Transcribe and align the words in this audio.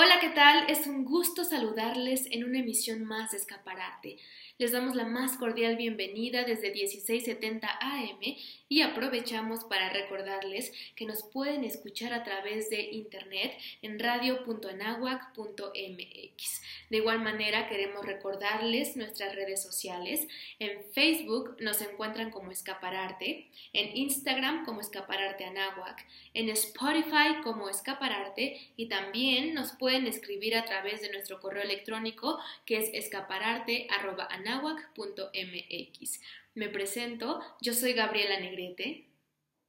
Hola, 0.00 0.20
¿qué 0.20 0.28
tal? 0.28 0.70
Es 0.70 0.86
un 0.86 1.04
gusto 1.04 1.42
saludarles 1.42 2.26
en 2.30 2.44
una 2.44 2.60
emisión 2.60 3.04
más 3.04 3.32
de 3.32 3.38
Escaparate. 3.38 4.18
Les 4.56 4.70
damos 4.70 4.94
la 4.94 5.04
más 5.04 5.36
cordial 5.36 5.76
bienvenida 5.76 6.44
desde 6.44 6.70
1670 6.70 7.68
AM 7.80 8.20
y 8.68 8.82
aprovechamos 8.82 9.64
para 9.64 9.90
recordarles 9.90 10.72
que 10.94 11.04
nos 11.04 11.24
pueden 11.24 11.64
escuchar 11.64 12.12
a 12.12 12.22
través 12.22 12.70
de 12.70 12.92
internet 12.92 13.58
en 13.82 13.98
radio.anahuac.mx. 13.98 16.62
De 16.90 16.96
igual 16.96 17.20
manera 17.20 17.68
queremos 17.68 18.04
recordarles 18.04 18.96
nuestras 18.96 19.34
redes 19.34 19.62
sociales. 19.62 20.28
En 20.58 20.84
Facebook 20.92 21.56
nos 21.60 21.80
encuentran 21.80 22.30
como 22.30 22.52
Escapararte, 22.52 23.48
en 23.72 23.96
Instagram 23.96 24.64
como 24.64 24.80
Escapararte 24.80 25.44
Anahuac, 25.44 26.06
en 26.34 26.48
Spotify 26.50 27.40
como 27.42 27.68
Escapararte 27.68 28.60
y 28.76 28.86
también 28.86 29.54
nos 29.54 29.72
pueden 29.72 29.87
escribir 29.88 30.56
a 30.56 30.64
través 30.64 31.00
de 31.00 31.10
nuestro 31.10 31.40
correo 31.40 31.62
electrónico 31.62 32.38
que 32.64 32.78
es 32.78 32.90
escapararte.anahuac.mx 32.92 35.28
mx 35.34 36.20
Me 36.54 36.68
presento, 36.68 37.40
yo 37.60 37.72
soy 37.72 37.92
Gabriela 37.92 38.40
Negrete. 38.40 39.06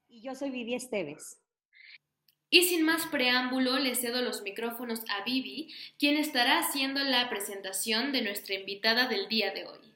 Y 0.08 0.22
yo 0.22 0.36
soy 0.36 0.50
Vivi 0.50 0.76
Esteves. 0.76 1.40
Y 2.50 2.64
sin 2.64 2.84
más 2.84 3.06
preámbulo, 3.08 3.78
le 3.78 3.94
cedo 3.94 4.24
los 4.24 4.42
micrófonos 4.42 5.02
a 5.10 5.24
Vivi, 5.24 5.72
quien 6.00 6.18
estará 6.18 6.60
haciendo 6.60 7.04
la 7.04 7.30
presentación 7.30 8.12
de 8.12 8.24
nuestra 8.24 8.56
invitada 8.56 9.08
del 9.08 9.28
día 9.28 9.54
de 9.54 9.68
hoy. 9.68 9.94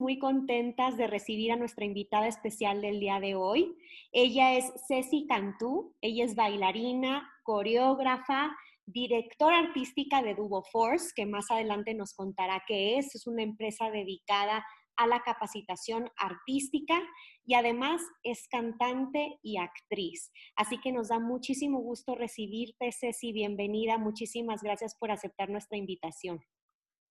Muy 0.00 0.18
contentas 0.18 0.96
de 0.96 1.06
recibir 1.06 1.52
a 1.52 1.56
nuestra 1.56 1.84
invitada 1.84 2.26
especial 2.26 2.80
del 2.80 2.98
día 2.98 3.20
de 3.20 3.36
hoy. 3.36 3.76
Ella 4.10 4.56
es 4.56 4.64
Ceci 4.88 5.26
Cantú, 5.28 5.94
ella 6.00 6.24
es 6.24 6.34
bailarina, 6.34 7.30
coreógrafa, 7.44 8.56
directora 8.88 9.58
artística 9.58 10.22
de 10.22 10.34
Dubo 10.34 10.62
Force, 10.72 11.12
que 11.14 11.26
más 11.26 11.50
adelante 11.50 11.94
nos 11.94 12.14
contará 12.14 12.62
qué 12.66 12.98
es. 12.98 13.14
Es 13.14 13.26
una 13.26 13.42
empresa 13.42 13.90
dedicada 13.90 14.64
a 14.96 15.06
la 15.06 15.20
capacitación 15.20 16.10
artística 16.16 16.98
y 17.44 17.54
además 17.54 18.02
es 18.24 18.48
cantante 18.48 19.38
y 19.42 19.58
actriz. 19.58 20.32
Así 20.56 20.80
que 20.80 20.90
nos 20.90 21.08
da 21.08 21.20
muchísimo 21.20 21.80
gusto 21.80 22.14
recibirte, 22.14 22.90
Ceci. 22.92 23.32
Bienvenida. 23.32 23.98
Muchísimas 23.98 24.62
gracias 24.62 24.96
por 24.98 25.10
aceptar 25.10 25.50
nuestra 25.50 25.76
invitación. 25.78 26.40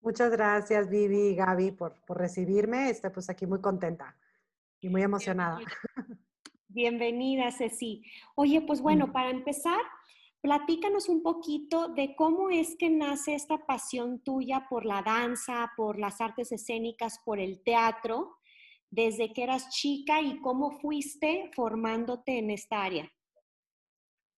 Muchas 0.02 0.32
gracias, 0.32 0.90
Vivi 0.90 1.30
y 1.30 1.36
Gaby, 1.36 1.72
por, 1.72 2.04
por 2.06 2.18
recibirme. 2.18 2.90
Estoy 2.90 3.12
pues 3.12 3.30
aquí 3.30 3.46
muy 3.46 3.62
contenta 3.62 4.18
y 4.82 4.90
muy 4.90 5.04
emocionada. 5.04 5.60
Bienvenida, 6.68 7.52
Ceci. 7.52 8.04
Oye, 8.36 8.62
pues 8.62 8.82
bueno, 8.82 9.12
para 9.14 9.30
empezar, 9.30 9.80
Platícanos 10.48 11.10
un 11.10 11.24
poquito 11.24 11.90
de 11.90 12.16
cómo 12.16 12.50
es 12.50 12.78
que 12.80 12.90
nace 12.90 13.36
esta 13.36 13.66
pasión 13.66 14.24
tuya 14.24 14.66
por 14.70 14.86
la 14.86 15.02
danza, 15.02 15.74
por 15.76 16.00
las 16.00 16.22
artes 16.22 16.54
escénicas, 16.54 17.20
por 17.26 17.38
el 17.38 17.62
teatro, 17.66 18.38
desde 18.90 19.34
que 19.34 19.44
eras 19.44 19.68
chica 19.72 20.22
y 20.22 20.40
cómo 20.40 20.80
fuiste 20.80 21.52
formándote 21.54 22.40
en 22.40 22.52
esta 22.52 22.82
área. 22.82 23.12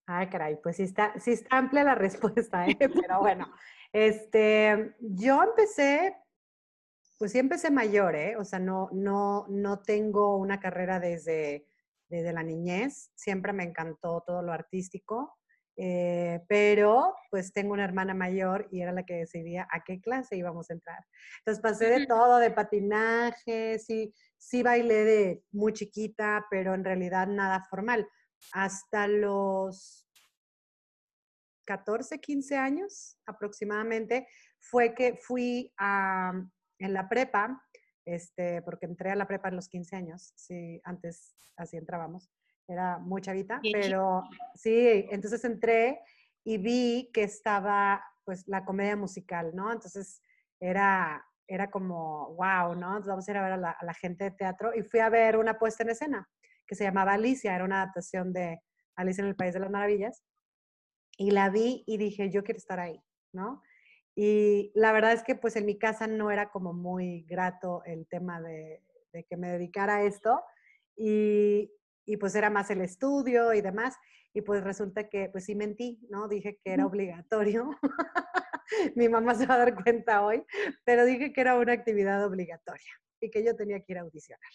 Ay, 0.08 0.30
caray, 0.30 0.58
pues 0.64 0.78
sí 0.78 0.84
está, 0.84 1.14
sí 1.20 1.34
está 1.34 1.56
amplia 1.56 1.84
la 1.84 1.94
respuesta, 2.08 2.68
¿eh? 2.68 2.76
pero 2.80 3.20
bueno, 3.20 3.46
este, 3.94 4.96
yo 5.00 5.44
empecé, 5.44 6.18
pues 7.20 7.34
sí 7.34 7.38
empecé 7.38 7.70
mayor, 7.70 8.16
¿eh? 8.16 8.36
O 8.36 8.44
sea, 8.44 8.58
no, 8.58 8.90
no, 8.94 9.46
no 9.48 9.84
tengo 9.84 10.38
una 10.38 10.60
carrera 10.60 11.00
desde, 11.00 11.68
desde 12.08 12.34
la 12.34 12.42
niñez, 12.42 13.12
siempre 13.14 13.54
me 13.54 13.64
encantó 13.64 14.24
todo 14.26 14.42
lo 14.42 14.54
artístico. 14.54 15.36
Eh, 15.82 16.42
pero 16.50 17.16
pues 17.32 17.54
tengo 17.54 17.72
una 17.72 17.86
hermana 17.86 18.14
mayor 18.14 18.68
y 18.70 18.82
era 18.82 18.92
la 18.92 19.06
que 19.06 19.14
decidía 19.14 19.66
a 19.72 19.82
qué 19.86 20.02
clase 20.02 20.36
íbamos 20.36 20.70
a 20.70 20.74
entrar. 20.74 21.06
Entonces 21.38 21.62
pasé 21.62 21.90
de 21.90 22.06
todo, 22.06 22.38
de 22.38 22.52
patinaje, 22.52 23.80
sí, 23.80 24.14
sí 24.38 24.62
bailé 24.62 25.06
de 25.06 25.44
muy 25.52 25.72
chiquita, 25.72 26.46
pero 26.52 26.74
en 26.74 26.84
realidad 26.84 27.28
nada 27.28 27.66
formal. 27.70 28.06
Hasta 28.52 29.08
los 29.08 30.06
14, 31.64 32.20
15 32.20 32.58
años 32.58 33.18
aproximadamente 33.26 34.28
fue 34.60 34.94
que 34.94 35.16
fui 35.16 35.74
a, 35.78 36.34
en 36.80 36.94
la 36.94 37.08
prepa, 37.08 37.66
este, 38.04 38.62
porque 38.64 38.86
entré 38.86 39.12
a 39.12 39.16
la 39.16 39.30
prepa 39.30 39.48
en 39.48 39.56
los 39.56 39.70
15 39.70 39.96
años, 39.96 40.34
sí, 40.36 40.82
antes 40.84 41.34
así 41.56 41.78
entrábamos 41.78 42.30
era 42.70 43.00
muy 43.00 43.22
chavita, 43.22 43.60
pero 43.74 44.24
sí, 44.54 45.08
entonces 45.10 45.44
entré 45.44 46.02
y 46.44 46.58
vi 46.58 47.10
que 47.14 47.24
estaba 47.24 48.04
pues 48.24 48.48
la 48.48 48.64
comedia 48.64 48.96
musical, 48.96 49.56
¿no? 49.56 49.72
Entonces 49.72 50.22
era, 50.60 51.26
era 51.48 51.72
como, 51.72 52.36
wow, 52.36 52.76
¿no? 52.76 52.90
Entonces 52.90 53.08
vamos 53.08 53.28
a 53.28 53.32
ir 53.32 53.38
a 53.38 53.44
ver 53.44 53.52
a 53.54 53.58
la, 53.58 53.94
gente 53.96 54.26
de 54.26 54.32
teatro 54.32 54.72
y 54.76 54.84
fui 54.84 55.00
a 55.00 55.10
ver 55.10 55.38
una 55.38 55.58
puesta 55.58 55.84
en 55.84 55.90
escena 55.90 56.30
que 56.68 56.76
se 56.76 56.84
llamaba 56.84 57.14
Alicia, 57.14 57.56
era 57.56 57.66
una 57.66 57.82
adaptación 57.82 58.32
de 58.34 58.62
Alicia 58.96 59.24
en 59.24 59.30
el 59.30 59.36
País 59.36 59.56
de 59.56 59.62
las 59.62 59.72
Maravillas. 59.72 60.24
Y 61.18 61.32
la 61.32 61.50
vi 61.50 61.84
y 61.88 61.98
dije, 61.98 62.30
yo 62.30 62.44
quiero 62.44 62.60
estar 62.60 62.80
ahí, 62.80 63.02
¿no? 63.34 63.64
Y 64.16 64.72
la 64.76 64.92
verdad 64.92 65.14
es 65.14 65.24
que 65.24 65.34
pues 65.34 65.56
en 65.56 65.66
mi 65.66 65.80
casa 65.80 66.06
no 66.06 66.30
era 66.30 66.52
como 66.52 66.72
muy 66.72 67.24
grato 67.24 67.82
el 67.86 68.08
tema 68.08 68.40
de, 68.42 68.84
de 69.12 69.24
que 69.24 69.38
me 69.38 69.50
dedicara 69.50 69.98
a 69.98 70.04
esto. 70.04 70.44
Y, 70.96 71.72
y 72.10 72.18
pues 72.18 72.34
era 72.34 72.50
más 72.50 72.72
el 72.72 72.82
estudio 72.82 73.54
y 73.54 73.62
demás. 73.62 73.96
Y 74.34 74.42
pues 74.42 74.64
resulta 74.64 75.08
que, 75.10 75.30
pues 75.30 75.46
sí 75.46 75.54
mentí, 75.54 76.00
¿no? 76.10 76.28
Dije 76.28 76.60
que 76.64 76.74
era 76.74 76.88
obligatorio. 76.88 77.70
Mi 78.96 79.08
mamá 79.08 79.36
se 79.36 79.46
va 79.46 79.56
a 79.56 79.58
dar 79.60 79.84
cuenta 79.84 80.26
hoy, 80.26 80.44
pero 80.84 81.06
dije 81.06 81.32
que 81.32 81.42
era 81.42 81.56
una 81.56 81.74
actividad 81.74 82.26
obligatoria 82.26 82.92
y 83.22 83.30
que 83.30 83.44
yo 83.44 83.56
tenía 83.56 83.80
que 83.82 83.92
ir 83.92 84.00
a 84.00 84.02
audicionar. 84.02 84.52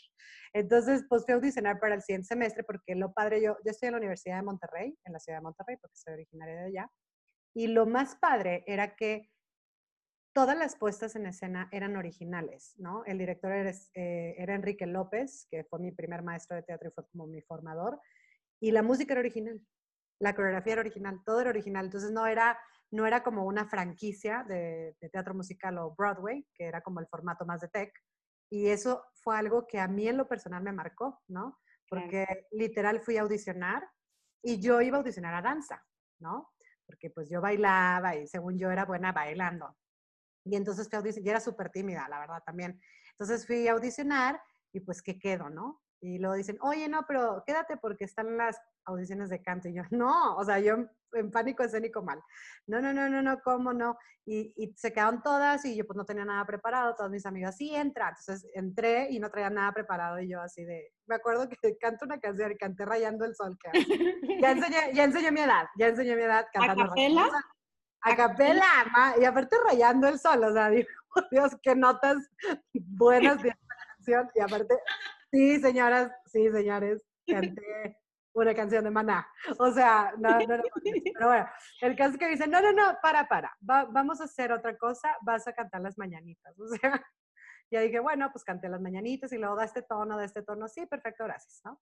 Entonces, 0.53 1.05
pues 1.09 1.25
fui 1.25 1.33
a 1.33 1.37
audicionar 1.37 1.79
para 1.79 1.95
el 1.95 2.03
siguiente 2.03 2.27
semestre 2.27 2.65
porque 2.65 2.97
lo 2.97 3.13
padre, 3.13 3.41
yo, 3.41 3.57
yo 3.65 3.71
estoy 3.71 3.87
en 3.87 3.93
la 3.93 3.99
Universidad 3.99 4.37
de 4.37 4.43
Monterrey, 4.43 4.99
en 5.05 5.13
la 5.13 5.21
ciudad 5.21 5.39
de 5.39 5.43
Monterrey, 5.43 5.77
porque 5.81 5.97
soy 5.97 6.15
originaria 6.15 6.57
de 6.57 6.67
allá. 6.67 6.91
Y 7.55 7.69
lo 7.69 7.87
más 7.87 8.17
padre 8.17 8.65
era 8.67 8.97
que 8.97 9.31
todas 10.35 10.59
las 10.59 10.77
puestas 10.77 11.15
en 11.15 11.27
escena 11.27 11.69
eran 11.71 11.97
originales, 11.97 12.75
¿no? 12.79 13.05
El 13.07 13.19
director 13.19 13.53
era, 13.53 13.71
eh, 13.95 14.35
era, 14.37 14.57
Enrique 14.57 14.85
López, 14.85 15.47
que 15.49 15.63
fue 15.65 15.79
mi 15.79 15.93
primer 15.93 16.23
maestro 16.23 16.57
de 16.57 16.65
teatro 16.65 16.89
y 16.89 16.93
fue 16.93 17.07
como 17.09 17.27
mi 17.27 17.41
formador, 17.41 18.01
y 18.61 18.73
la 18.73 18.83
música 18.83 19.13
era 19.13 19.21
original, 19.21 19.61
la 20.19 20.35
coreografía 20.35 20.75
era 20.75 20.81
original, 20.81 21.21
todo 21.25 21.41
era 21.41 21.51
original, 21.51 21.87
entonces 21.87 22.11
no 22.11 22.27
era, 22.27 22.59
no 22.91 23.07
era 23.07 23.23
como 23.23 23.45
una 23.45 23.67
franquicia 23.69 24.45
de, 24.49 24.97
teatro 25.13 25.35
musical 25.35 25.79
o 25.79 25.95
Broadway, 25.97 26.45
que 26.53 26.65
era 26.65 26.81
como 26.81 26.99
el 26.99 27.07
formato 27.07 27.47
más 27.47 27.61
de 27.61 27.69
tech, 27.69 27.93
y 28.51 28.67
eso 28.69 29.05
fue 29.15 29.37
algo 29.37 29.67
que 29.69 29.79
a 29.79 29.87
mí 29.87 30.09
en 30.09 30.17
lo 30.17 30.27
personal 30.27 30.65
me 30.65 30.73
marcó, 30.73 31.23
¿no? 31.29 31.61
Porque 31.89 32.27
literal 32.51 33.01
fui 33.01 33.19
a 33.19 33.23
audicionar 33.23 33.89
y 34.43 34.61
yo 34.61 34.81
iba 34.81 34.97
a 34.97 35.01
audicionar 35.01 35.35
a 35.35 35.43
danza, 35.43 35.85
¿no? 36.19 36.53
Porque 36.87 37.11
pues 37.11 37.31
yo 37.31 37.41
bailaba 37.41 38.17
y 38.17 38.27
según 38.27 38.59
yo 38.59 38.71
era 38.71 38.85
buena 38.85 39.13
bailando. 39.13 39.77
Y 40.45 40.57
entonces 40.57 40.89
fui 40.89 40.97
a 40.97 40.99
audicionar, 40.99 41.27
y 41.27 41.31
era 41.31 41.41
súper 41.41 41.71
tímida, 41.71 42.07
la 42.09 42.21
verdad, 42.21 42.43
también. 42.45 42.81
Entonces 43.13 43.47
fui 43.47 43.67
a 43.69 43.73
audicionar 43.73 44.41
y 44.73 44.81
pues, 44.81 45.03
¿qué 45.03 45.19
quedo, 45.19 45.49
no? 45.51 45.81
Y 46.01 46.19
luego 46.19 46.35
dicen, 46.35 46.59
oye, 46.61 46.87
no, 46.87 47.07
pero 47.09 47.43
quédate 47.47 47.79
porque 47.79 48.05
están 48.05 48.37
las 48.37 48.61
audiciones 48.85 49.31
de 49.31 49.41
canto. 49.41 49.69
Y 49.69 49.75
yo, 49.75 49.83
no, 49.91 50.37
o 50.37 50.45
sea, 50.45 50.59
yo 50.59 50.77
en 51.13 51.31
pánico 51.31 51.63
escénico 51.63 52.03
mal. 52.03 52.21
No, 52.67 52.81
no, 52.81 52.93
no, 52.93 53.09
no, 53.09 53.23
no, 53.23 53.41
¿cómo 53.41 53.73
no? 53.73 53.97
Y, 54.27 54.53
y, 54.57 54.75
se 54.77 54.93
quedaron 54.93 55.23
todas 55.23 55.65
y 55.65 55.77
yo 55.77 55.87
pues 55.87 55.97
no 55.97 56.05
tenía 56.05 56.25
nada 56.25 56.45
preparado. 56.45 56.95
Todas 56.95 57.11
mis 57.11 57.25
amigas, 57.25 57.57
sí, 57.57 57.75
entra. 57.75 58.09
Entonces 58.09 58.51
entré 58.55 59.09
y 59.11 59.19
no 59.19 59.31
traía 59.31 59.49
nada 59.49 59.73
preparado 59.73 60.21
y 60.21 60.29
yo 60.29 60.43
así 60.43 60.65
de, 60.65 60.93
me 61.07 61.15
acuerdo 61.15 61.49
que 61.49 61.57
canto 61.81 62.05
una 62.05 62.19
canción 62.19 62.53
y 62.53 62.57
canté 62.57 62.85
Rayando 62.85 63.25
el 63.25 63.35
Sol. 63.35 63.57
Que, 63.59 63.71
ya, 64.43 64.51
enseñé, 64.51 64.93
ya 64.93 65.05
enseñé 65.05 65.31
mi 65.31 65.41
edad, 65.41 65.67
ya 65.79 65.89
enseñé 65.89 66.17
mi 66.17 66.23
edad 66.23 66.47
cantando. 66.53 66.93
¿A 66.93 67.45
a 68.05 68.17
capela, 68.17 69.15
y 69.19 69.25
aparte 69.25 69.57
rayando 69.67 70.07
el 70.09 70.19
sol, 70.19 70.45
o 70.45 70.53
sea, 70.53 70.69
digo, 70.69 70.89
Dios, 71.31 71.57
qué 71.63 71.75
notas 71.75 72.17
buenas 72.73 73.43
de 73.43 73.49
esta 73.49 73.75
canción, 73.97 74.31
y 74.35 74.41
aparte, 74.41 74.75
sí, 75.31 75.59
señoras, 75.61 76.13
sí, 76.27 76.51
señores, 76.51 77.03
canté 77.27 77.99
una 78.35 78.55
canción 78.55 78.85
de 78.85 78.91
Maná, 78.91 79.27
o 79.59 79.71
sea, 79.71 80.13
no, 80.19 80.39
no, 80.39 80.57
no, 80.57 80.63
pero 81.15 81.29
bueno, 81.29 81.49
el 81.81 81.97
caso 81.97 82.13
es 82.13 82.19
que 82.19 82.29
dicen, 82.29 82.51
no, 82.51 82.61
no, 82.61 82.73
no, 82.73 82.99
para, 83.01 83.27
para, 83.27 83.57
vamos 83.61 84.21
a 84.21 84.25
hacer 84.25 84.53
otra 84.53 84.77
cosa, 84.77 85.17
vas 85.23 85.49
a 85.49 85.55
cantar 85.55 85.81
las 85.81 85.97
mañanitas, 85.97 86.59
o 86.59 86.67
sea, 86.69 86.79
ya 87.71 87.81
dije, 87.81 88.01
bueno, 88.01 88.31
pues 88.33 88.45
canté 88.45 88.69
las 88.69 88.83
mañanitas 88.83 89.33
y 89.33 89.39
luego 89.39 89.57
da 89.57 89.65
este 89.65 89.83
tono, 89.83 90.19
da 90.19 90.25
este 90.25 90.43
tono, 90.43 90.69
sí, 90.69 90.85
perfecto, 90.85 91.25
gracias, 91.25 91.63
¿no? 91.65 91.81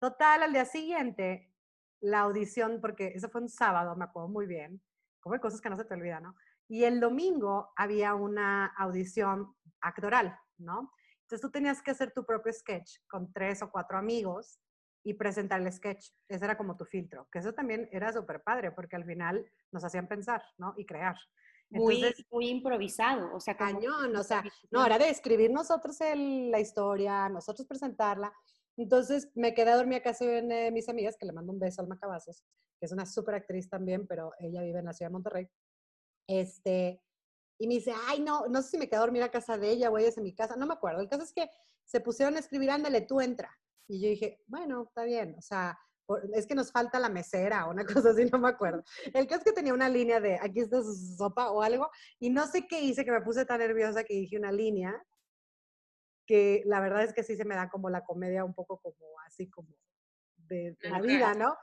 Total, 0.00 0.42
al 0.42 0.52
día 0.52 0.64
siguiente, 0.64 1.52
la 2.00 2.20
audición, 2.20 2.80
porque 2.80 3.12
eso 3.14 3.28
fue 3.28 3.42
un 3.42 3.50
sábado, 3.50 3.94
me 3.94 4.06
acuerdo 4.06 4.28
muy 4.28 4.46
bien, 4.46 4.82
como 5.20 5.34
hay 5.34 5.40
cosas 5.40 5.60
que 5.60 5.70
no 5.70 5.76
se 5.76 5.84
te 5.84 5.94
olvidan, 5.94 6.22
¿no? 6.22 6.34
Y 6.68 6.84
el 6.84 7.00
domingo 7.00 7.72
había 7.76 8.14
una 8.14 8.66
audición 8.66 9.54
actoral, 9.80 10.38
¿no? 10.58 10.92
Entonces 11.22 11.40
tú 11.40 11.50
tenías 11.50 11.82
que 11.82 11.92
hacer 11.92 12.12
tu 12.12 12.24
propio 12.24 12.52
sketch 12.52 12.98
con 13.08 13.32
tres 13.32 13.62
o 13.62 13.70
cuatro 13.70 13.98
amigos 13.98 14.58
y 15.04 15.14
presentar 15.14 15.60
el 15.60 15.72
sketch. 15.72 16.10
Ese 16.28 16.44
era 16.44 16.56
como 16.56 16.76
tu 16.76 16.84
filtro, 16.84 17.28
que 17.30 17.38
eso 17.38 17.52
también 17.52 17.88
era 17.92 18.12
súper 18.12 18.42
padre 18.42 18.72
porque 18.72 18.96
al 18.96 19.04
final 19.04 19.44
nos 19.70 19.84
hacían 19.84 20.08
pensar, 20.08 20.42
¿no? 20.58 20.74
Y 20.76 20.84
crear. 20.84 21.16
muy, 21.70 22.04
muy 22.30 22.48
improvisado, 22.48 23.34
o 23.34 23.40
sea, 23.40 23.56
cañón, 23.56 24.14
o 24.16 24.24
sea, 24.24 24.42
no, 24.70 24.84
era 24.84 24.98
de 24.98 25.08
escribir 25.08 25.52
nosotros 25.52 25.96
la 26.00 26.58
historia, 26.58 27.28
nosotros 27.28 27.66
presentarla. 27.66 28.32
Entonces 28.80 29.28
me 29.34 29.52
quedé 29.52 29.70
a 29.70 29.76
dormir 29.76 29.98
a 29.98 30.02
casa 30.02 30.24
de 30.24 30.70
mis 30.72 30.88
amigas, 30.88 31.16
que 31.18 31.26
le 31.26 31.32
mando 31.32 31.52
un 31.52 31.58
beso 31.58 31.82
al 31.82 31.88
Macabazos, 31.88 32.42
que 32.78 32.86
es 32.86 32.92
una 32.92 33.04
súper 33.04 33.34
actriz 33.34 33.68
también, 33.68 34.06
pero 34.06 34.32
ella 34.38 34.62
vive 34.62 34.78
en 34.78 34.86
la 34.86 34.94
ciudad 34.94 35.10
de 35.10 35.12
Monterrey. 35.12 35.48
Este, 36.26 37.02
y 37.58 37.66
me 37.66 37.74
dice, 37.74 37.92
ay, 38.08 38.20
no, 38.20 38.46
no 38.46 38.62
sé 38.62 38.70
si 38.70 38.78
me 38.78 38.88
quedé 38.88 38.96
a 38.96 39.00
dormir 39.00 39.22
a 39.22 39.30
casa 39.30 39.58
de 39.58 39.68
ella 39.68 39.90
o 39.90 39.98
ella 39.98 40.08
es 40.08 40.16
en 40.16 40.24
mi 40.24 40.34
casa, 40.34 40.56
no 40.56 40.66
me 40.66 40.72
acuerdo. 40.72 41.02
El 41.02 41.10
caso 41.10 41.24
es 41.24 41.32
que 41.34 41.50
se 41.84 42.00
pusieron 42.00 42.36
a 42.36 42.38
escribir, 42.38 42.70
ándale, 42.70 43.02
tú 43.02 43.20
entra. 43.20 43.50
Y 43.86 44.00
yo 44.00 44.08
dije, 44.08 44.40
bueno, 44.46 44.84
está 44.84 45.04
bien, 45.04 45.34
o 45.36 45.42
sea, 45.42 45.78
es 46.32 46.46
que 46.46 46.54
nos 46.54 46.72
falta 46.72 46.98
la 46.98 47.10
mesera 47.10 47.66
o 47.66 47.72
una 47.72 47.84
cosa 48.02 48.10
así, 48.10 48.24
no 48.24 48.38
me 48.38 48.48
acuerdo. 48.48 48.82
El 49.12 49.26
caso 49.26 49.40
es 49.40 49.44
que 49.44 49.52
tenía 49.52 49.74
una 49.74 49.90
línea 49.90 50.20
de, 50.20 50.38
aquí 50.40 50.60
está 50.60 50.82
su 50.82 50.94
sopa 50.94 51.50
o 51.50 51.60
algo, 51.60 51.90
y 52.18 52.30
no 52.30 52.46
sé 52.46 52.66
qué 52.66 52.80
hice, 52.80 53.04
que 53.04 53.12
me 53.12 53.20
puse 53.20 53.44
tan 53.44 53.58
nerviosa 53.58 54.04
que 54.04 54.14
dije 54.14 54.38
una 54.38 54.52
línea, 54.52 55.04
que 56.26 56.62
la 56.64 56.80
verdad 56.80 57.02
es 57.04 57.12
que 57.12 57.22
sí 57.22 57.36
se 57.36 57.44
me 57.44 57.54
da 57.54 57.68
como 57.68 57.90
la 57.90 58.04
comedia 58.04 58.44
un 58.44 58.54
poco 58.54 58.78
como 58.80 59.18
así 59.26 59.48
como 59.50 59.68
de, 60.36 60.76
la 60.82 61.00
vida, 61.00 61.34
¿no? 61.34 61.56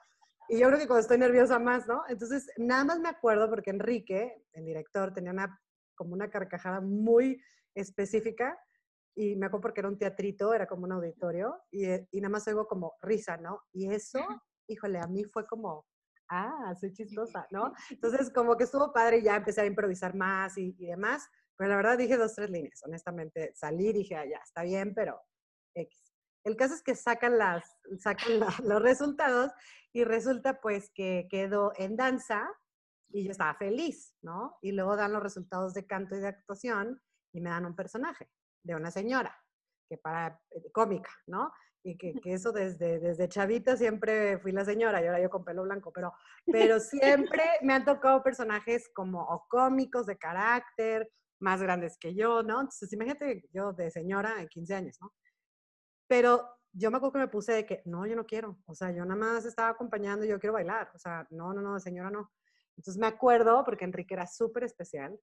Y 0.49 0.59
yo 0.59 0.67
creo 0.67 0.79
que 0.79 0.87
cuando 0.87 1.01
estoy 1.01 1.17
nerviosa 1.17 1.59
más, 1.59 1.87
¿no? 1.87 2.03
Entonces, 2.07 2.49
nada 2.57 2.85
más 2.85 2.99
me 2.99 3.09
acuerdo 3.09 3.49
porque 3.49 3.69
Enrique, 3.69 4.45
el 4.53 4.65
director, 4.65 5.13
tenía 5.13 5.31
una, 5.31 5.61
como 5.95 6.13
una 6.13 6.29
carcajada 6.29 6.79
muy 6.79 7.41
específica 7.75 8.57
y 9.13 9.35
me 9.35 9.47
acuerdo 9.47 9.63
porque 9.63 9.81
era 9.81 9.89
un 9.89 9.97
teatrito, 9.97 10.53
era 10.53 10.67
como 10.67 10.85
un 10.85 10.93
auditorio, 10.93 11.63
y, 11.71 11.85
eh, 11.85 12.07
y 12.11 12.21
nada 12.21 12.31
más 12.31 12.47
oigo 12.47 12.67
como 12.67 12.93
risa, 13.01 13.35
¿no? 13.37 13.61
Y 13.73 13.91
eso, 13.91 14.19
híjole, 14.67 14.99
a 14.99 15.07
mí 15.07 15.25
fue 15.25 15.45
como, 15.47 15.85
ah, 16.29 16.73
soy 16.79 16.93
chistosa, 16.93 17.47
¿no? 17.51 17.73
Entonces, 17.89 18.31
como 18.31 18.55
que 18.55 18.65
estuvo 18.65 18.93
padre 18.93 19.17
y 19.17 19.23
ya 19.23 19.35
empecé 19.35 19.61
a 19.61 19.65
improvisar 19.65 20.15
más 20.15 20.57
y, 20.57 20.75
y 20.77 20.85
demás, 20.85 21.27
pero 21.57 21.71
la 21.71 21.77
verdad 21.77 21.97
dije 21.97 22.17
dos, 22.17 22.35
tres 22.35 22.49
líneas, 22.49 22.81
honestamente, 22.83 23.51
salí, 23.55 23.91
dije, 23.91 24.15
ah, 24.15 24.25
ya, 24.25 24.37
está 24.37 24.63
bien, 24.63 24.93
pero 24.93 25.19
X. 25.73 26.13
El 26.43 26.55
caso 26.55 26.75
es 26.75 26.83
que 26.83 26.95
sacan, 26.95 27.37
las, 27.37 27.77
sacan 27.99 28.39
los 28.63 28.81
resultados 28.81 29.51
y 29.91 30.03
resulta 30.03 30.61
pues 30.61 30.91
que 30.93 31.27
quedó 31.29 31.73
en 31.77 31.97
danza 31.97 32.47
y 33.09 33.23
yo 33.23 33.31
estaba 33.31 33.55
feliz, 33.55 34.15
¿no? 34.21 34.57
Y 34.61 34.71
luego 34.71 34.95
dan 34.95 35.13
los 35.13 35.23
resultados 35.23 35.73
de 35.73 35.85
canto 35.85 36.15
y 36.15 36.19
de 36.19 36.27
actuación 36.27 37.01
y 37.33 37.41
me 37.41 37.49
dan 37.49 37.65
un 37.65 37.75
personaje 37.75 38.29
de 38.63 38.75
una 38.75 38.91
señora, 38.91 39.35
que 39.89 39.97
para 39.97 40.39
eh, 40.51 40.71
cómica, 40.71 41.11
¿no? 41.25 41.51
Y 41.83 41.97
que, 41.97 42.13
que, 42.21 42.33
eso 42.33 42.51
desde, 42.51 42.99
desde 42.99 43.29
chavita 43.29 43.77
siempre 43.77 44.39
fui 44.39 44.51
la 44.51 44.65
señora 44.65 45.01
y 45.01 45.05
ahora 45.05 45.21
yo 45.21 45.29
con 45.29 45.45
pelo 45.45 45.63
blanco, 45.63 45.91
pero, 45.93 46.13
pero 46.45 46.79
siempre 46.79 47.43
me 47.61 47.73
han 47.73 47.85
tocado 47.85 48.21
personajes 48.23 48.89
como 48.93 49.21
o 49.21 49.47
cómicos 49.47 50.05
de 50.05 50.17
carácter, 50.17 51.09
más 51.39 51.61
grandes 51.61 51.97
que 51.97 52.15
yo, 52.15 52.43
¿no? 52.43 52.61
Entonces 52.61 52.91
imagínate 52.93 53.47
yo 53.53 53.73
de 53.73 53.91
señora 53.91 54.35
de 54.35 54.47
15 54.47 54.75
años, 54.75 54.97
¿no? 55.01 55.13
Pero 56.07 56.47
yo 56.71 56.91
me 56.91 56.97
acuerdo 56.97 57.13
que 57.13 57.19
me 57.19 57.27
puse 57.27 57.53
de 57.53 57.65
que, 57.65 57.81
no, 57.85 58.05
yo 58.05 58.15
no 58.15 58.25
quiero, 58.25 58.57
o 58.65 58.75
sea, 58.75 58.91
yo 58.91 59.03
nada 59.05 59.19
más 59.19 59.45
estaba 59.45 59.69
acompañando 59.69 60.25
y 60.25 60.29
yo 60.29 60.39
quiero 60.39 60.53
bailar, 60.53 60.91
o 60.93 60.99
sea, 60.99 61.27
no, 61.31 61.53
no, 61.53 61.61
no, 61.61 61.79
señora, 61.79 62.09
no. 62.11 62.31
Entonces 62.77 62.99
me 62.99 63.07
acuerdo, 63.07 63.63
porque 63.65 63.85
Enrique 63.85 64.13
era 64.13 64.27
súper 64.27 64.63
especial, 64.63 65.19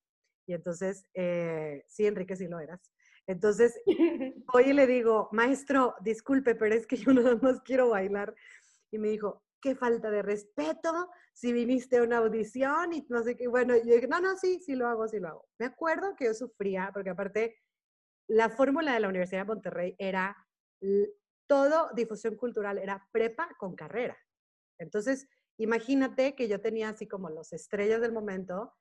y 0.47 0.55
entonces, 0.55 1.07
eh, 1.15 1.85
sí, 1.89 2.07
Enrique, 2.07 2.37
sí 2.37 2.49
lo 2.49 2.59
eras. 2.61 2.93
Entonces, 3.27 3.81
hoy 4.53 4.73
le 4.73 4.87
digo, 4.87 5.29
maestro, 5.33 5.95
disculpe, 6.01 6.55
pero 6.55 6.75
es 6.75 6.87
que 6.87 6.97
yo 6.97 7.13
nada 7.13 7.37
más 7.37 7.61
quiero 7.63 7.91
bailar. 7.91 8.35
Y 8.91 8.99
me 8.99 9.09
dijo, 9.09 9.44
qué 9.65 9.75
falta 9.75 10.11
de 10.11 10.21
respeto, 10.21 11.09
si 11.33 11.51
viniste 11.55 11.97
a 11.97 12.03
una 12.03 12.19
audición 12.19 12.93
y 12.93 13.07
no 13.09 13.23
sé 13.23 13.35
qué. 13.35 13.49
Bueno, 13.49 13.75
yo 13.75 13.95
dije, 13.95 14.07
no, 14.07 14.21
no, 14.21 14.37
sí, 14.37 14.61
sí 14.61 14.75
lo 14.75 14.87
hago, 14.87 15.09
sí 15.09 15.19
lo 15.19 15.29
hago. 15.29 15.49
Me 15.59 15.65
acuerdo 15.65 16.15
que 16.15 16.27
yo 16.27 16.35
sufría, 16.35 16.91
porque 16.93 17.09
aparte, 17.09 17.57
la 18.29 18.51
fórmula 18.51 18.93
de 18.93 19.01
la 19.01 19.09
Universidad 19.09 19.41
de 19.41 19.47
Monterrey 19.47 19.97
era 19.99 20.37
todo 21.49 21.89
difusión 21.95 22.37
cultural, 22.37 22.77
era 22.77 23.09
prepa 23.11 23.49
con 23.59 23.75
carrera. 23.75 24.19
Entonces, 24.79 25.27
imagínate 25.59 26.35
que 26.35 26.47
yo 26.47 26.61
tenía 26.61 26.91
así 26.91 27.09
como 27.09 27.31
los 27.31 27.55
estrellas 27.55 28.03
del 28.03 28.13
momento, 28.13 28.75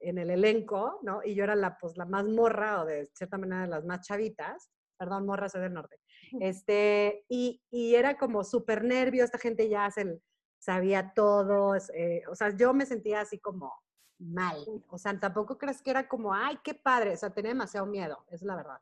en 0.00 0.18
el 0.18 0.28
elenco, 0.28 1.00
¿no? 1.02 1.22
Y 1.24 1.34
yo 1.34 1.44
era 1.44 1.56
la, 1.56 1.78
pues, 1.78 1.96
la 1.96 2.04
más 2.04 2.26
morra 2.26 2.82
o 2.82 2.84
de 2.84 3.06
cierta 3.14 3.38
manera 3.38 3.62
de 3.62 3.68
las 3.68 3.86
más 3.86 4.06
chavitas. 4.06 4.70
Perdón, 4.98 5.26
morra, 5.26 5.48
soy 5.48 5.62
del 5.62 5.74
norte. 5.74 6.00
Este, 6.40 7.24
y, 7.28 7.62
y 7.70 7.94
era 7.94 8.16
como 8.18 8.44
súper 8.44 8.84
nervio, 8.84 9.24
esta 9.24 9.38
gente 9.38 9.68
ya 9.68 9.90
se, 9.90 10.20
sabía 10.58 11.12
todo, 11.14 11.76
eh, 11.94 12.22
o 12.28 12.34
sea, 12.34 12.56
yo 12.56 12.74
me 12.74 12.86
sentía 12.86 13.20
así 13.20 13.38
como 13.38 13.72
mal. 14.18 14.64
O 14.88 14.98
sea, 14.98 15.18
tampoco 15.20 15.58
crees 15.58 15.82
que 15.82 15.90
era 15.90 16.08
como, 16.08 16.34
ay, 16.34 16.58
qué 16.64 16.74
padre, 16.74 17.12
o 17.12 17.16
sea, 17.16 17.30
tenía 17.30 17.50
demasiado 17.50 17.86
miedo, 17.86 18.24
es 18.30 18.42
la 18.42 18.56
verdad 18.56 18.80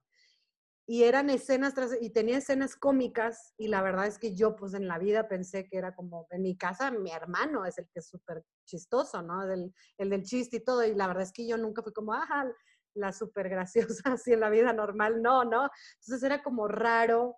y 0.86 1.04
eran 1.04 1.30
escenas 1.30 1.74
tras, 1.74 1.96
y 2.00 2.10
tenía 2.10 2.38
escenas 2.38 2.76
cómicas 2.76 3.54
y 3.56 3.68
la 3.68 3.80
verdad 3.82 4.06
es 4.06 4.18
que 4.18 4.34
yo 4.34 4.54
pues 4.54 4.74
en 4.74 4.86
la 4.86 4.98
vida 4.98 5.28
pensé 5.28 5.66
que 5.66 5.78
era 5.78 5.94
como 5.94 6.26
en 6.30 6.42
mi 6.42 6.56
casa 6.56 6.90
mi 6.90 7.10
hermano 7.10 7.64
es 7.64 7.78
el 7.78 7.88
que 7.88 8.00
es 8.00 8.08
súper 8.08 8.44
chistoso, 8.66 9.22
¿no? 9.22 9.50
El, 9.50 9.74
el, 9.96 10.10
del 10.10 10.22
chiste 10.24 10.58
y 10.58 10.64
todo 10.64 10.84
y 10.84 10.94
la 10.94 11.06
verdad 11.06 11.22
es 11.22 11.32
que 11.32 11.46
yo 11.46 11.56
nunca 11.56 11.82
fui 11.82 11.92
como, 11.92 12.12
ajá, 12.12 12.46
la 12.94 13.12
súper 13.12 13.48
graciosa 13.48 14.02
así 14.14 14.32
en 14.32 14.40
la 14.40 14.50
vida 14.50 14.72
normal, 14.72 15.22
no, 15.22 15.44
¿no? 15.44 15.70
Entonces 16.00 16.22
era 16.22 16.42
como 16.42 16.68
raro 16.68 17.36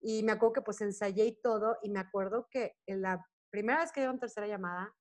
y 0.00 0.22
me 0.22 0.32
acuerdo 0.32 0.54
que 0.54 0.62
pues 0.62 0.80
ensayé 0.80 1.26
y 1.26 1.40
todo 1.40 1.76
y 1.82 1.90
me 1.90 2.00
acuerdo 2.00 2.48
que 2.50 2.76
en 2.86 3.02
la 3.02 3.26
primera 3.50 3.80
vez 3.80 3.92
que 3.92 4.00
dio 4.00 4.10
una 4.10 4.20
tercera 4.20 4.46
llamada, 4.46 4.94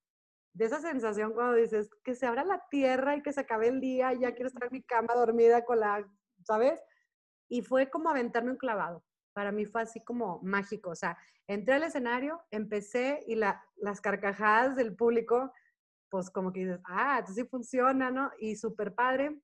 de 0.53 0.65
esa 0.65 0.81
sensación 0.81 1.33
cuando 1.33 1.53
dices 1.53 1.89
que 2.03 2.15
se 2.15 2.25
abra 2.25 2.43
la 2.43 2.63
tierra 2.71 3.15
y 3.15 3.21
que 3.21 3.31
se 3.31 3.41
acabe 3.41 3.67
el 3.67 3.79
día 3.79 4.13
y 4.13 4.21
ya 4.21 4.33
quiero 4.33 4.47
estar 4.47 4.63
en 4.63 4.73
mi 4.73 4.81
cama 4.81 5.13
dormida 5.13 5.63
con 5.63 5.79
la, 5.79 6.03
¿sabes? 6.43 6.81
y 7.49 7.61
fue 7.61 7.89
como 7.89 8.09
aventarme 8.09 8.51
un 8.51 8.57
clavado. 8.57 9.03
Para 9.33 9.51
mí 9.51 9.65
fue 9.65 9.81
así 9.81 10.03
como 10.03 10.39
mágico. 10.41 10.91
O 10.91 10.95
sea, 10.95 11.17
entré 11.47 11.75
al 11.75 11.83
escenario, 11.83 12.41
empecé 12.51 13.23
y 13.27 13.35
la, 13.35 13.63
las 13.75 14.01
carcajadas 14.01 14.75
del 14.75 14.95
público, 14.95 15.51
pues 16.09 16.29
como 16.29 16.51
que 16.51 16.61
dices, 16.61 16.79
ah, 16.85 17.19
esto 17.19 17.33
sí 17.33 17.45
funciona, 17.45 18.11
¿no? 18.11 18.31
Y 18.39 18.55
súper 18.55 18.95
padre. 18.95 19.39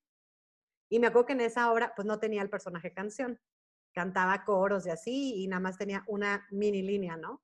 Y 0.93 0.99
me 0.99 1.07
acuerdo 1.07 1.25
que 1.25 1.33
en 1.33 1.41
esa 1.41 1.71
obra, 1.71 1.91
pues 1.95 2.05
no 2.05 2.19
tenía 2.19 2.43
el 2.43 2.51
personaje 2.51 2.93
canción. 2.93 3.39
Cantaba 3.95 4.43
coros 4.45 4.85
y 4.85 4.91
así, 4.91 5.41
y 5.41 5.47
nada 5.47 5.59
más 5.59 5.75
tenía 5.75 6.03
una 6.05 6.45
mini 6.51 6.83
línea, 6.83 7.17
¿no? 7.17 7.41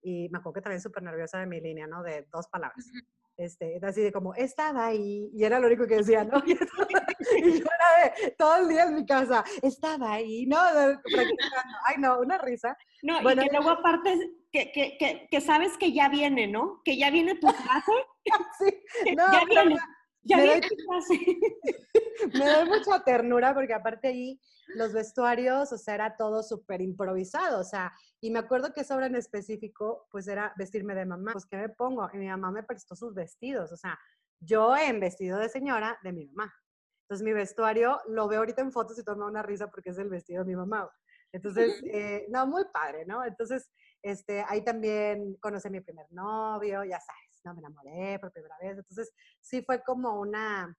Y 0.00 0.28
me 0.28 0.38
acuerdo 0.38 0.52
que 0.52 0.60
también 0.60 0.80
súper 0.80 1.02
nerviosa 1.02 1.40
de 1.40 1.46
mi 1.46 1.60
línea, 1.60 1.88
¿no? 1.88 2.04
De 2.04 2.28
dos 2.30 2.46
palabras. 2.46 2.92
Este, 3.36 3.80
así 3.82 4.02
de 4.02 4.12
como, 4.12 4.34
estaba 4.34 4.86
ahí, 4.86 5.32
y 5.34 5.42
era 5.42 5.58
lo 5.58 5.66
único 5.66 5.84
que 5.84 5.96
decía, 5.96 6.22
¿no? 6.22 6.40
Y, 6.46 6.54
yo 7.60 7.64
era 7.64 8.14
de 8.20 8.30
todo 8.38 8.56
el 8.58 8.68
día 8.68 8.84
en 8.84 8.94
mi 8.94 9.04
casa, 9.04 9.42
estaba 9.62 10.12
ahí, 10.12 10.46
¿no? 10.46 10.58
Ay, 10.60 11.96
no, 11.98 12.20
una 12.20 12.38
risa. 12.38 12.76
No, 13.02 13.20
bueno, 13.22 13.42
y 13.42 13.48
que 13.48 13.52
luego 13.52 13.70
aparte, 13.70 14.32
que, 14.52 14.70
que, 14.70 15.28
que, 15.28 15.40
sabes 15.40 15.76
que 15.76 15.92
ya 15.92 16.08
viene, 16.08 16.46
¿no? 16.46 16.82
Que 16.84 16.96
ya 16.96 17.10
viene 17.10 17.34
tu 17.34 17.48
clase. 17.48 17.92
sí, 18.60 19.14
no, 19.16 19.32
ya 19.32 19.44
viene. 19.44 19.76
Ya 20.24 20.36
me, 20.36 20.46
doy, 20.46 20.60
me 22.34 22.46
doy 22.46 22.68
mucha 22.68 23.02
ternura 23.04 23.54
porque 23.54 23.74
aparte 23.74 24.08
ahí 24.08 24.40
los 24.74 24.92
vestuarios, 24.92 25.72
o 25.72 25.78
sea, 25.78 25.94
era 25.94 26.16
todo 26.16 26.42
súper 26.42 26.80
improvisado, 26.80 27.60
o 27.60 27.64
sea, 27.64 27.92
y 28.20 28.30
me 28.30 28.38
acuerdo 28.38 28.72
que 28.72 28.82
esa 28.82 28.94
obra 28.94 29.06
en 29.06 29.16
específico, 29.16 30.06
pues 30.10 30.28
era 30.28 30.52
vestirme 30.56 30.94
de 30.94 31.06
mamá, 31.06 31.32
pues 31.32 31.46
¿qué 31.46 31.56
me 31.56 31.68
pongo? 31.68 32.08
Y 32.12 32.18
mi 32.18 32.28
mamá 32.28 32.52
me 32.52 32.62
prestó 32.62 32.94
sus 32.94 33.14
vestidos, 33.14 33.72
o 33.72 33.76
sea, 33.76 33.98
yo 34.40 34.76
en 34.76 35.00
vestido 35.00 35.38
de 35.38 35.48
señora 35.48 35.98
de 36.02 36.12
mi 36.12 36.26
mamá. 36.26 36.54
Entonces 37.02 37.24
mi 37.24 37.32
vestuario 37.32 38.00
lo 38.08 38.28
veo 38.28 38.38
ahorita 38.38 38.62
en 38.62 38.72
fotos 38.72 38.98
y 38.98 39.04
toma 39.04 39.26
una 39.26 39.42
risa 39.42 39.68
porque 39.68 39.90
es 39.90 39.98
el 39.98 40.08
vestido 40.08 40.44
de 40.44 40.48
mi 40.48 40.56
mamá. 40.56 40.88
Entonces, 41.32 41.82
eh, 41.84 42.26
no, 42.28 42.46
muy 42.46 42.64
padre, 42.72 43.06
¿no? 43.06 43.24
Entonces, 43.24 43.70
este, 44.02 44.44
ahí 44.48 44.62
también 44.62 45.36
conocí 45.40 45.68
a 45.68 45.70
mi 45.70 45.80
primer 45.80 46.06
novio, 46.12 46.84
ya 46.84 47.00
sabes 47.00 47.31
no, 47.44 47.54
me 47.54 47.60
enamoré 47.60 48.18
por 48.18 48.32
primera 48.32 48.56
vez. 48.60 48.78
Entonces, 48.78 49.12
sí 49.40 49.62
fue 49.62 49.82
como 49.82 50.20
una, 50.20 50.76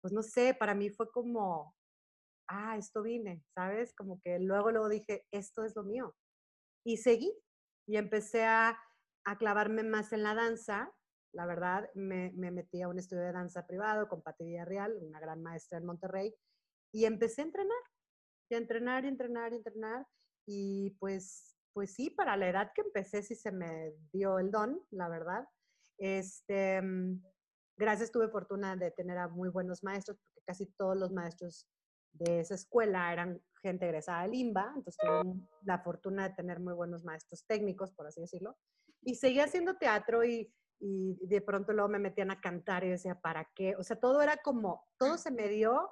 pues 0.00 0.12
no 0.12 0.22
sé, 0.22 0.54
para 0.54 0.74
mí 0.74 0.90
fue 0.90 1.10
como, 1.10 1.74
ah, 2.48 2.76
esto 2.76 3.02
vine, 3.02 3.44
¿sabes? 3.54 3.94
Como 3.94 4.20
que 4.20 4.38
luego, 4.38 4.70
luego 4.70 4.88
dije, 4.88 5.26
esto 5.30 5.64
es 5.64 5.74
lo 5.76 5.84
mío. 5.84 6.14
Y 6.84 6.96
seguí 6.98 7.32
y 7.86 7.96
empecé 7.96 8.44
a, 8.44 8.78
a 9.24 9.38
clavarme 9.38 9.82
más 9.82 10.12
en 10.12 10.22
la 10.22 10.34
danza. 10.34 10.92
La 11.32 11.46
verdad, 11.46 11.88
me, 11.94 12.32
me, 12.34 12.50
metí 12.50 12.82
a 12.82 12.88
un 12.88 12.98
estudio 12.98 13.22
de 13.22 13.32
danza 13.32 13.66
privado 13.66 14.08
con 14.08 14.22
Pati 14.22 14.44
Villarreal, 14.44 14.96
una 15.00 15.20
gran 15.20 15.42
maestra 15.42 15.78
en 15.78 15.86
Monterrey, 15.86 16.34
y 16.92 17.04
empecé 17.04 17.42
a 17.42 17.44
entrenar, 17.44 17.82
y 18.48 18.54
a 18.54 18.58
entrenar, 18.58 19.04
y 19.04 19.08
entrenar, 19.08 19.52
y 19.52 19.56
entrenar. 19.56 20.06
Y 20.46 20.90
pues, 20.98 21.56
pues 21.72 21.94
sí, 21.94 22.10
para 22.10 22.36
la 22.36 22.48
edad 22.48 22.72
que 22.74 22.82
empecé, 22.82 23.22
sí 23.22 23.34
se 23.34 23.52
me 23.52 23.92
dio 24.12 24.38
el 24.38 24.50
don, 24.50 24.80
la 24.90 25.08
verdad. 25.08 25.48
Este, 26.00 26.80
mm, 26.80 27.22
gracias, 27.76 28.10
tuve 28.10 28.28
fortuna 28.28 28.74
de 28.74 28.90
tener 28.90 29.18
a 29.18 29.28
muy 29.28 29.50
buenos 29.50 29.84
maestros, 29.84 30.18
porque 30.18 30.40
casi 30.46 30.66
todos 30.66 30.96
los 30.96 31.12
maestros 31.12 31.68
de 32.12 32.40
esa 32.40 32.54
escuela 32.54 33.12
eran 33.12 33.40
gente 33.62 33.84
egresada 33.84 34.22
de 34.22 34.28
Limba, 34.28 34.72
entonces 34.74 34.96
tuve 34.96 35.46
la 35.62 35.78
fortuna 35.78 36.28
de 36.28 36.34
tener 36.34 36.58
muy 36.58 36.72
buenos 36.72 37.04
maestros 37.04 37.44
técnicos, 37.46 37.92
por 37.92 38.06
así 38.06 38.22
decirlo, 38.22 38.56
y 39.02 39.14
seguía 39.14 39.44
haciendo 39.44 39.76
teatro 39.76 40.24
y, 40.24 40.50
y 40.80 41.18
de 41.26 41.42
pronto 41.42 41.74
luego 41.74 41.90
me 41.90 41.98
metían 41.98 42.30
a 42.30 42.40
cantar 42.40 42.82
y 42.84 42.88
decía, 42.88 43.20
¿para 43.20 43.50
qué? 43.54 43.76
O 43.76 43.82
sea, 43.82 44.00
todo 44.00 44.22
era 44.22 44.38
como, 44.38 44.82
todo 44.98 45.18
se 45.18 45.30
me 45.30 45.48
dio 45.48 45.90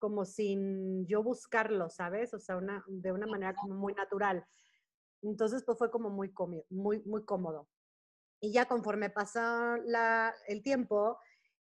como 0.00 0.24
sin 0.24 1.06
yo 1.06 1.22
buscarlo, 1.22 1.88
¿sabes? 1.90 2.34
O 2.34 2.40
sea, 2.40 2.56
una, 2.56 2.84
de 2.88 3.12
una 3.12 3.26
manera 3.26 3.54
como 3.54 3.76
muy 3.76 3.94
natural. 3.94 4.44
Entonces, 5.22 5.64
pues 5.64 5.78
fue 5.78 5.90
como 5.90 6.10
muy 6.10 6.32
cómodo, 6.32 6.64
muy, 6.68 7.02
muy 7.04 7.24
cómodo. 7.24 7.68
Y 8.40 8.52
ya 8.52 8.66
conforme 8.66 9.10
pasó 9.10 9.76
la, 9.84 10.34
el 10.46 10.62
tiempo, 10.62 11.18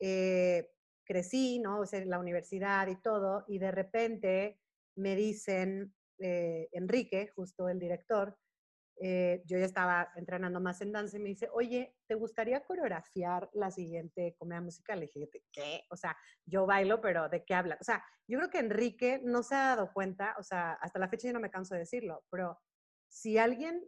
eh, 0.01 0.71
crecí, 1.05 1.59
¿no? 1.59 1.81
O 1.81 1.87
sea, 1.87 2.01
en 2.01 2.11
la 2.11 2.19
universidad 2.19 2.87
y 2.89 3.01
todo, 3.01 3.45
y 3.49 3.59
de 3.59 3.71
repente 3.71 4.61
me 4.97 5.17
dicen, 5.17 5.95
eh, 6.19 6.69
Enrique, 6.73 7.33
justo 7.35 7.69
el 7.69 7.79
director, 7.79 8.37
eh, 9.01 9.43
yo 9.47 9.59
ya 9.59 9.65
estaba 9.65 10.11
entrenando 10.17 10.61
más 10.61 10.81
en 10.81 10.91
danza 10.91 11.17
y 11.17 11.21
me 11.21 11.29
dice, 11.29 11.49
oye, 11.53 11.97
¿te 12.09 12.17
gustaría 12.17 12.65
coreografiar 12.65 13.49
la 13.53 13.71
siguiente 13.71 14.35
comedia 14.37 14.61
musical? 14.61 14.99
Le 14.99 15.07
dije, 15.07 15.29
¿qué? 15.53 15.85
O 15.91 15.97
sea, 15.97 16.17
yo 16.45 16.67
bailo, 16.67 17.01
pero 17.01 17.29
¿de 17.29 17.45
qué 17.45 17.55
habla? 17.55 17.79
O 17.81 17.85
sea, 17.85 18.05
yo 18.27 18.39
creo 18.39 18.51
que 18.51 18.59
Enrique 18.59 19.21
no 19.23 19.45
se 19.45 19.55
ha 19.55 19.77
dado 19.77 19.93
cuenta, 19.93 20.35
o 20.39 20.43
sea, 20.43 20.73
hasta 20.73 20.99
la 20.99 21.09
fecha 21.09 21.29
yo 21.29 21.33
no 21.33 21.41
me 21.41 21.51
canso 21.51 21.75
de 21.75 21.81
decirlo, 21.81 22.25
pero 22.29 22.59
si 23.09 23.39
alguien 23.39 23.85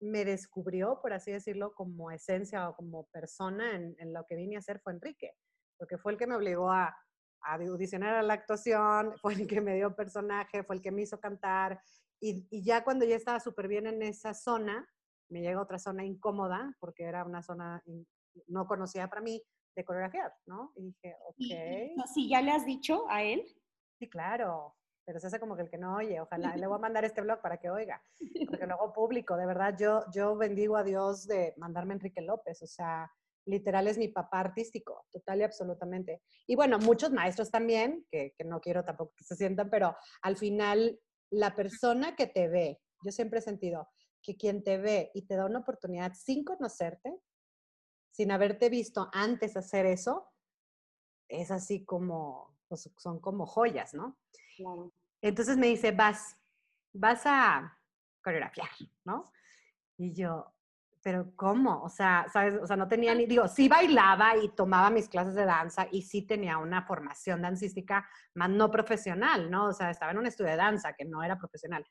me 0.00 0.24
descubrió, 0.24 1.00
por 1.00 1.12
así 1.12 1.32
decirlo, 1.32 1.74
como 1.74 2.10
esencia 2.10 2.68
o 2.68 2.76
como 2.76 3.06
persona 3.06 3.74
en, 3.74 3.96
en 3.98 4.12
lo 4.12 4.24
que 4.26 4.36
vine 4.36 4.56
a 4.56 4.58
hacer 4.58 4.80
fue 4.80 4.92
Enrique, 4.92 5.32
porque 5.78 5.98
fue 5.98 6.12
el 6.12 6.18
que 6.18 6.26
me 6.26 6.36
obligó 6.36 6.70
a, 6.70 6.96
a 7.42 7.54
audicionar 7.54 8.14
a 8.14 8.22
la 8.22 8.34
actuación, 8.34 9.14
fue 9.22 9.34
el 9.34 9.46
que 9.46 9.60
me 9.60 9.74
dio 9.74 9.94
personaje, 9.94 10.64
fue 10.64 10.76
el 10.76 10.82
que 10.82 10.90
me 10.90 11.02
hizo 11.02 11.18
cantar, 11.18 11.80
y, 12.20 12.62
ya 12.62 12.82
cuando 12.84 13.04
ya 13.04 13.16
estaba 13.16 13.38
súper 13.38 13.68
bien 13.68 13.86
en 13.86 14.02
esa 14.02 14.32
zona, 14.32 14.88
me 15.28 15.42
llega 15.42 15.60
otra 15.60 15.78
zona 15.78 16.04
incómoda, 16.04 16.74
porque 16.80 17.04
era 17.04 17.24
una 17.24 17.42
zona 17.42 17.82
no 18.48 18.66
conocida 18.66 19.08
para 19.08 19.20
mí, 19.20 19.42
de 19.76 19.84
coreografiar, 19.84 20.32
¿no? 20.46 20.72
Y 20.76 20.86
dije, 20.86 21.16
ok. 21.26 22.06
¿Sí 22.14 22.28
ya 22.28 22.40
le 22.40 22.52
has 22.52 22.64
dicho 22.64 23.04
a 23.10 23.22
él? 23.22 23.44
Sí, 23.98 24.08
claro, 24.08 24.74
pero 25.04 25.20
se 25.20 25.26
hace 25.26 25.40
como 25.40 25.56
que 25.56 25.62
el 25.62 25.70
que 25.70 25.78
no 25.78 25.96
oye, 25.96 26.20
ojalá, 26.20 26.56
le 26.56 26.66
voy 26.66 26.76
a 26.76 26.78
mandar 26.88 27.04
este 27.04 27.20
blog 27.20 27.40
para 27.40 27.58
que 27.58 27.70
oiga, 27.70 28.02
porque 28.46 28.66
luego 28.66 28.92
público, 28.92 29.36
de 29.36 29.46
verdad, 29.46 29.76
yo, 29.78 30.04
yo 30.12 30.36
bendigo 30.36 30.76
a 30.76 30.84
Dios 30.84 31.26
de 31.26 31.54
mandarme 31.56 31.94
Enrique 31.94 32.20
López, 32.20 32.62
o 32.62 32.66
sea, 32.66 33.10
literal 33.46 33.88
es 33.88 33.98
mi 33.98 34.08
papá 34.08 34.40
artístico, 34.40 35.06
total 35.10 35.40
y 35.40 35.42
absolutamente. 35.44 36.22
Y 36.46 36.56
bueno, 36.56 36.78
muchos 36.78 37.12
maestros 37.12 37.50
también, 37.50 38.06
que, 38.10 38.34
que 38.36 38.44
no 38.44 38.60
quiero 38.60 38.84
tampoco 38.84 39.14
que 39.16 39.24
se 39.24 39.36
sientan, 39.36 39.68
pero 39.68 39.96
al 40.22 40.36
final 40.36 40.98
la 41.30 41.54
persona 41.54 42.16
que 42.16 42.26
te 42.26 42.48
ve, 42.48 42.80
yo 43.02 43.12
siempre 43.12 43.40
he 43.40 43.42
sentido 43.42 43.88
que 44.22 44.36
quien 44.36 44.64
te 44.64 44.78
ve 44.78 45.10
y 45.14 45.26
te 45.26 45.36
da 45.36 45.44
una 45.44 45.58
oportunidad 45.58 46.14
sin 46.14 46.44
conocerte, 46.44 47.14
sin 48.10 48.30
haberte 48.30 48.70
visto 48.70 49.10
antes 49.12 49.56
hacer 49.56 49.84
eso, 49.86 50.30
es 51.28 51.50
así 51.50 51.84
como, 51.84 52.56
pues, 52.68 52.90
son 52.96 53.20
como 53.20 53.46
joyas, 53.46 53.92
¿no? 53.92 54.18
Entonces 55.22 55.56
me 55.56 55.68
dice, 55.68 55.92
vas, 55.92 56.36
vas 56.92 57.22
a 57.24 57.78
coreografiar, 58.22 58.68
¿no? 59.04 59.32
Y 59.96 60.12
yo, 60.12 60.54
pero 61.02 61.36
¿cómo? 61.36 61.82
O 61.82 61.88
sea, 61.88 62.26
¿sabes? 62.32 62.58
O 62.62 62.66
sea, 62.66 62.76
no 62.76 62.88
tenía 62.88 63.14
ni, 63.14 63.26
digo, 63.26 63.46
sí 63.46 63.68
bailaba 63.68 64.36
y 64.36 64.48
tomaba 64.48 64.88
mis 64.90 65.08
clases 65.08 65.34
de 65.34 65.44
danza 65.44 65.86
y 65.92 66.02
sí 66.02 66.22
tenía 66.22 66.58
una 66.58 66.82
formación 66.82 67.42
dancística, 67.42 68.08
más 68.34 68.48
no 68.48 68.70
profesional, 68.70 69.50
¿no? 69.50 69.66
O 69.66 69.72
sea, 69.72 69.90
estaba 69.90 70.12
en 70.12 70.18
un 70.18 70.26
estudio 70.26 70.50
de 70.50 70.56
danza 70.56 70.94
que 70.94 71.04
no 71.04 71.22
era 71.22 71.38
profesional. 71.38 71.86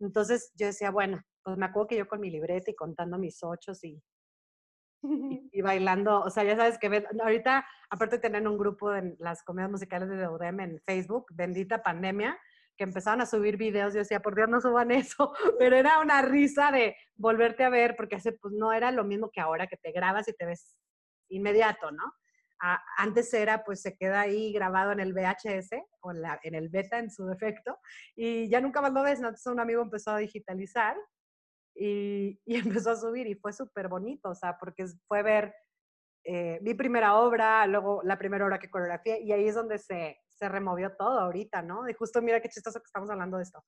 Entonces 0.00 0.52
yo 0.56 0.66
decía, 0.66 0.90
bueno, 0.90 1.22
pues 1.42 1.56
me 1.56 1.66
acuerdo 1.66 1.86
que 1.88 1.96
yo 1.96 2.08
con 2.08 2.20
mi 2.20 2.30
libreta 2.30 2.70
y 2.70 2.74
contando 2.74 3.18
mis 3.18 3.42
ochos 3.44 3.82
y, 3.84 4.02
y, 5.52 5.60
bailando, 5.62 6.20
o 6.20 6.30
sea, 6.30 6.44
ya 6.44 6.56
sabes 6.56 6.78
que 6.78 7.04
ahorita, 7.22 7.66
aparte 7.90 8.18
tener 8.18 8.46
un 8.46 8.58
grupo 8.58 8.94
en 8.94 9.16
las 9.18 9.42
comedias 9.42 9.70
musicales 9.70 10.08
de 10.08 10.28
UDEM 10.28 10.60
en 10.60 10.80
Facebook, 10.84 11.26
bendita 11.32 11.82
pandemia, 11.82 12.38
que 12.76 12.84
empezaban 12.84 13.20
a 13.22 13.26
subir 13.26 13.56
videos, 13.56 13.94
yo 13.94 14.00
decía, 14.00 14.20
por 14.20 14.34
Dios, 14.34 14.48
no 14.48 14.60
suban 14.60 14.90
eso, 14.90 15.32
pero 15.58 15.76
era 15.76 16.00
una 16.00 16.22
risa 16.22 16.70
de 16.70 16.96
volverte 17.14 17.64
a 17.64 17.70
ver, 17.70 17.96
porque 17.96 18.16
hace, 18.16 18.32
pues 18.32 18.54
no 18.54 18.72
era 18.72 18.90
lo 18.90 19.04
mismo 19.04 19.30
que 19.32 19.40
ahora, 19.40 19.66
que 19.66 19.76
te 19.76 19.92
grabas 19.92 20.28
y 20.28 20.34
te 20.34 20.46
ves 20.46 20.76
inmediato, 21.28 21.90
¿no? 21.90 22.04
antes 22.96 23.32
era, 23.34 23.64
pues 23.64 23.82
se 23.82 23.96
queda 23.96 24.22
ahí 24.22 24.50
grabado 24.52 24.92
en 24.92 25.00
el 25.00 25.12
VHS 25.12 25.72
o 26.00 26.10
en, 26.10 26.22
la, 26.22 26.40
en, 26.42 26.54
el 26.54 26.70
beta 26.70 26.98
en 26.98 27.10
su 27.10 27.26
defecto, 27.26 27.78
y 28.14 28.48
ya 28.48 28.60
nunca 28.60 28.80
más 28.80 28.92
lo 28.92 29.02
ves, 29.02 29.18
Entonces 29.18 29.46
un 29.46 29.60
amigo 29.60 29.82
empezó 29.82 30.12
a 30.12 30.18
digitalizar 30.18 30.96
y, 31.78 32.40
y 32.44 32.56
empezó 32.80 32.90
a 32.90 32.96
subir 32.96 33.26
y 33.26 33.34
fue 33.34 33.52
súper 33.52 33.88
bonito, 33.88 34.30
o 34.30 34.34
sea, 34.34 34.56
porque 34.58 34.86
fue 35.06 35.22
ver 35.22 35.54
eh, 36.24 36.58
mi 36.62 36.74
primera 36.74 37.20
obra, 37.20 37.66
luego 37.66 38.02
la 38.02 38.18
primera 38.18 38.44
obra 38.44 38.58
que 38.58 38.68
coreografié, 38.68 39.20
y 39.20 39.32
ahí 39.32 39.46
es 39.46 39.54
donde 39.54 39.78
se, 39.78 40.18
se 40.28 40.48
removió 40.48 40.96
todo 40.96 41.20
ahorita, 41.20 41.62
¿no? 41.62 41.88
Y 41.88 41.94
justo 41.94 42.20
mira 42.20 42.40
qué 42.40 42.48
chistoso 42.48 42.80
que 42.80 42.86
estamos 42.86 43.08
hablando 43.10 43.36
de 43.36 43.44
esto. 43.44 43.64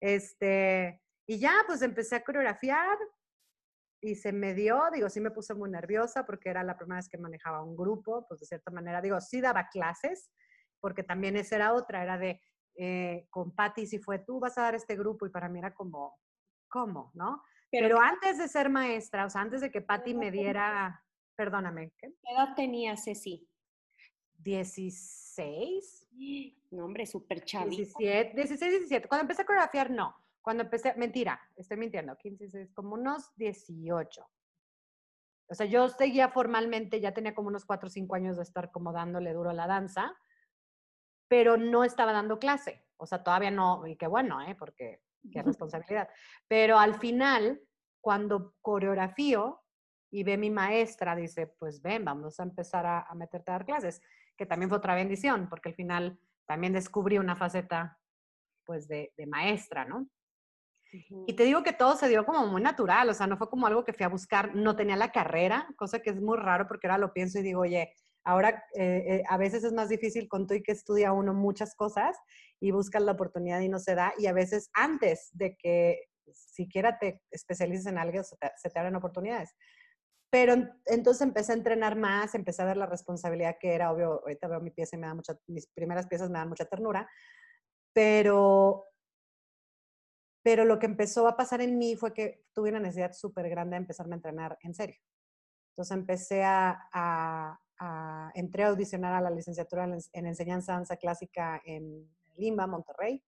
Este, 0.00 1.02
y 1.26 1.38
ya, 1.38 1.52
pues 1.66 1.82
empecé 1.82 2.16
a 2.16 2.24
coreografiar 2.24 2.96
y 4.00 4.14
se 4.14 4.32
me 4.32 4.54
dio, 4.54 4.80
digo, 4.92 5.10
sí 5.10 5.20
me 5.20 5.30
puse 5.30 5.52
muy 5.54 5.68
nerviosa 5.70 6.24
porque 6.24 6.48
era 6.48 6.62
la 6.62 6.78
primera 6.78 6.96
vez 6.98 7.08
que 7.10 7.18
manejaba 7.18 7.62
un 7.62 7.76
grupo, 7.76 8.24
pues 8.26 8.40
de 8.40 8.46
cierta 8.46 8.70
manera, 8.70 9.02
digo, 9.02 9.20
sí 9.20 9.40
daba 9.42 9.68
clases, 9.68 10.30
porque 10.80 11.02
también 11.02 11.36
esa 11.36 11.56
era 11.56 11.74
otra, 11.74 12.02
era 12.02 12.16
de, 12.16 12.40
eh, 12.76 13.26
con 13.28 13.54
Patti, 13.54 13.86
si 13.86 13.98
fue 13.98 14.20
tú 14.20 14.40
vas 14.40 14.56
a 14.56 14.62
dar 14.62 14.74
este 14.76 14.96
grupo, 14.96 15.26
y 15.26 15.30
para 15.30 15.48
mí 15.50 15.58
era 15.58 15.74
como, 15.74 16.16
¿cómo? 16.68 17.10
¿No? 17.14 17.42
Pero, 17.70 18.00
antes 18.00 18.38
de 18.38 18.48
ser 18.48 18.70
maestra, 18.70 19.26
o 19.26 19.30
sea, 19.30 19.42
antes 19.42 19.60
de 19.60 19.70
que 19.70 19.82
Patti 19.82 20.14
me 20.14 20.30
diera, 20.30 21.04
perdóname. 21.36 21.92
¿qué? 21.98 22.08
¿Qué 22.22 22.32
edad 22.32 22.54
tenía 22.54 22.96
Ceci? 22.96 23.46
16. 24.38 26.08
No, 26.70 26.84
hombre, 26.84 27.06
súper 27.06 27.44
chavito. 27.44 27.76
17, 27.76 28.34
16, 28.34 28.70
17. 28.70 29.08
Cuando 29.08 29.22
empecé 29.22 29.42
a 29.42 29.46
coreografiar, 29.46 29.90
no. 29.90 30.16
Cuando 30.40 30.62
empecé, 30.62 30.94
mentira, 30.94 31.40
estoy 31.56 31.76
mintiendo, 31.76 32.16
15, 32.16 32.44
16, 32.44 32.72
como 32.72 32.94
unos 32.94 33.34
18. 33.36 34.26
O 35.50 35.54
sea, 35.54 35.66
yo 35.66 35.88
seguía 35.88 36.28
formalmente, 36.28 37.00
ya 37.00 37.12
tenía 37.12 37.34
como 37.34 37.48
unos 37.48 37.64
4 37.64 37.86
o 37.86 37.90
5 37.90 38.14
años 38.14 38.36
de 38.36 38.42
estar 38.42 38.70
como 38.70 38.92
dándole 38.92 39.32
duro 39.32 39.50
a 39.50 39.54
la 39.54 39.66
danza, 39.66 40.16
pero 41.28 41.56
no 41.56 41.84
estaba 41.84 42.12
dando 42.12 42.38
clase. 42.38 42.86
O 42.96 43.06
sea, 43.06 43.22
todavía 43.22 43.50
no, 43.50 43.86
y 43.86 43.96
qué 43.96 44.06
bueno, 44.06 44.40
¿eh? 44.42 44.54
Porque 44.58 45.02
qué 45.30 45.42
responsabilidad. 45.42 46.08
Pero 46.46 46.78
al 46.78 46.94
final, 46.94 47.60
cuando 48.00 48.54
coreografío 48.60 49.62
y 50.10 50.22
ve 50.24 50.38
mi 50.38 50.50
maestra, 50.50 51.14
dice, 51.14 51.46
pues 51.58 51.82
ven, 51.82 52.04
vamos 52.04 52.40
a 52.40 52.44
empezar 52.44 52.86
a, 52.86 53.00
a 53.02 53.14
meterte 53.14 53.50
a 53.50 53.54
dar 53.54 53.66
clases 53.66 54.00
que 54.38 54.46
también 54.46 54.70
fue 54.70 54.78
otra 54.78 54.94
bendición, 54.94 55.48
porque 55.50 55.70
al 55.70 55.74
final 55.74 56.18
también 56.46 56.72
descubrí 56.72 57.18
una 57.18 57.36
faceta, 57.36 57.98
pues, 58.64 58.88
de, 58.88 59.12
maestra, 59.26 59.84
¿no? 59.84 60.08
Y 61.26 61.34
te 61.34 61.44
digo 61.44 61.62
que 61.62 61.74
todo 61.74 61.96
se 61.96 62.08
dio 62.08 62.24
como 62.24 62.46
muy 62.46 62.62
natural, 62.62 63.10
o 63.10 63.14
sea, 63.14 63.26
no 63.26 63.36
fue 63.36 63.50
como 63.50 63.66
algo 63.66 63.84
que 63.84 63.92
fui 63.92 64.04
a 64.04 64.08
buscar, 64.08 64.54
no 64.54 64.74
tenía 64.74 64.96
la 64.96 65.12
carrera, 65.12 65.68
cosa 65.76 65.98
que 65.98 66.08
es 66.08 66.18
muy 66.18 66.38
raro 66.38 66.66
porque 66.66 66.86
ahora 66.86 66.96
lo 66.96 67.12
pienso 67.12 67.38
y 67.38 67.42
digo, 67.42 67.60
oye, 67.60 67.92
ahora 68.24 68.64
eh, 68.74 69.04
eh, 69.06 69.22
a 69.28 69.36
veces 69.36 69.64
es 69.64 69.72
más 69.72 69.88
difícil 69.88 70.28
con 70.28 70.46
tú 70.46 70.54
y 70.54 70.62
que 70.62 70.72
estudia 70.72 71.12
uno 71.12 71.34
muchas 71.34 71.74
cosas 71.74 72.16
y 72.60 72.70
buscas 72.70 73.02
la 73.02 73.12
oportunidad 73.12 73.60
y 73.60 73.68
no 73.68 73.78
se 73.78 73.94
da, 73.94 74.12
y 74.18 74.26
a 74.26 74.32
veces 74.32 74.70
antes 74.74 75.30
de 75.32 75.56
que 75.56 76.02
siquiera 76.32 76.98
te 76.98 77.22
especialices 77.30 77.86
en 77.86 77.98
algo, 77.98 78.22
se 78.22 78.36
te, 78.36 78.50
se 78.56 78.70
te 78.70 78.78
abren 78.78 78.96
oportunidades. 78.96 79.54
Pero 80.30 80.54
entonces 80.86 81.22
empecé 81.22 81.52
a 81.52 81.56
entrenar 81.56 81.96
más, 81.96 82.34
empecé 82.34 82.60
a 82.62 82.66
ver 82.66 82.76
la 82.76 82.86
responsabilidad 82.86 83.56
que 83.58 83.74
era, 83.74 83.90
obvio, 83.90 84.20
ahorita 84.20 84.48
veo 84.48 84.60
mi 84.60 84.70
pieza 84.70 84.96
y 84.96 84.98
me 84.98 85.06
da 85.06 85.14
mucha, 85.14 85.38
mis 85.46 85.66
primeras 85.68 86.06
piezas 86.06 86.28
me 86.28 86.38
dan 86.38 86.50
mucha 86.50 86.66
ternura, 86.66 87.08
pero, 87.94 88.84
pero 90.42 90.66
lo 90.66 90.78
que 90.78 90.86
empezó 90.86 91.26
a 91.28 91.36
pasar 91.36 91.62
en 91.62 91.78
mí 91.78 91.96
fue 91.96 92.12
que 92.12 92.44
tuve 92.54 92.68
una 92.68 92.80
necesidad 92.80 93.12
súper 93.12 93.48
grande 93.48 93.76
de 93.76 93.82
empezarme 93.82 94.14
a 94.14 94.16
entrenar 94.16 94.58
en 94.62 94.74
serio. 94.74 94.96
Entonces 95.72 95.96
empecé 95.96 96.44
a, 96.44 96.88
a, 96.92 97.58
a, 97.78 98.30
entré 98.34 98.64
a 98.64 98.68
audicionar 98.68 99.14
a 99.14 99.20
la 99.20 99.30
licenciatura 99.30 99.84
en, 99.84 99.98
en 100.12 100.26
enseñanza 100.26 100.72
danza 100.72 100.96
clásica 100.96 101.60
en 101.64 102.08
Lima, 102.36 102.66
Monterrey. 102.66 103.22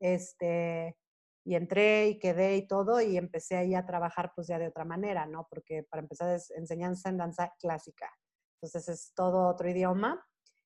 Este, 0.00 0.96
y 1.44 1.54
entré 1.56 2.08
y 2.08 2.18
quedé 2.18 2.56
y 2.56 2.66
todo 2.66 3.00
y 3.00 3.16
empecé 3.16 3.56
ahí 3.56 3.74
a 3.74 3.86
trabajar 3.86 4.32
pues 4.34 4.46
ya 4.46 4.58
de 4.58 4.68
otra 4.68 4.84
manera, 4.84 5.26
¿no? 5.26 5.46
Porque 5.48 5.82
para 5.82 6.02
empezar 6.02 6.34
es 6.34 6.50
enseñanza 6.52 7.08
en 7.08 7.18
danza 7.18 7.52
clásica. 7.58 8.10
Entonces 8.56 8.88
es 8.88 9.12
todo 9.14 9.48
otro 9.48 9.68
idioma. 9.68 10.24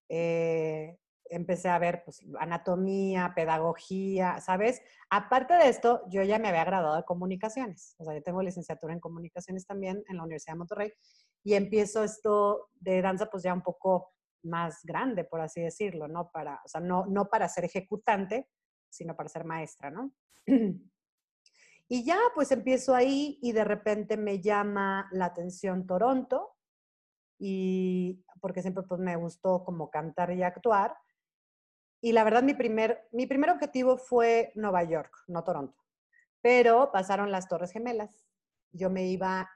Eh, 0.09 0.99
empecé 1.29 1.69
a 1.69 1.79
ver 1.79 2.03
pues 2.05 2.21
anatomía, 2.39 3.33
pedagogía, 3.35 4.41
¿sabes? 4.41 4.83
Aparte 5.11 5.55
de 5.55 5.69
esto, 5.69 6.03
yo 6.09 6.23
ya 6.23 6.39
me 6.39 6.49
había 6.49 6.65
graduado 6.65 6.97
de 6.97 7.05
comunicaciones. 7.05 7.95
O 7.99 8.05
sea, 8.05 8.15
yo 8.15 8.23
tengo 8.23 8.43
licenciatura 8.43 8.93
en 8.93 9.01
comunicaciones 9.01 9.67
también 9.67 10.05
en 10.09 10.17
la 10.17 10.25
Universidad 10.25 10.55
de 10.55 10.59
Monterrey 10.59 10.93
y 11.47 11.55
empiezo 11.55 12.03
esto 12.03 12.71
de 12.75 13.01
danza 13.01 13.31
pues 13.31 13.45
ya 13.45 13.55
un 13.55 13.63
poco 13.63 14.13
más 14.43 14.81
grande, 14.83 15.23
por 15.23 15.41
así 15.41 15.61
decirlo, 15.61 16.09
¿no? 16.09 16.33
Para, 16.33 16.61
o 16.65 16.69
sea, 16.69 16.81
no, 16.81 17.07
no 17.07 17.29
para 17.29 17.49
ser 17.49 17.65
ejecutante, 17.65 18.49
sino 18.91 19.15
para 19.15 19.29
ser 19.29 19.45
maestra, 19.45 19.93
¿no? 19.93 20.13
y 21.89 22.05
ya, 22.05 22.19
pues 22.35 22.51
empiezo 22.51 22.97
ahí 22.97 23.39
y 23.41 23.53
de 23.53 23.63
repente 23.63 24.17
me 24.17 24.41
llama 24.41 25.09
la 25.13 25.27
atención 25.27 25.87
Toronto, 25.87 26.57
y 27.39 28.25
porque 28.41 28.61
siempre 28.61 28.83
pues 28.83 29.01
me 29.01 29.15
gustó 29.15 29.63
como 29.63 29.89
cantar 29.89 30.33
y 30.33 30.43
actuar. 30.43 30.97
Y 32.01 32.11
la 32.11 32.25
verdad, 32.25 32.43
mi 32.43 32.55
primer, 32.55 33.07
mi 33.13 33.29
primer 33.29 33.51
objetivo 33.51 33.99
fue 33.99 34.51
Nueva 34.57 34.83
York, 34.83 35.17
no 35.29 35.45
Toronto. 35.45 35.81
Pero 36.41 36.91
pasaron 36.91 37.31
las 37.31 37.47
Torres 37.47 37.71
Gemelas. 37.71 38.27
Yo 38.73 38.91
me 38.91 39.07
iba 39.07 39.49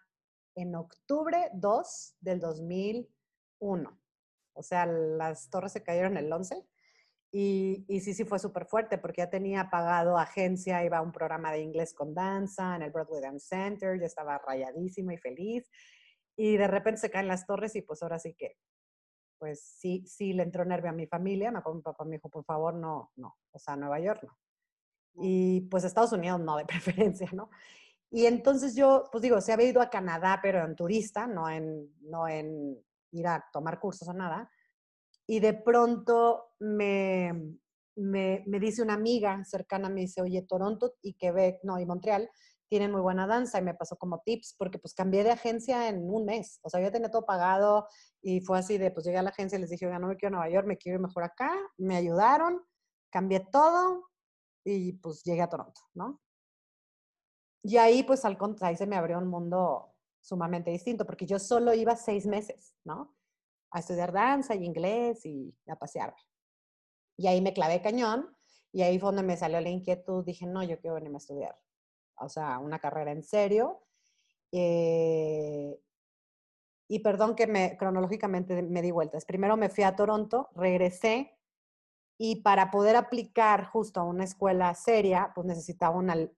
en 0.54 0.74
octubre 0.74 1.50
2 1.54 2.16
del 2.20 2.40
2001. 2.40 4.00
O 4.54 4.62
sea, 4.62 4.86
las 4.86 5.48
torres 5.50 5.72
se 5.72 5.82
cayeron 5.82 6.16
el 6.16 6.32
11. 6.32 6.64
Y, 7.32 7.84
y 7.86 8.00
sí, 8.00 8.12
sí 8.12 8.24
fue 8.24 8.40
súper 8.40 8.66
fuerte 8.66 8.98
porque 8.98 9.22
ya 9.22 9.30
tenía 9.30 9.70
pagado 9.70 10.18
agencia, 10.18 10.84
iba 10.84 10.98
a 10.98 11.02
un 11.02 11.12
programa 11.12 11.52
de 11.52 11.60
inglés 11.60 11.94
con 11.94 12.12
danza 12.12 12.74
en 12.74 12.82
el 12.82 12.90
Broadway 12.90 13.22
Dance 13.22 13.46
Center, 13.46 14.00
ya 14.00 14.06
estaba 14.06 14.38
rayadísima 14.38 15.14
y 15.14 15.18
feliz. 15.18 15.70
Y 16.36 16.56
de 16.56 16.66
repente 16.66 17.00
se 17.00 17.10
caen 17.10 17.28
las 17.28 17.46
torres 17.46 17.76
y 17.76 17.82
pues 17.82 18.02
ahora 18.02 18.18
sí 18.18 18.34
que, 18.34 18.56
pues 19.38 19.62
sí, 19.62 20.04
sí 20.06 20.32
le 20.32 20.42
entró 20.42 20.64
nervio 20.64 20.90
a 20.90 20.94
mi 20.94 21.06
familia. 21.06 21.52
Me 21.52 21.60
mi 21.60 21.82
papá 21.82 22.04
me 22.04 22.16
dijo, 22.16 22.28
por 22.28 22.44
favor, 22.44 22.74
no, 22.74 23.12
no, 23.16 23.36
o 23.52 23.58
sea, 23.58 23.76
Nueva 23.76 24.00
York 24.00 24.22
no. 24.24 24.36
Y 25.14 25.62
pues 25.62 25.84
Estados 25.84 26.12
Unidos 26.12 26.40
no, 26.40 26.56
de 26.56 26.64
preferencia, 26.66 27.28
¿no? 27.32 27.50
Y 28.10 28.26
entonces 28.26 28.74
yo, 28.74 29.04
pues 29.12 29.22
digo, 29.22 29.40
se 29.40 29.52
había 29.52 29.68
ido 29.68 29.80
a 29.80 29.90
Canadá, 29.90 30.40
pero 30.42 30.64
en 30.64 30.74
turista, 30.74 31.26
no 31.26 31.48
en, 31.48 31.94
no 32.00 32.26
en 32.26 32.76
ir 33.12 33.26
a 33.26 33.44
tomar 33.52 33.78
cursos 33.78 34.08
o 34.08 34.12
nada. 34.12 34.50
Y 35.26 35.38
de 35.38 35.54
pronto 35.54 36.54
me, 36.58 37.56
me, 37.96 38.42
me, 38.46 38.58
dice 38.58 38.82
una 38.82 38.94
amiga 38.94 39.44
cercana, 39.44 39.88
me 39.88 40.00
dice, 40.00 40.22
oye, 40.22 40.42
Toronto 40.42 40.94
y 41.02 41.14
Quebec, 41.14 41.60
no, 41.62 41.78
y 41.78 41.86
Montreal 41.86 42.28
tienen 42.68 42.92
muy 42.92 43.00
buena 43.00 43.26
danza 43.26 43.58
y 43.58 43.62
me 43.62 43.74
pasó 43.74 43.96
como 43.96 44.22
tips 44.24 44.54
porque 44.56 44.78
pues 44.78 44.94
cambié 44.94 45.24
de 45.24 45.32
agencia 45.32 45.88
en 45.88 46.08
un 46.08 46.24
mes. 46.24 46.60
O 46.62 46.70
sea, 46.70 46.80
yo 46.80 46.92
tenía 46.92 47.10
todo 47.10 47.26
pagado 47.26 47.86
y 48.22 48.40
fue 48.40 48.58
así 48.58 48.78
de, 48.78 48.92
pues 48.92 49.04
llegué 49.04 49.18
a 49.18 49.22
la 49.22 49.30
agencia 49.30 49.58
y 49.58 49.60
les 49.60 49.70
dije, 49.70 49.86
oiga, 49.86 49.98
no 49.98 50.06
me 50.06 50.16
quiero 50.16 50.36
a 50.36 50.38
Nueva 50.38 50.54
York, 50.54 50.66
me 50.68 50.78
quiero 50.78 50.98
ir 50.98 51.02
mejor 51.02 51.24
acá. 51.24 51.52
Me 51.78 51.96
ayudaron, 51.96 52.62
cambié 53.10 53.40
todo 53.40 54.08
y 54.64 54.92
pues 54.94 55.24
llegué 55.24 55.42
a 55.42 55.48
Toronto, 55.48 55.80
¿no? 55.94 56.20
Y 57.62 57.76
ahí, 57.76 58.02
pues, 58.02 58.24
al 58.24 58.38
contrario, 58.38 58.78
se 58.78 58.86
me 58.86 58.96
abrió 58.96 59.18
un 59.18 59.28
mundo 59.28 59.94
sumamente 60.20 60.70
distinto, 60.70 61.04
porque 61.04 61.26
yo 61.26 61.38
solo 61.38 61.74
iba 61.74 61.96
seis 61.96 62.26
meses, 62.26 62.74
¿no? 62.84 63.14
A 63.70 63.80
estudiar 63.80 64.12
danza 64.12 64.54
y 64.54 64.64
inglés 64.64 65.24
y 65.24 65.54
a 65.68 65.76
pasearme. 65.76 66.18
Y 67.16 67.26
ahí 67.26 67.40
me 67.40 67.52
clavé 67.52 67.82
cañón, 67.82 68.36
y 68.72 68.82
ahí 68.82 68.98
fue 68.98 69.08
donde 69.08 69.22
me 69.22 69.36
salió 69.36 69.60
la 69.60 69.68
inquietud. 69.68 70.24
Dije, 70.24 70.46
no, 70.46 70.62
yo 70.62 70.78
quiero 70.80 70.94
venirme 70.94 71.16
a 71.16 71.18
estudiar. 71.18 71.58
O 72.16 72.28
sea, 72.28 72.58
una 72.58 72.78
carrera 72.78 73.12
en 73.12 73.22
serio. 73.22 73.82
Eh, 74.52 75.78
y 76.88 76.98
perdón 77.00 77.34
que 77.34 77.46
me, 77.46 77.76
cronológicamente 77.76 78.62
me 78.62 78.82
di 78.82 78.90
vueltas. 78.90 79.24
Primero 79.24 79.56
me 79.56 79.68
fui 79.68 79.84
a 79.84 79.96
Toronto, 79.96 80.50
regresé 80.54 81.38
y 82.22 82.42
para 82.42 82.70
poder 82.70 82.96
aplicar 82.96 83.64
justo 83.64 83.98
a 83.98 84.04
una 84.04 84.24
escuela 84.24 84.74
seria, 84.74 85.32
pues 85.34 85.46
necesitaba 85.46 85.96
un, 85.96 86.30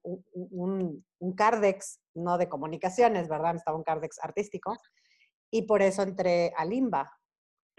un, 1.18 1.34
CARDEX, 1.34 2.00
no 2.14 2.38
de 2.38 2.48
comunicaciones, 2.48 3.28
¿verdad? 3.28 3.54
Necesitaba 3.54 3.78
un 3.78 3.82
CARDEX 3.82 4.20
artístico. 4.22 4.76
Y 5.50 5.62
por 5.62 5.82
eso 5.82 6.02
entré 6.02 6.52
a 6.56 6.64
Limba. 6.64 7.12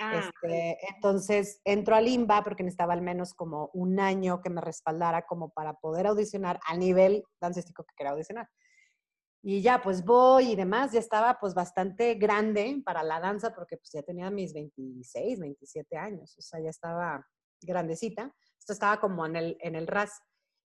Ah, 0.01 0.19
este, 0.19 0.79
entonces 0.93 1.61
entro 1.63 1.95
a 1.95 2.01
Limba 2.01 2.43
porque 2.43 2.63
necesitaba 2.63 2.91
al 2.91 3.01
menos 3.01 3.33
como 3.33 3.69
un 3.73 3.97
año 4.01 4.41
que 4.41 4.49
me 4.49 4.59
respaldara 4.59 5.25
como 5.25 5.51
para 5.51 5.75
poder 5.75 6.05
audicionar 6.07 6.59
a 6.67 6.75
nivel 6.75 7.23
dancístico 7.39 7.85
que 7.85 7.95
quería 7.95 8.11
audicionar. 8.11 8.49
Y 9.41 9.61
ya 9.61 9.81
pues 9.81 10.03
voy 10.03 10.51
y 10.51 10.55
demás, 10.57 10.91
ya 10.91 10.99
estaba 10.99 11.39
pues 11.39 11.53
bastante 11.53 12.15
grande 12.15 12.81
para 12.83 13.01
la 13.01 13.21
danza 13.21 13.55
porque 13.55 13.77
pues 13.77 13.91
ya 13.93 14.03
tenía 14.03 14.29
mis 14.29 14.53
26, 14.53 15.39
27 15.39 15.95
años, 15.95 16.37
o 16.37 16.41
sea, 16.41 16.59
ya 16.59 16.69
estaba 16.69 17.25
grandecita. 17.65 18.33
Esto 18.59 18.73
estaba 18.73 18.99
como 18.99 19.25
en 19.25 19.35
el, 19.35 19.57
en 19.61 19.75
el 19.75 19.87
RAS. 19.87 20.21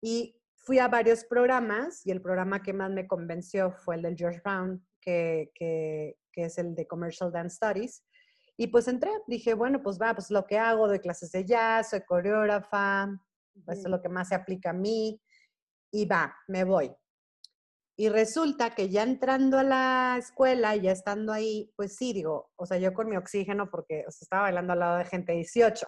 Y 0.01 0.39
fui 0.55 0.79
a 0.79 0.87
varios 0.87 1.23
programas 1.23 2.05
y 2.05 2.11
el 2.11 2.21
programa 2.21 2.61
que 2.61 2.73
más 2.73 2.91
me 2.91 3.07
convenció 3.07 3.71
fue 3.71 3.95
el 3.95 4.01
del 4.01 4.17
George 4.17 4.41
Brown, 4.43 4.85
que, 4.99 5.51
que, 5.55 6.17
que 6.31 6.45
es 6.45 6.57
el 6.57 6.75
de 6.75 6.87
Commercial 6.87 7.31
Dance 7.31 7.55
Studies. 7.55 8.03
Y 8.57 8.67
pues 8.67 8.87
entré, 8.87 9.11
dije, 9.27 9.53
bueno, 9.53 9.81
pues 9.83 9.99
va, 10.01 10.13
pues 10.13 10.31
lo 10.31 10.45
que 10.45 10.57
hago, 10.57 10.87
doy 10.87 10.99
clases 10.99 11.31
de 11.31 11.45
jazz, 11.45 11.91
soy 11.91 12.01
coreógrafa, 12.01 13.07
pues 13.65 13.79
es 13.79 13.87
lo 13.87 14.01
que 14.01 14.09
más 14.09 14.29
se 14.29 14.35
aplica 14.35 14.71
a 14.71 14.73
mí. 14.73 15.21
Y 15.91 16.05
va, 16.05 16.35
me 16.47 16.63
voy. 16.63 16.91
Y 17.99 18.09
resulta 18.09 18.75
que 18.75 18.89
ya 18.89 19.01
entrando 19.03 19.57
a 19.57 19.63
la 19.63 20.15
escuela, 20.19 20.75
ya 20.75 20.91
estando 20.91 21.33
ahí, 21.33 21.71
pues 21.75 21.95
sí, 21.95 22.13
digo, 22.13 22.51
o 22.55 22.65
sea, 22.65 22.77
yo 22.77 22.93
con 22.93 23.09
mi 23.09 23.17
oxígeno, 23.17 23.71
porque 23.71 24.05
estaba 24.07 24.43
bailando 24.43 24.73
al 24.73 24.79
lado 24.79 24.97
de 24.97 25.05
gente 25.05 25.33
18, 25.33 25.87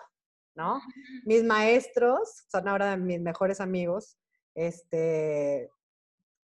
¿no? 0.59 0.81
Mis 1.23 1.43
maestros 1.43 2.43
son 2.51 2.67
ahora 2.67 2.97
mis 2.97 3.21
mejores 3.21 3.61
amigos, 3.61 4.17
este, 4.53 5.71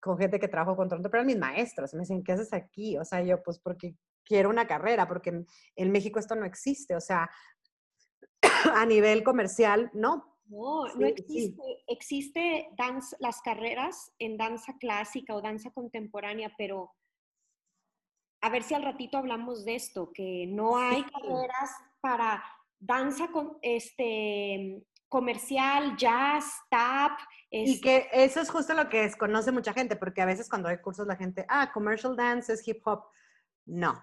con 0.00 0.16
gente 0.16 0.40
que 0.40 0.48
trabajo 0.48 0.74
con 0.74 0.88
Toronto, 0.88 1.10
pero 1.10 1.22
mis 1.22 1.36
maestros 1.36 1.92
me 1.92 2.00
dicen, 2.00 2.24
¿qué 2.24 2.32
haces 2.32 2.52
aquí? 2.54 2.96
O 2.96 3.04
sea, 3.04 3.22
yo, 3.22 3.42
pues 3.42 3.58
porque 3.58 3.94
quiero 4.24 4.48
una 4.48 4.66
carrera, 4.66 5.06
porque 5.06 5.44
en, 5.76 5.92
México 5.92 6.18
esto 6.18 6.34
no 6.34 6.46
existe, 6.46 6.96
o 6.96 7.00
sea, 7.00 7.30
a 8.74 8.86
nivel 8.86 9.22
comercial, 9.22 9.90
no. 9.92 10.34
No, 10.46 10.86
no 10.94 11.06
existe. 11.06 11.60
Existe 11.88 12.70
las 13.18 13.42
carreras 13.42 14.12
en 14.18 14.36
danza 14.38 14.76
clásica 14.78 15.34
o 15.34 15.42
danza 15.42 15.72
contemporánea, 15.72 16.54
pero 16.56 16.92
a 18.40 18.48
ver 18.48 18.62
si 18.62 18.72
al 18.72 18.84
ratito 18.84 19.18
hablamos 19.18 19.64
de 19.64 19.74
esto, 19.74 20.12
que 20.14 20.46
no 20.46 20.78
hay 20.78 21.02
carreras 21.02 21.70
para 22.00 22.42
danza 22.78 23.28
con, 23.28 23.58
este, 23.62 24.82
comercial, 25.08 25.96
jazz, 25.96 26.52
tap. 26.70 27.18
Y 27.50 27.74
este 27.74 27.80
que 27.80 28.08
eso 28.12 28.40
es 28.40 28.50
justo 28.50 28.74
lo 28.74 28.88
que 28.88 29.02
desconoce 29.02 29.52
mucha 29.52 29.72
gente, 29.72 29.96
porque 29.96 30.22
a 30.22 30.26
veces 30.26 30.48
cuando 30.48 30.68
hay 30.68 30.78
cursos 30.78 31.06
la 31.06 31.16
gente, 31.16 31.46
ah, 31.48 31.70
commercial 31.72 32.16
dance 32.16 32.52
es 32.52 32.66
hip 32.66 32.86
hop. 32.86 33.04
No. 33.64 34.02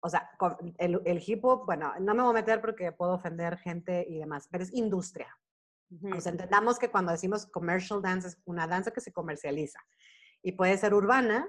O 0.00 0.08
sea, 0.08 0.30
el, 0.78 1.00
el 1.04 1.22
hip 1.26 1.44
hop, 1.44 1.64
bueno, 1.66 1.94
no 2.00 2.14
me 2.14 2.22
voy 2.22 2.30
a 2.30 2.40
meter 2.40 2.60
porque 2.60 2.92
puedo 2.92 3.14
ofender 3.14 3.56
gente 3.58 4.04
y 4.08 4.18
demás, 4.18 4.48
pero 4.50 4.64
es 4.64 4.72
industria. 4.74 5.34
O 6.16 6.20
sea, 6.20 6.32
entendamos 6.32 6.78
que 6.78 6.90
cuando 6.90 7.12
decimos 7.12 7.46
commercial 7.46 8.02
dance 8.02 8.28
es 8.28 8.38
una 8.46 8.66
danza 8.66 8.90
que 8.90 9.00
se 9.00 9.12
comercializa 9.12 9.78
y 10.42 10.52
puede 10.52 10.76
ser 10.76 10.92
urbana, 10.92 11.48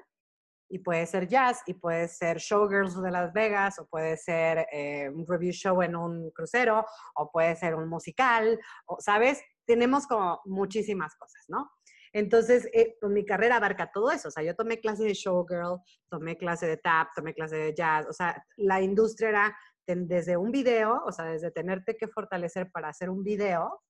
y 0.70 0.80
puede 0.80 1.06
ser 1.06 1.28
jazz, 1.28 1.62
y 1.66 1.76
puede 1.76 2.08
ser 2.08 2.38
showgirls 2.38 3.02
de 3.02 3.12
Las 3.12 3.32
Vegas, 3.34 3.80
o 3.80 3.88
puede 3.88 4.18
ser 4.18 4.68
eh, 4.72 5.10
un 5.10 5.26
review 5.28 5.52
show 5.52 5.82
en 5.82 5.96
un 5.96 6.32
crucero, 6.32 6.86
o 7.16 7.32
puede 7.32 7.56
ser 7.56 7.76
un 7.76 7.88
musical, 7.88 8.60
o, 8.86 8.98
¿sabes? 9.00 9.42
Tenemos 9.66 10.08
como 10.08 10.42
muchísimas 10.46 11.16
cosas, 11.16 11.44
¿no? 11.48 11.72
Entonces, 12.14 12.70
eh, 12.74 12.96
pues 13.02 13.12
mi 13.12 13.26
carrera 13.26 13.58
abarca 13.58 13.92
todo 13.92 14.10
eso. 14.10 14.30
O 14.30 14.32
sea, 14.32 14.42
yo 14.42 14.56
tomé 14.56 14.80
clase 14.80 15.04
de 15.04 15.14
showgirl, 15.14 15.82
tomé 16.10 16.38
clase 16.38 16.66
de 16.66 16.78
tap, 16.78 17.10
tomé 17.14 17.34
clase 17.34 17.58
de 17.58 17.74
jazz. 17.76 18.08
O 18.08 18.14
sea, 18.14 18.42
la 18.56 18.82
industria 18.82 19.30
era 19.30 19.58
desde 19.86 20.38
un 20.38 20.50
video, 20.50 21.04
o 21.06 21.12
sea, 21.12 21.26
desde 21.26 21.52
tenerte 21.52 21.98
que 21.98 22.08
fortalecer 22.08 22.72
para 22.72 22.88
hacer 22.88 23.10
un 23.10 23.22
video 23.22 23.82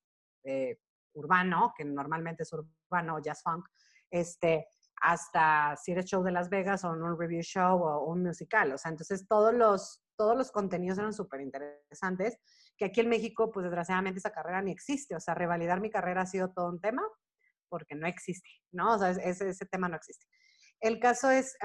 eh, 0.43 0.79
urbano, 1.13 1.71
que 1.77 1.85
normalmente 1.85 2.43
es 2.43 2.51
urbano, 2.51 3.21
jazz 3.21 3.41
funk, 3.43 3.67
este, 4.09 4.67
hasta 5.05 5.75
si 5.77 5.91
eres 5.91 6.05
show 6.05 6.23
de 6.23 6.31
Las 6.31 6.49
Vegas 6.49 6.83
o 6.83 6.89
un 6.89 7.17
review 7.17 7.43
show 7.43 7.79
o 7.79 8.05
un 8.05 8.23
musical. 8.23 8.71
O 8.73 8.77
sea, 8.77 8.89
entonces 8.89 9.27
todos 9.27 9.53
los, 9.53 10.01
todos 10.15 10.35
los 10.35 10.51
contenidos 10.51 10.97
eran 10.97 11.13
súper 11.13 11.41
interesantes, 11.41 12.39
que 12.75 12.85
aquí 12.85 13.01
en 13.01 13.09
México, 13.09 13.51
pues 13.51 13.65
desgraciadamente 13.65 14.17
esa 14.17 14.31
carrera 14.31 14.63
ni 14.63 14.71
existe. 14.71 15.15
O 15.15 15.19
sea, 15.19 15.35
revalidar 15.35 15.79
mi 15.79 15.91
carrera 15.91 16.21
ha 16.21 16.25
sido 16.25 16.51
todo 16.51 16.69
un 16.69 16.81
tema 16.81 17.03
porque 17.69 17.93
no 17.93 18.07
existe, 18.07 18.49
¿no? 18.71 18.95
O 18.95 18.97
sea, 18.97 19.11
ese, 19.11 19.49
ese 19.49 19.65
tema 19.67 19.87
no 19.87 19.95
existe. 19.95 20.25
El 20.79 20.99
caso 20.99 21.29
es, 21.29 21.55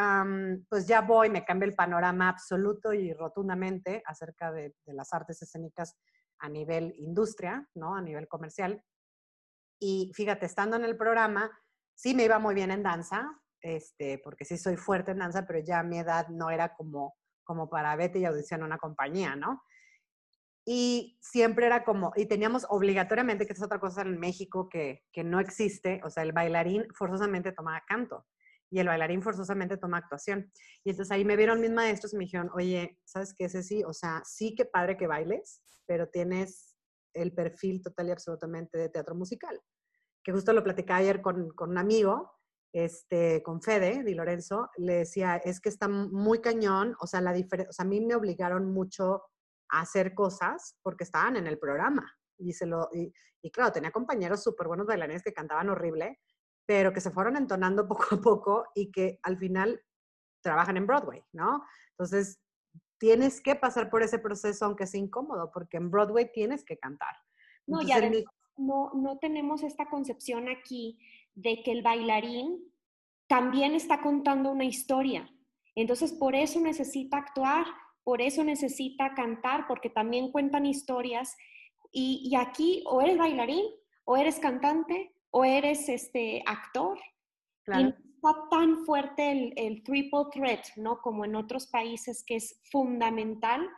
pues 0.68 0.86
ya 0.86 1.00
voy, 1.00 1.30
me 1.30 1.44
cambia 1.44 1.66
el 1.66 1.74
panorama 1.74 2.28
absoluto 2.28 2.92
y 2.92 3.12
rotundamente 3.14 4.02
acerca 4.04 4.52
de, 4.52 4.74
de 4.84 4.94
las 4.94 5.12
artes 5.14 5.40
escénicas 5.40 5.96
a 6.40 6.48
nivel 6.48 6.94
industria, 6.98 7.66
¿no? 7.74 7.96
A 7.96 8.02
nivel 8.02 8.28
comercial. 8.28 8.82
Y 9.78 10.12
fíjate, 10.14 10.44
estando 10.44 10.76
en 10.76 10.84
el 10.84 10.96
programa, 10.96 11.50
sí 12.00 12.14
me 12.14 12.24
iba 12.24 12.38
muy 12.38 12.54
bien 12.54 12.70
en 12.70 12.82
danza, 12.82 13.30
este, 13.60 14.18
porque 14.24 14.46
sí 14.46 14.56
soy 14.56 14.76
fuerte 14.78 15.10
en 15.10 15.18
danza, 15.18 15.46
pero 15.46 15.58
ya 15.58 15.80
a 15.80 15.82
mi 15.82 15.98
edad 15.98 16.28
no 16.28 16.50
era 16.50 16.74
como, 16.74 17.14
como 17.44 17.68
para 17.68 17.94
vete 17.94 18.18
y 18.18 18.24
audición 18.24 18.62
a 18.62 18.64
una 18.64 18.78
compañía, 18.78 19.36
¿no? 19.36 19.62
Y 20.64 21.18
siempre 21.20 21.66
era 21.66 21.84
como, 21.84 22.12
y 22.16 22.24
teníamos 22.24 22.66
obligatoriamente, 22.70 23.46
que 23.46 23.52
es 23.52 23.62
otra 23.62 23.78
cosa 23.78 24.00
en 24.00 24.18
México 24.18 24.70
que, 24.70 25.02
que 25.12 25.24
no 25.24 25.40
existe, 25.40 26.00
o 26.02 26.08
sea, 26.08 26.22
el 26.22 26.32
bailarín 26.32 26.86
forzosamente 26.94 27.52
tomaba 27.52 27.82
canto. 27.86 28.26
y 28.70 28.78
el 28.78 28.86
bailarín 28.86 29.20
forzosamente 29.20 29.76
toma 29.76 29.98
actuación. 29.98 30.50
Y 30.84 30.90
entonces 30.90 31.12
ahí 31.12 31.24
me 31.24 31.36
vieron 31.36 31.60
mis 31.60 31.72
maestros 31.72 32.14
y 32.14 32.16
me 32.16 32.24
dijeron, 32.24 32.50
oye, 32.54 32.98
¿sabes 33.04 33.34
qué, 33.36 33.48
Ceci? 33.48 33.82
O 33.84 33.92
sea, 33.92 34.22
sí 34.24 34.54
que 34.54 34.64
padre 34.64 34.96
que 34.96 35.08
bailes, 35.08 35.60
pero 35.86 36.08
tienes 36.08 36.76
el 37.12 37.34
perfil 37.34 37.82
total 37.82 38.08
y 38.08 38.12
absolutamente 38.12 38.78
de 38.78 38.88
teatro 38.88 39.16
musical. 39.16 39.60
Que 40.22 40.32
justo 40.32 40.52
lo 40.52 40.62
platicé 40.62 40.92
ayer 40.92 41.20
con, 41.20 41.50
con 41.50 41.70
un 41.70 41.78
amigo, 41.78 42.32
este, 42.72 43.42
con 43.42 43.62
Fede 43.62 44.04
Di 44.04 44.14
Lorenzo, 44.14 44.70
le 44.76 44.98
decía, 44.98 45.36
es 45.36 45.60
que 45.60 45.68
está 45.68 45.88
muy 45.88 46.40
cañón, 46.40 46.94
o 47.00 47.06
sea, 47.06 47.20
la 47.20 47.32
o 47.32 47.72
sea, 47.72 47.84
a 47.84 47.88
mí 47.88 48.00
me 48.00 48.14
obligaron 48.14 48.72
mucho 48.72 49.24
a 49.70 49.80
hacer 49.80 50.14
cosas 50.14 50.76
porque 50.82 51.04
estaban 51.04 51.36
en 51.36 51.46
el 51.46 51.58
programa. 51.58 52.12
Y, 52.38 52.52
se 52.52 52.66
lo, 52.66 52.88
y, 52.92 53.12
y 53.42 53.50
claro, 53.50 53.72
tenía 53.72 53.90
compañeros 53.90 54.42
súper 54.42 54.68
buenos 54.68 54.86
bailarines 54.86 55.22
que 55.22 55.32
cantaban 55.32 55.68
horrible, 55.68 56.20
pero 56.66 56.92
que 56.92 57.00
se 57.00 57.10
fueron 57.10 57.36
entonando 57.36 57.86
poco 57.88 58.14
a 58.14 58.20
poco 58.20 58.66
y 58.74 58.90
que 58.90 59.18
al 59.22 59.38
final 59.38 59.82
trabajan 60.42 60.76
en 60.76 60.86
Broadway, 60.86 61.22
¿no? 61.32 61.64
Entonces, 61.90 62.40
tienes 62.98 63.40
que 63.40 63.56
pasar 63.56 63.90
por 63.90 64.02
ese 64.02 64.18
proceso 64.18 64.66
aunque 64.66 64.86
sea 64.86 65.00
incómodo, 65.00 65.50
porque 65.52 65.78
en 65.78 65.90
Broadway 65.90 66.30
tienes 66.32 66.64
que 66.64 66.78
cantar. 66.78 67.14
No, 67.66 67.82
ya 67.82 67.98
no, 68.60 68.90
no 68.94 69.18
tenemos 69.18 69.62
esta 69.62 69.88
concepción 69.88 70.48
aquí 70.48 70.98
de 71.34 71.62
que 71.62 71.72
el 71.72 71.82
bailarín 71.82 72.58
también 73.26 73.74
está 73.74 74.00
contando 74.00 74.50
una 74.50 74.64
historia. 74.64 75.28
Entonces, 75.74 76.12
por 76.12 76.34
eso 76.34 76.60
necesita 76.60 77.16
actuar, 77.16 77.64
por 78.02 78.20
eso 78.20 78.44
necesita 78.44 79.14
cantar, 79.14 79.66
porque 79.68 79.88
también 79.88 80.32
cuentan 80.32 80.66
historias. 80.66 81.36
Y, 81.92 82.28
y 82.30 82.36
aquí 82.36 82.82
o 82.86 83.00
eres 83.00 83.18
bailarín, 83.18 83.64
o 84.04 84.16
eres 84.16 84.38
cantante, 84.38 85.14
o 85.30 85.44
eres 85.44 85.88
este 85.88 86.42
actor. 86.44 86.98
Y 87.68 87.84
no 87.84 87.88
está 87.90 88.48
tan 88.50 88.84
fuerte 88.84 89.30
el, 89.30 89.52
el, 89.56 89.82
triple 89.84 90.24
threat, 90.32 90.66
¿no? 90.76 91.00
Como 91.00 91.24
en 91.24 91.36
otros 91.36 91.68
países, 91.68 92.24
que 92.24 92.36
es 92.36 92.60
fundamental 92.70 93.68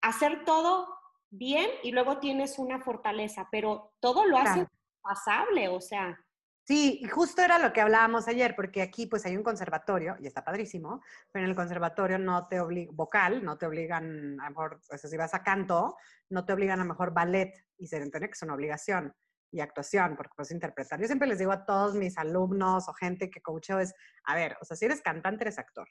hacer 0.00 0.44
todo 0.44 0.86
bien 1.32 1.68
y 1.82 1.92
luego 1.92 2.18
tienes 2.18 2.58
una 2.58 2.80
fortaleza, 2.80 3.48
pero 3.50 3.94
todo 4.00 4.26
lo 4.26 4.36
hace 4.36 4.66
pasable, 5.00 5.68
o 5.68 5.80
sea. 5.80 6.16
Sí, 6.64 7.00
y 7.02 7.08
justo 7.08 7.42
era 7.42 7.58
lo 7.58 7.72
que 7.72 7.80
hablábamos 7.80 8.28
ayer, 8.28 8.54
porque 8.54 8.82
aquí 8.82 9.06
pues 9.06 9.26
hay 9.26 9.36
un 9.36 9.42
conservatorio, 9.42 10.16
y 10.20 10.28
está 10.28 10.44
padrísimo, 10.44 11.02
pero 11.32 11.44
en 11.44 11.50
el 11.50 11.56
conservatorio 11.56 12.18
no 12.18 12.46
te 12.46 12.60
obligan, 12.60 12.94
vocal, 12.94 13.44
no 13.44 13.58
te 13.58 13.66
obligan, 13.66 14.38
a 14.40 14.44
lo 14.44 14.50
mejor, 14.50 14.80
pues, 14.88 15.00
si 15.00 15.16
vas 15.16 15.34
a 15.34 15.42
canto, 15.42 15.96
no 16.30 16.44
te 16.44 16.52
obligan 16.52 16.78
a 16.78 16.84
lo 16.84 16.88
mejor 16.90 17.12
ballet, 17.12 17.52
y 17.78 17.88
se 17.88 17.96
entiende 17.96 18.28
que 18.28 18.34
es 18.34 18.42
una 18.42 18.54
obligación 18.54 19.12
y 19.50 19.60
actuación, 19.60 20.16
porque 20.16 20.34
puedes 20.36 20.52
interpretar. 20.52 21.00
Yo 21.00 21.06
siempre 21.06 21.26
les 21.26 21.38
digo 21.38 21.50
a 21.50 21.64
todos 21.66 21.94
mis 21.94 22.16
alumnos 22.16 22.88
o 22.88 22.92
gente 22.94 23.28
que 23.28 23.42
coacheo 23.42 23.80
es, 23.80 23.92
a 24.24 24.34
ver, 24.36 24.56
o 24.60 24.64
sea, 24.64 24.76
si 24.76 24.84
eres 24.84 25.02
cantante, 25.02 25.44
eres 25.44 25.58
actor. 25.58 25.88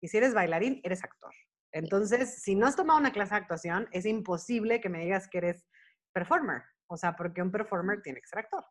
Y 0.00 0.08
si 0.08 0.16
eres 0.16 0.32
bailarín, 0.32 0.80
eres 0.84 1.02
actor. 1.02 1.34
Entonces, 1.78 2.42
si 2.42 2.54
no 2.54 2.66
has 2.66 2.76
tomado 2.76 2.98
una 2.98 3.12
clase 3.12 3.34
de 3.34 3.40
actuación, 3.40 3.88
es 3.92 4.06
imposible 4.06 4.80
que 4.80 4.88
me 4.88 5.00
digas 5.00 5.28
que 5.28 5.38
eres 5.38 5.66
performer. 6.12 6.62
O 6.88 6.96
sea, 6.96 7.14
porque 7.16 7.42
un 7.42 7.50
performer 7.50 8.02
tiene 8.02 8.20
que 8.20 8.26
ser 8.26 8.40
actor. 8.40 8.64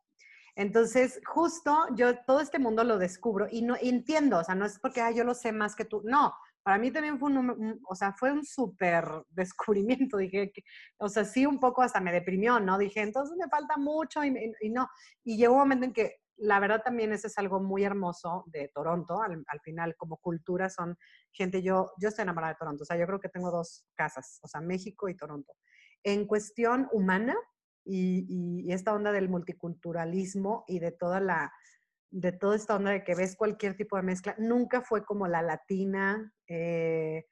Entonces, 0.56 1.22
justo 1.26 1.88
yo 1.96 2.18
todo 2.26 2.42
este 2.42 2.58
mundo 2.58 2.84
lo 2.84 2.98
descubro 2.98 3.48
y 3.50 3.62
no 3.62 3.76
entiendo, 3.80 4.40
o 4.40 4.44
sea, 4.44 4.56
no 4.56 4.66
es 4.66 4.80
porque 4.80 5.02
yo 5.16 5.24
lo 5.24 5.36
sé 5.36 5.52
más 5.52 5.76
que 5.76 5.86
tú, 5.86 6.02
no, 6.04 6.34
para 6.64 6.80
mí 6.80 6.92
también 6.92 7.18
fue 7.18 7.32
un, 7.32 7.80
o 7.88 7.96
sea, 7.96 8.12
fue 8.12 8.32
un 8.32 8.44
súper 8.44 9.06
descubrimiento, 9.30 10.18
dije, 10.18 10.52
que, 10.52 10.64
o 10.98 11.08
sea, 11.08 11.24
sí 11.24 11.46
un 11.46 11.60
poco 11.60 11.82
hasta 11.82 12.02
me 12.02 12.12
deprimió, 12.12 12.60
¿no? 12.60 12.78
Dije, 12.78 13.02
entonces 13.02 13.38
me 13.38 13.48
falta 13.48 13.78
mucho 13.78 14.22
y, 14.26 14.34
no, 14.70 14.90
y 15.24 15.38
llegó 15.38 15.54
un 15.54 15.60
momento 15.60 15.86
en 15.86 15.94
que 15.94 16.18
la 16.38 16.60
verdad 16.60 16.82
también 16.84 17.12
ese 17.14 17.28
es 17.28 17.38
algo 17.38 17.60
muy 17.60 17.84
hermoso 17.84 18.44
de 18.48 18.70
Toronto, 18.74 19.22
al, 19.22 19.44
final 19.62 19.96
como 19.96 20.18
cultura 20.18 20.70
son 20.70 20.98
gente, 21.32 21.62
yo, 21.62 21.92
yo 22.00 22.10
estoy 22.10 22.24
enamorada 22.24 22.54
de 22.54 22.60
Toronto, 22.60 22.84
o 22.84 22.86
sea, 22.86 22.98
yo 22.98 23.06
creo 23.06 23.20
que 23.20 23.30
tengo 23.30 23.52
dos 23.52 23.86
casas, 23.96 24.40
o 24.44 24.48
sea, 24.48 24.62
México 24.62 25.10
y 25.10 25.16
Toronto. 25.16 25.54
En 26.04 26.26
cuestión 26.28 26.88
humana 26.92 27.36
y, 27.84 28.64
y 28.66 28.72
esta 28.72 28.94
onda 28.94 29.12
del 29.12 29.30
multiculturalismo 29.30 30.64
y 30.68 30.80
de 30.80 30.92
toda 30.92 31.20
la, 31.20 31.52
de 32.10 32.32
toda 32.32 32.56
esta 32.56 32.76
onda 32.76 32.92
de 32.92 33.04
que 33.04 33.16
ves 33.16 33.36
cualquier 33.36 33.76
tipo 33.76 33.98
de 33.98 34.04
mezcla, 34.04 34.36
nunca 34.38 34.82
fue 34.82 35.04
como 35.06 35.28
la 35.28 35.42
latina, 35.42 36.34
eh, 36.48 37.26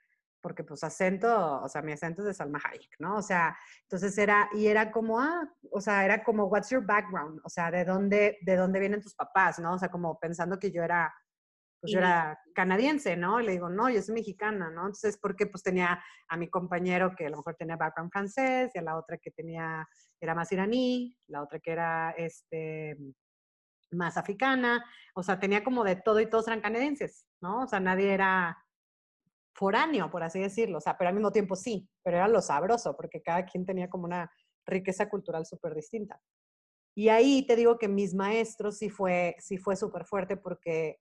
porque 0.45 0.63
pues 0.63 0.83
acento, 0.83 1.59
o 1.63 1.67
sea, 1.67 1.81
mi 1.81 1.91
acento 1.91 2.21
es 2.21 2.27
de 2.27 2.33
Salma 2.35 2.61
Hayek, 2.63 2.99
¿no? 2.99 3.15
O 3.15 3.21
sea, 3.23 3.57
entonces 3.81 4.15
era, 4.15 4.47
y 4.53 4.67
era 4.67 4.91
como, 4.91 5.19
ah, 5.19 5.41
o 5.71 5.81
sea, 5.81 6.05
era 6.05 6.23
como, 6.23 6.45
what's 6.45 6.69
your 6.69 6.85
background? 6.85 7.41
O 7.43 7.49
sea, 7.49 7.71
¿de 7.71 7.83
dónde, 7.83 8.37
de 8.43 8.55
dónde 8.55 8.79
vienen 8.79 9.01
tus 9.01 9.15
papás, 9.15 9.57
no? 9.57 9.73
O 9.73 9.79
sea, 9.79 9.89
como 9.89 10.19
pensando 10.19 10.59
que 10.59 10.71
yo 10.71 10.83
era, 10.83 11.11
pues 11.81 11.93
yo 11.93 11.97
era 11.97 12.39
canadiense, 12.53 13.17
¿no? 13.17 13.41
Y 13.41 13.45
le 13.47 13.53
digo, 13.53 13.69
no, 13.69 13.89
yo 13.89 13.99
soy 14.03 14.13
mexicana, 14.13 14.69
¿no? 14.69 14.81
Entonces, 14.81 15.17
porque 15.19 15.47
pues 15.47 15.63
tenía 15.63 15.99
a 16.27 16.37
mi 16.37 16.47
compañero 16.47 17.15
que 17.17 17.25
a 17.25 17.31
lo 17.31 17.37
mejor 17.37 17.55
tenía 17.55 17.75
background 17.75 18.11
francés, 18.11 18.69
y 18.75 18.77
a 18.77 18.83
la 18.83 18.99
otra 18.99 19.17
que 19.17 19.31
tenía, 19.31 19.83
era 20.21 20.35
más 20.35 20.51
iraní, 20.51 21.17
la 21.25 21.41
otra 21.41 21.57
que 21.59 21.71
era, 21.71 22.11
este, 22.11 22.95
más 23.89 24.15
africana, 24.15 24.85
o 25.15 25.23
sea, 25.23 25.39
tenía 25.39 25.63
como 25.63 25.83
de 25.83 25.95
todo 25.95 26.19
y 26.19 26.29
todos 26.29 26.47
eran 26.47 26.61
canadienses, 26.61 27.25
¿no? 27.41 27.63
O 27.63 27.67
sea, 27.67 27.79
nadie 27.79 28.13
era 28.13 28.55
foráneo, 29.55 30.11
por 30.11 30.21
así 30.21 30.39
decirlo, 30.39 30.79
o 30.79 30.81
sea, 30.81 30.97
pero 30.97 31.09
al 31.09 31.15
mismo 31.15 31.31
tiempo 31.31 31.55
sí, 31.55 31.89
pero 32.03 32.17
era 32.17 32.27
lo 32.27 32.41
sabroso, 32.41 32.95
porque 32.95 33.21
cada 33.21 33.45
quien 33.45 33.65
tenía 33.65 33.89
como 33.89 34.05
una 34.05 34.29
riqueza 34.65 35.09
cultural 35.09 35.45
súper 35.45 35.73
distinta. 35.73 36.21
Y 36.95 37.09
ahí 37.09 37.45
te 37.47 37.55
digo 37.55 37.77
que 37.77 37.87
mis 37.87 38.13
maestros 38.13 38.77
sí 38.77 38.89
fue, 38.89 39.35
sí 39.39 39.57
fue 39.57 39.75
súper 39.75 40.05
fuerte 40.05 40.37
porque 40.37 40.99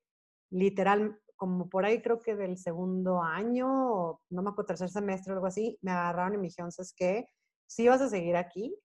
literal, 0.50 1.20
como 1.36 1.68
por 1.68 1.84
ahí 1.84 2.00
creo 2.00 2.20
que 2.20 2.36
del 2.36 2.56
segundo 2.58 3.22
año, 3.22 4.20
no 4.30 4.42
me 4.42 4.50
acuerdo, 4.50 4.66
tercer 4.66 4.90
semestre 4.90 5.32
o 5.32 5.36
algo 5.36 5.46
así, 5.46 5.78
me 5.82 5.90
agarraron 5.90 6.34
y 6.34 6.38
me 6.38 6.44
dijeron, 6.44 6.72
¿sabes 6.72 6.94
qué? 6.96 7.28
Sí 7.66 7.88
vas 7.88 8.00
a 8.00 8.08
seguir 8.08 8.36
aquí, 8.36 8.76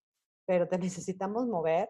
pero 0.45 0.67
te 0.67 0.77
necesitamos 0.79 1.47
mover 1.47 1.89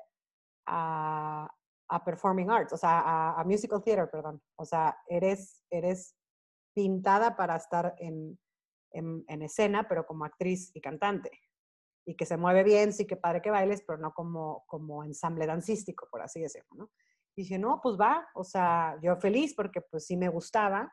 a, 0.65 1.49
a 1.89 2.03
performing 2.05 2.49
arts, 2.49 2.73
o 2.73 2.77
sea, 2.77 3.39
a, 3.39 3.43
musical 3.43 3.81
theater, 3.83 4.09
perdón. 4.09 4.41
O 4.57 4.65
sea, 4.65 4.97
eres, 5.07 5.63
eres 5.69 6.15
pintada 6.79 7.35
para 7.35 7.57
estar 7.57 7.93
en, 7.97 8.39
en, 8.91 9.25
en, 9.27 9.41
escena, 9.41 9.85
pero 9.89 10.05
como 10.05 10.23
actriz 10.23 10.71
y 10.73 10.79
cantante. 10.79 11.29
Y 12.05 12.15
que 12.15 12.25
se 12.25 12.37
mueve 12.37 12.63
bien, 12.63 12.93
sí 12.93 13.05
que 13.05 13.17
padre 13.17 13.41
que 13.41 13.51
bailes, 13.51 13.83
pero 13.85 13.99
no 13.99 14.13
como, 14.13 14.63
como 14.65 15.03
ensamble 15.03 15.45
dancístico, 15.45 16.07
por 16.09 16.21
así 16.21 16.39
decirlo, 16.39 16.69
¿no? 16.77 16.91
Y 17.35 17.41
dije, 17.41 17.59
no, 17.59 17.81
pues 17.83 17.97
va, 17.99 18.29
o 18.33 18.45
sea, 18.45 18.97
yo 19.01 19.17
feliz 19.17 19.53
porque 19.55 19.81
pues 19.81 20.05
sí 20.05 20.15
me 20.15 20.29
gustaba 20.29 20.89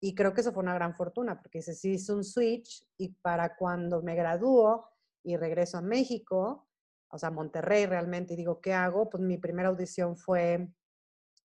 y 0.00 0.14
creo 0.14 0.32
que 0.32 0.40
eso 0.40 0.54
fue 0.54 0.62
una 0.62 0.74
gran 0.74 0.94
fortuna, 0.94 1.38
porque 1.38 1.60
se 1.60 1.88
hizo 1.90 2.16
un 2.16 2.24
switch 2.24 2.82
y 2.96 3.10
para 3.20 3.56
cuando 3.56 4.02
me 4.02 4.14
gradúo 4.14 4.88
y 5.22 5.36
regreso 5.36 5.76
a 5.76 5.82
México, 5.82 6.66
o 7.10 7.18
sea, 7.18 7.30
Monterrey 7.30 7.84
realmente, 7.84 8.32
y 8.32 8.38
digo, 8.38 8.58
¿qué 8.62 8.72
hago? 8.72 9.10
Pues 9.10 9.22
mi 9.22 9.36
primera 9.36 9.68
audición 9.68 10.16
fue 10.16 10.66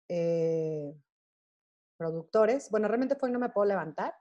eh, 0.08 0.94
productores. 2.00 2.72
Bueno, 2.72 2.88
realmente 2.88 3.16
fue 3.16 3.30
No 3.30 3.38
Me 3.38 3.50
Puedo 3.50 3.68
Levantar, 3.68 4.16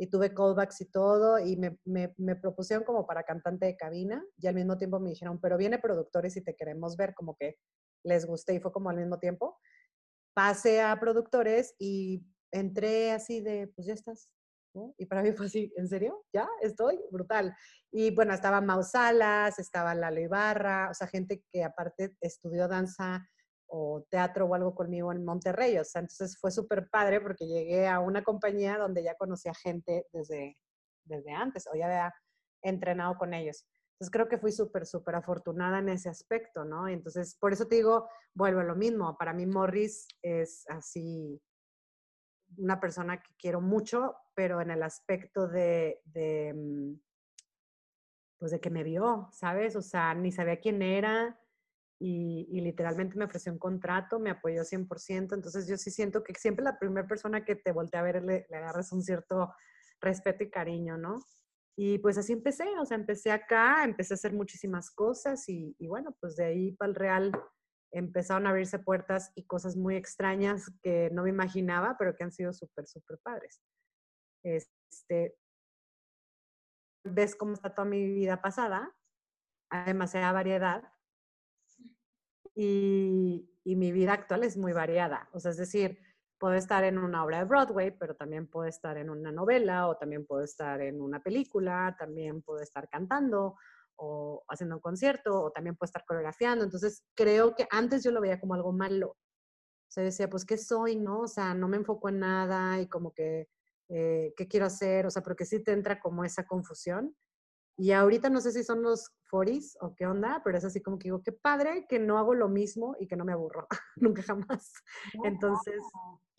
y 0.00 0.06
tuve 0.06 0.32
callbacks 0.32 0.80
y 0.80 0.90
todo, 0.90 1.40
y 1.40 1.56
me, 1.56 1.76
me, 1.84 2.14
me, 2.18 2.36
propusieron 2.36 2.84
como 2.84 3.04
para 3.04 3.24
cantante 3.24 3.66
de 3.66 3.76
cabina, 3.76 4.24
y 4.36 4.46
al 4.46 4.54
mismo 4.54 4.78
tiempo 4.78 5.00
me 5.00 5.10
dijeron, 5.10 5.40
pero 5.40 5.56
viene 5.56 5.80
productores 5.80 6.36
y 6.36 6.44
te 6.44 6.54
queremos 6.54 6.96
ver, 6.96 7.14
como 7.14 7.36
que 7.36 7.56
les 8.04 8.24
gusté, 8.24 8.54
y 8.54 8.60
fue 8.60 8.72
como 8.72 8.90
al 8.90 8.96
mismo 8.96 9.18
tiempo. 9.18 9.58
Pasé 10.34 10.80
a 10.82 11.00
productores 11.00 11.74
y 11.80 12.24
entré 12.52 13.10
así 13.10 13.40
de, 13.40 13.66
pues 13.74 13.88
ya 13.88 13.94
estás, 13.94 14.32
y 14.96 15.06
para 15.06 15.22
mí 15.22 15.32
fue 15.32 15.46
así, 15.46 15.72
¿en 15.76 15.88
serio? 15.88 16.24
¿Ya? 16.32 16.48
Estoy 16.60 17.00
brutal. 17.10 17.56
Y 17.90 18.14
bueno, 18.14 18.34
estaba 18.34 18.60
Mausalas, 18.60 19.58
estaba 19.58 19.94
Lalo 19.94 20.20
Ibarra, 20.20 20.90
o 20.90 20.94
sea, 20.94 21.06
gente 21.06 21.42
que 21.52 21.64
aparte 21.64 22.14
estudió 22.20 22.68
danza 22.68 23.28
o 23.68 24.04
teatro 24.10 24.46
o 24.46 24.54
algo 24.54 24.74
conmigo 24.74 25.12
en 25.12 25.24
Monterrey. 25.24 25.78
O 25.78 25.84
sea, 25.84 26.00
entonces 26.00 26.38
fue 26.40 26.50
súper 26.50 26.88
padre 26.88 27.20
porque 27.20 27.46
llegué 27.46 27.86
a 27.86 28.00
una 28.00 28.22
compañía 28.24 28.78
donde 28.78 29.02
ya 29.02 29.14
conocía 29.14 29.52
gente 29.54 30.06
desde, 30.12 30.58
desde 31.04 31.32
antes 31.32 31.66
o 31.72 31.76
ya 31.76 31.86
había 31.86 32.14
entrenado 32.62 33.16
con 33.16 33.34
ellos. 33.34 33.66
Entonces 33.92 34.12
creo 34.12 34.28
que 34.28 34.38
fui 34.38 34.52
súper, 34.52 34.86
súper 34.86 35.16
afortunada 35.16 35.80
en 35.80 35.88
ese 35.88 36.08
aspecto, 36.08 36.64
¿no? 36.64 36.88
Entonces, 36.88 37.36
por 37.36 37.52
eso 37.52 37.66
te 37.66 37.76
digo, 37.76 38.08
vuelvo 38.32 38.60
a 38.60 38.64
lo 38.64 38.76
mismo. 38.76 39.16
Para 39.18 39.32
mí 39.32 39.44
Morris 39.44 40.06
es 40.22 40.64
así 40.68 41.40
una 42.56 42.80
persona 42.80 43.20
que 43.20 43.34
quiero 43.36 43.60
mucho, 43.60 44.16
pero 44.34 44.60
en 44.60 44.70
el 44.70 44.82
aspecto 44.82 45.48
de, 45.48 46.00
de, 46.04 46.54
mm, 46.54 47.00
pues 48.38 48.52
de 48.52 48.60
que 48.60 48.70
me 48.70 48.84
vio, 48.84 49.28
¿sabes? 49.32 49.74
O 49.74 49.82
sea, 49.82 50.14
ni 50.14 50.30
sabía 50.30 50.60
quién 50.60 50.80
era 50.80 51.36
y, 52.00 52.60
literalmente 52.60 53.16
me 53.16 53.24
ofreció 53.24 53.52
un 53.52 53.58
contrato, 53.58 54.20
me 54.20 54.30
apoyó 54.30 54.62
100%, 54.62 55.34
entonces 55.34 55.66
yo 55.66 55.76
sí 55.76 55.90
siento 55.90 56.22
que 56.22 56.34
siempre 56.34 56.64
la 56.64 56.78
primera 56.78 57.06
persona 57.06 57.44
que 57.44 57.56
te 57.56 57.72
voltea 57.72 58.00
a 58.00 58.04
ver 58.04 58.22
le, 58.22 58.46
le 58.48 58.56
agarras 58.56 58.92
un 58.92 59.02
cierto 59.02 59.52
respeto 60.00 60.44
y 60.44 60.50
cariño, 60.50 60.96
¿no? 60.96 61.18
Y 61.76 61.98
pues 61.98 62.18
así 62.18 62.32
empecé, 62.32 62.66
o 62.80 62.84
sea, 62.84 62.96
empecé 62.96 63.30
acá, 63.30 63.84
empecé 63.84 64.14
a 64.14 64.16
hacer 64.16 64.32
muchísimas 64.32 64.90
cosas 64.90 65.48
y, 65.48 65.74
y 65.78 65.86
bueno, 65.86 66.16
pues 66.20 66.36
de 66.36 66.44
ahí 66.44 66.72
para 66.72 66.88
el 66.90 66.94
Real 66.94 67.32
empezaron 67.92 68.46
a 68.46 68.50
abrirse 68.50 68.78
puertas 68.78 69.32
y 69.34 69.46
cosas 69.46 69.76
muy 69.76 69.96
extrañas 69.96 70.70
que 70.82 71.10
no 71.12 71.22
me 71.22 71.30
imaginaba, 71.30 71.96
pero 71.98 72.14
que 72.14 72.24
han 72.24 72.32
sido 72.32 72.52
súper, 72.52 72.86
súper 72.86 73.18
padres. 73.22 73.60
Este, 74.44 75.36
ves 77.04 77.34
cómo 77.34 77.54
está 77.54 77.74
toda 77.74 77.88
mi 77.88 78.04
vida 78.04 78.42
pasada, 78.42 78.94
hay 79.70 79.86
demasiada 79.86 80.32
variedad 80.32 80.92
y, 82.60 83.48
y 83.62 83.76
mi 83.76 83.92
vida 83.92 84.14
actual 84.14 84.42
es 84.42 84.56
muy 84.56 84.72
variada. 84.72 85.28
O 85.32 85.38
sea, 85.38 85.52
es 85.52 85.56
decir, 85.56 86.00
puedo 86.38 86.54
estar 86.54 86.82
en 86.82 86.98
una 86.98 87.24
obra 87.24 87.38
de 87.38 87.44
Broadway, 87.44 87.96
pero 87.96 88.16
también 88.16 88.48
puedo 88.48 88.66
estar 88.66 88.98
en 88.98 89.10
una 89.10 89.30
novela 89.30 89.86
o 89.86 89.96
también 89.96 90.26
puedo 90.26 90.42
estar 90.42 90.80
en 90.80 91.00
una 91.00 91.22
película, 91.22 91.94
también 91.96 92.42
puedo 92.42 92.60
estar 92.60 92.88
cantando 92.88 93.54
o 93.94 94.44
haciendo 94.48 94.74
un 94.76 94.82
concierto 94.82 95.40
o 95.40 95.52
también 95.52 95.76
puedo 95.76 95.86
estar 95.86 96.04
coreografiando. 96.04 96.64
Entonces, 96.64 97.04
creo 97.14 97.54
que 97.54 97.68
antes 97.70 98.02
yo 98.02 98.10
lo 98.10 98.20
veía 98.20 98.40
como 98.40 98.54
algo 98.54 98.72
malo. 98.72 99.10
O 99.10 99.90
sea, 99.90 100.02
decía, 100.02 100.28
pues, 100.28 100.44
¿qué 100.44 100.58
soy? 100.58 100.96
¿No? 100.96 101.20
O 101.20 101.28
sea, 101.28 101.54
no 101.54 101.68
me 101.68 101.76
enfoco 101.76 102.08
en 102.08 102.18
nada 102.18 102.80
y 102.80 102.88
como 102.88 103.12
que, 103.12 103.48
eh, 103.88 104.34
¿qué 104.36 104.48
quiero 104.48 104.66
hacer? 104.66 105.06
O 105.06 105.10
sea, 105.10 105.22
porque 105.22 105.44
sí 105.44 105.62
te 105.62 105.70
entra 105.70 106.00
como 106.00 106.24
esa 106.24 106.44
confusión. 106.44 107.14
Y 107.76 107.92
ahorita 107.92 108.30
no 108.30 108.40
sé 108.40 108.50
si 108.50 108.64
son 108.64 108.82
los 108.82 109.10
40 109.28 109.78
o 109.80 109.94
qué 109.94 110.06
onda, 110.06 110.40
pero 110.44 110.58
es 110.58 110.64
así 110.64 110.80
como 110.80 110.98
que 110.98 111.04
digo, 111.04 111.22
qué 111.22 111.32
padre 111.32 111.86
que 111.88 111.98
no 111.98 112.18
hago 112.18 112.34
lo 112.34 112.48
mismo 112.48 112.96
y 112.98 113.06
que 113.06 113.16
no 113.16 113.24
me 113.24 113.32
aburro, 113.32 113.66
nunca 113.96 114.22
jamás. 114.22 114.72
Entonces... 115.24 115.82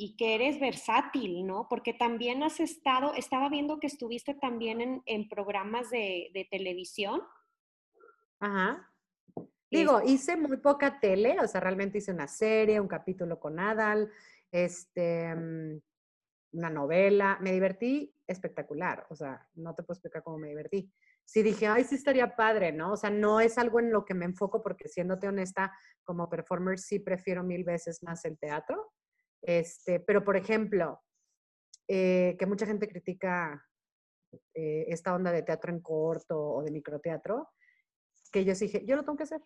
Y 0.01 0.15
que 0.15 0.35
eres 0.35 0.61
versátil, 0.61 1.45
¿no? 1.45 1.67
Porque 1.69 1.93
también 1.93 2.41
has 2.41 2.61
estado, 2.61 3.13
estaba 3.15 3.49
viendo 3.49 3.81
que 3.81 3.87
estuviste 3.87 4.33
también 4.33 4.79
en, 4.79 5.03
en 5.05 5.27
programas 5.27 5.89
de, 5.89 6.31
de, 6.33 6.47
televisión. 6.49 7.21
Ajá. 8.39 8.89
Digo, 9.69 10.01
hice 10.05 10.37
muy 10.37 10.57
poca 10.57 11.01
tele, 11.01 11.37
o 11.41 11.47
sea, 11.47 11.59
realmente 11.59 11.97
hice 11.97 12.13
una 12.13 12.29
serie, 12.29 12.79
un 12.79 12.87
capítulo 12.87 13.39
con 13.41 13.59
Adal, 13.59 14.09
este, 14.51 15.35
mm, 15.35 15.81
una 16.53 16.69
novela, 16.69 17.37
me 17.41 17.51
divertí 17.51 18.15
espectacular, 18.25 19.05
o 19.09 19.15
sea, 19.15 19.47
no 19.55 19.75
te 19.75 19.83
puedo 19.83 19.95
explicar 19.95 20.23
cómo 20.23 20.37
me 20.37 20.47
divertí 20.47 20.89
sí 21.29 21.43
dije, 21.43 21.67
ay, 21.67 21.83
sí 21.83 21.93
estaría 21.93 22.35
padre, 22.35 22.71
¿no? 22.71 22.93
O 22.93 22.97
sea, 22.97 23.11
no 23.11 23.39
es 23.39 23.59
algo 23.59 23.79
en 23.79 23.91
lo 23.91 24.03
que 24.03 24.15
me 24.15 24.25
enfoco 24.25 24.63
porque 24.63 24.89
siéndote 24.89 25.27
honesta, 25.27 25.71
como 26.03 26.27
performer 26.27 26.79
sí 26.79 26.97
prefiero 26.99 27.43
mil 27.43 27.63
veces 27.63 28.01
más 28.01 28.25
el 28.25 28.39
teatro. 28.39 28.93
Este, 29.43 29.99
pero, 29.99 30.23
por 30.23 30.37
ejemplo, 30.37 31.03
eh, 31.87 32.35
que 32.39 32.47
mucha 32.47 32.65
gente 32.65 32.87
critica 32.87 33.63
eh, 34.55 34.85
esta 34.87 35.13
onda 35.13 35.31
de 35.31 35.43
teatro 35.43 35.71
en 35.71 35.81
corto 35.81 36.35
o 36.35 36.63
de 36.63 36.71
microteatro, 36.71 37.47
que 38.31 38.43
yo 38.43 38.55
dije, 38.55 38.83
yo 38.87 38.95
lo 38.95 39.03
tengo 39.03 39.17
que 39.17 39.23
hacer. 39.23 39.41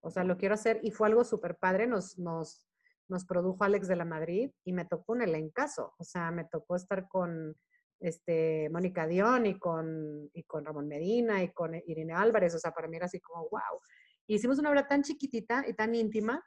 O 0.00 0.10
sea, 0.10 0.24
lo 0.24 0.38
quiero 0.38 0.54
hacer 0.54 0.80
y 0.82 0.90
fue 0.90 1.06
algo 1.06 1.22
súper 1.22 1.56
padre. 1.56 1.86
Nos, 1.86 2.18
nos, 2.18 2.66
nos 3.06 3.24
produjo 3.24 3.62
Alex 3.62 3.86
de 3.86 3.94
la 3.94 4.04
Madrid 4.04 4.50
y 4.64 4.72
me 4.72 4.86
tocó 4.86 5.12
un 5.12 5.22
elencazo. 5.22 5.94
O 5.98 6.02
sea, 6.02 6.32
me 6.32 6.46
tocó 6.46 6.74
estar 6.74 7.06
con 7.06 7.56
este, 8.00 8.68
Mónica 8.70 9.06
Dion 9.06 9.46
y 9.46 9.58
con, 9.58 10.30
y 10.32 10.42
con 10.44 10.64
Ramón 10.64 10.88
Medina 10.88 11.42
y 11.42 11.52
con 11.52 11.74
Irene 11.74 12.14
Álvarez. 12.14 12.54
O 12.54 12.58
sea, 12.58 12.72
para 12.72 12.88
mí 12.88 12.96
era 12.96 13.06
así 13.06 13.20
como, 13.20 13.48
wow. 13.48 13.80
Hicimos 14.26 14.58
una 14.58 14.70
obra 14.70 14.86
tan 14.86 15.02
chiquitita 15.02 15.64
y 15.66 15.74
tan 15.74 15.94
íntima 15.94 16.44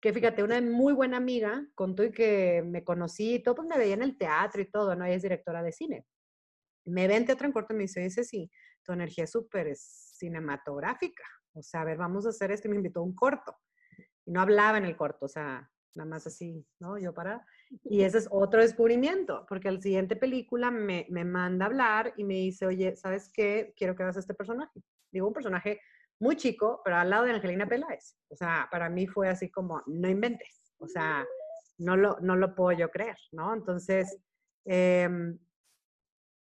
que 0.00 0.12
fíjate, 0.12 0.42
una 0.42 0.60
muy 0.60 0.92
buena 0.92 1.16
amiga 1.16 1.66
contó 1.74 2.04
y 2.04 2.12
que 2.12 2.62
me 2.64 2.84
conocí 2.84 3.34
y 3.34 3.42
todo, 3.42 3.56
pues 3.56 3.68
me 3.68 3.78
veía 3.78 3.94
en 3.94 4.02
el 4.02 4.16
teatro 4.16 4.60
y 4.60 4.70
todo, 4.70 4.94
¿no? 4.94 5.04
Ella 5.04 5.16
es 5.16 5.22
directora 5.22 5.62
de 5.62 5.72
cine. 5.72 6.06
Me 6.84 7.08
ve 7.08 7.16
en 7.16 7.26
teatro 7.26 7.46
en 7.46 7.52
corto 7.52 7.72
y 7.72 7.76
me 7.76 7.82
dice, 7.84 8.00
dice, 8.00 8.22
sí, 8.22 8.50
tu 8.84 8.92
energía 8.92 9.24
es 9.24 9.32
súper 9.32 9.74
cinematográfica. 9.74 11.24
O 11.54 11.62
sea, 11.62 11.80
a 11.80 11.84
ver, 11.84 11.96
vamos 11.96 12.26
a 12.26 12.28
hacer 12.28 12.52
esto 12.52 12.68
y 12.68 12.70
me 12.70 12.76
invitó 12.76 13.00
a 13.00 13.04
un 13.04 13.14
corto. 13.14 13.56
Y 14.24 14.32
no 14.32 14.40
hablaba 14.40 14.78
en 14.78 14.84
el 14.84 14.96
corto, 14.96 15.26
o 15.26 15.28
sea, 15.28 15.70
nada 15.94 16.08
más 16.08 16.26
así, 16.26 16.64
¿no? 16.78 16.98
Yo 16.98 17.12
para... 17.14 17.44
Y 17.84 18.02
ese 18.02 18.18
es 18.18 18.28
otro 18.30 18.60
descubrimiento, 18.60 19.44
porque 19.48 19.70
la 19.70 19.80
siguiente 19.80 20.16
película 20.16 20.70
me, 20.70 21.06
me 21.10 21.24
manda 21.24 21.64
a 21.64 21.68
hablar 21.68 22.14
y 22.16 22.24
me 22.24 22.34
dice, 22.34 22.66
oye, 22.66 22.96
¿sabes 22.96 23.30
qué? 23.32 23.74
Quiero 23.76 23.96
que 23.96 24.02
hagas 24.02 24.16
este 24.16 24.34
personaje. 24.34 24.80
Digo, 25.10 25.26
un 25.26 25.32
personaje 25.34 25.80
muy 26.18 26.36
chico, 26.36 26.80
pero 26.84 26.96
al 26.96 27.10
lado 27.10 27.24
de 27.24 27.32
Angelina 27.32 27.66
Peláez. 27.66 28.16
O 28.28 28.36
sea, 28.36 28.68
para 28.70 28.88
mí 28.88 29.06
fue 29.06 29.28
así 29.28 29.50
como, 29.50 29.82
no 29.86 30.08
inventes. 30.08 30.62
O 30.78 30.86
sea, 30.86 31.26
no 31.78 31.96
lo, 31.96 32.18
no 32.20 32.36
lo 32.36 32.54
puedo 32.54 32.78
yo 32.78 32.90
creer, 32.90 33.16
¿no? 33.32 33.54
Entonces, 33.54 34.18
em, 34.64 35.38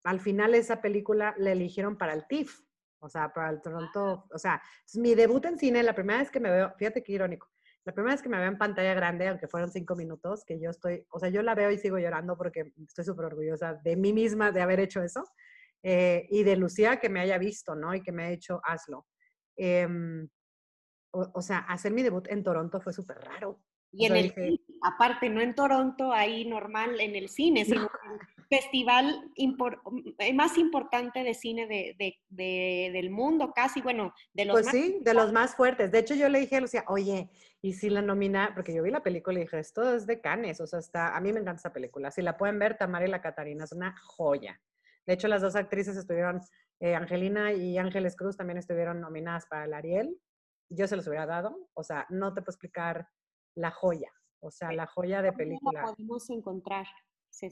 al 0.05 0.21
final 0.21 0.55
esa 0.55 0.81
película 0.81 1.35
la 1.39 1.53
eligieron 1.53 1.97
para 1.97 2.15
el 2.15 2.27
TIFF, 2.27 2.61
o 3.01 3.09
sea, 3.09 3.33
para 3.33 3.51
el 3.51 3.63
Toronto, 3.63 4.27
o 4.33 4.39
sea, 4.39 4.63
mi 4.95 5.15
debut 5.15 5.45
en 5.47 5.59
cine, 5.59 5.83
la 5.83 5.95
primera 5.95 6.19
vez 6.21 6.31
que 6.31 6.41
me 6.41 6.51
veo, 6.51 6.75
fíjate 6.77 7.03
qué 7.03 7.13
irónico, 7.13 7.50
la 7.85 7.93
primera 7.93 8.15
vez 8.15 8.23
que 8.23 8.29
me 8.29 8.39
veo 8.39 8.49
en 8.49 8.59
pantalla 8.59 8.95
grande, 8.95 9.29
aunque 9.29 9.49
fueron 9.49 9.71
cinco 9.71 9.97
minutos, 9.97 10.45
que 10.45 10.61
yo 10.61 10.71
estoy, 10.71 11.07
o 11.11 11.19
sea, 11.19 11.31
yo 11.31 11.43
la 11.43 11.55
veo 11.55 11.71
y 11.71 11.79
sigo 11.79 11.99
llorando 11.99 12.37
porque 12.37 12.73
estoy 12.87 13.05
súper 13.05 13.27
orgullosa 13.27 13.75
de 13.75 13.97
mí 13.97 14.13
misma 14.13 14.53
de 14.53 14.61
haber 14.61 14.81
hecho 14.81 15.03
eso. 15.03 15.25
Eh, 15.83 16.27
y 16.31 16.43
de 16.43 16.57
Lucía 16.57 16.99
que 16.99 17.09
me 17.09 17.21
haya 17.21 17.39
visto, 17.39 17.75
¿no? 17.75 17.95
Y 17.95 18.03
que 18.03 18.13
me 18.13 18.25
ha 18.25 18.31
hecho, 18.31 18.61
hazlo. 18.65 19.07
Em, 19.57 20.29
o, 21.13 21.43
sea, 21.43 21.59
hacer 21.61 21.93
mi 21.93 22.03
debut 22.03 22.29
en 22.29 22.43
Toronto 22.43 22.81
fue 22.81 22.93
súper 22.93 23.19
raro. 23.19 23.61
Y 23.93 24.07
en 24.07 24.17
el 24.17 24.61
aparte, 24.83 25.29
no 25.29 25.41
en 25.41 25.55
Toronto, 25.55 26.13
ahí 26.13 26.47
normal 26.47 27.01
en 27.01 27.17
el 27.17 27.29
cine, 27.29 27.65
sino 27.65 27.83
el 27.83 28.40
festival 28.51 29.31
eh, 29.37 30.35
más 30.35 30.59
importante 30.59 31.23
de 31.23 31.35
cine 31.35 31.69
de, 31.69 32.19
de, 32.29 32.91
del 32.93 33.09
mundo, 33.09 33.53
casi, 33.55 33.81
bueno, 33.81 34.13
de 34.35 34.45
los 34.45 34.55
pues 34.55 34.67
sí, 34.67 34.99
de 35.03 35.15
los 35.15 35.33
más 35.33 35.55
fuertes. 35.55 35.93
De 35.93 36.01
hecho, 36.01 36.17
yo 36.17 36.29
le 36.29 36.41
dije 36.41 36.57
a 36.57 36.61
Lucía, 36.61 36.85
oye, 36.89 37.31
y 37.63 37.75
si 37.75 37.89
la 37.89 38.03
nomina, 38.03 38.51
porque 38.53 38.75
yo 38.75 38.83
vi 38.83 38.91
la 38.91 39.05
película 39.05 39.39
y 39.39 39.43
dije, 39.43 39.61
esto 39.61 39.95
es 39.95 40.05
de 40.05 40.21
Canes, 40.21 40.61
o 40.61 40.67
sea, 40.67 40.81
está, 40.81 41.17
a 41.17 41.21
mí 41.21 41.33
me 41.33 41.39
encanta 41.39 41.61
esa 41.61 41.73
película. 41.73 42.11
Si 42.11 42.23
la 42.23 42.37
pueden 42.37 42.59
ver, 42.59 42.77
Tamara 42.77 43.07
y 43.07 43.11
la 43.11 43.23
Catarina, 43.23 43.65
es 43.65 43.73
una 43.73 43.95
joya. 44.03 44.61
De 45.07 45.15
hecho, 45.15 45.29
las 45.29 45.43
dos 45.43 45.55
actrices 45.55 45.97
estuvieron, 45.97 46.41
eh, 46.81 46.97
Angelina 46.97 47.53
y 47.53 47.79
Ángeles 47.79 48.17
Cruz 48.17 48.37
también 48.37 48.59
estuvieron 48.59 49.01
nominadas 49.01 49.47
para 49.47 49.65
el 49.65 49.75
Ariel. 49.75 50.21
Yo 50.69 50.89
se 50.89 50.97
los 50.97 51.07
hubiera 51.07 51.27
dado, 51.27 51.57
o 51.75 51.85
sea, 51.85 52.07
no 52.11 52.35
te 52.35 52.43
puedo 52.43 52.51
explicar 52.51 53.09
la 53.55 53.71
joya, 53.71 54.11
o 54.41 54.51
sea, 54.51 54.73
la 54.73 54.87
joya 54.87 55.23
de 55.23 55.33
película. 55.33 55.83
¿Cómo 55.83 55.95
podemos 55.95 56.31
encontrar? 56.31 56.87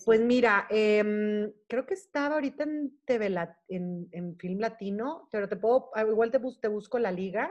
Pues 0.05 0.21
mira, 0.21 0.67
em, 0.71 1.53
creo 1.69 1.87
que 1.87 1.95
estaba 1.95 2.35
ahorita 2.35 2.65
en, 2.65 2.99
TV, 3.05 3.35
en, 3.69 4.09
en 4.13 4.37
Film 4.37 4.59
Latino, 4.59 5.29
pero 5.31 5.49
te 5.49 5.57
puedo, 5.57 5.91
ah, 5.95 6.03
igual 6.03 6.31
te, 6.31 6.41
te 6.61 6.69
busco 6.69 6.99
la 6.99 7.13
liga 7.13 7.51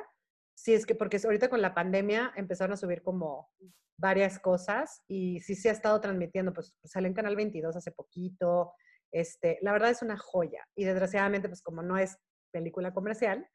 Sí, 0.57 0.73
es 0.73 0.87
que 0.87 0.95
porque 0.95 1.21
ahorita 1.23 1.49
con 1.49 1.61
la 1.61 1.75
pandemia 1.75 2.33
empezaron 2.35 2.73
a 2.73 2.77
subir 2.77 3.03
como 3.03 3.51
varias 3.95 4.39
cosas 4.39 5.03
y 5.07 5.39
sí 5.39 5.53
se 5.53 5.69
ha 5.69 5.71
estado 5.71 6.01
transmitiendo, 6.01 6.51
pues, 6.51 6.75
pues 6.81 6.91
sale 6.91 7.07
en 7.07 7.13
Canal 7.13 7.35
22 7.35 7.75
hace 7.75 7.91
poquito, 7.91 8.73
este, 9.11 9.59
la 9.61 9.71
verdad 9.71 9.91
es 9.91 10.01
una 10.01 10.17
joya 10.17 10.67
y 10.75 10.85
desgraciadamente 10.85 11.47
pues 11.47 11.61
como 11.61 11.83
no 11.83 11.99
es 11.99 12.17
película 12.51 12.91
comercial, 12.91 13.47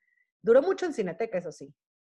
duró 0.43 0.63
mucho 0.63 0.87
en 0.87 0.95
Cineteca, 0.95 1.39
eso 1.39 1.51
sí, 1.51 1.75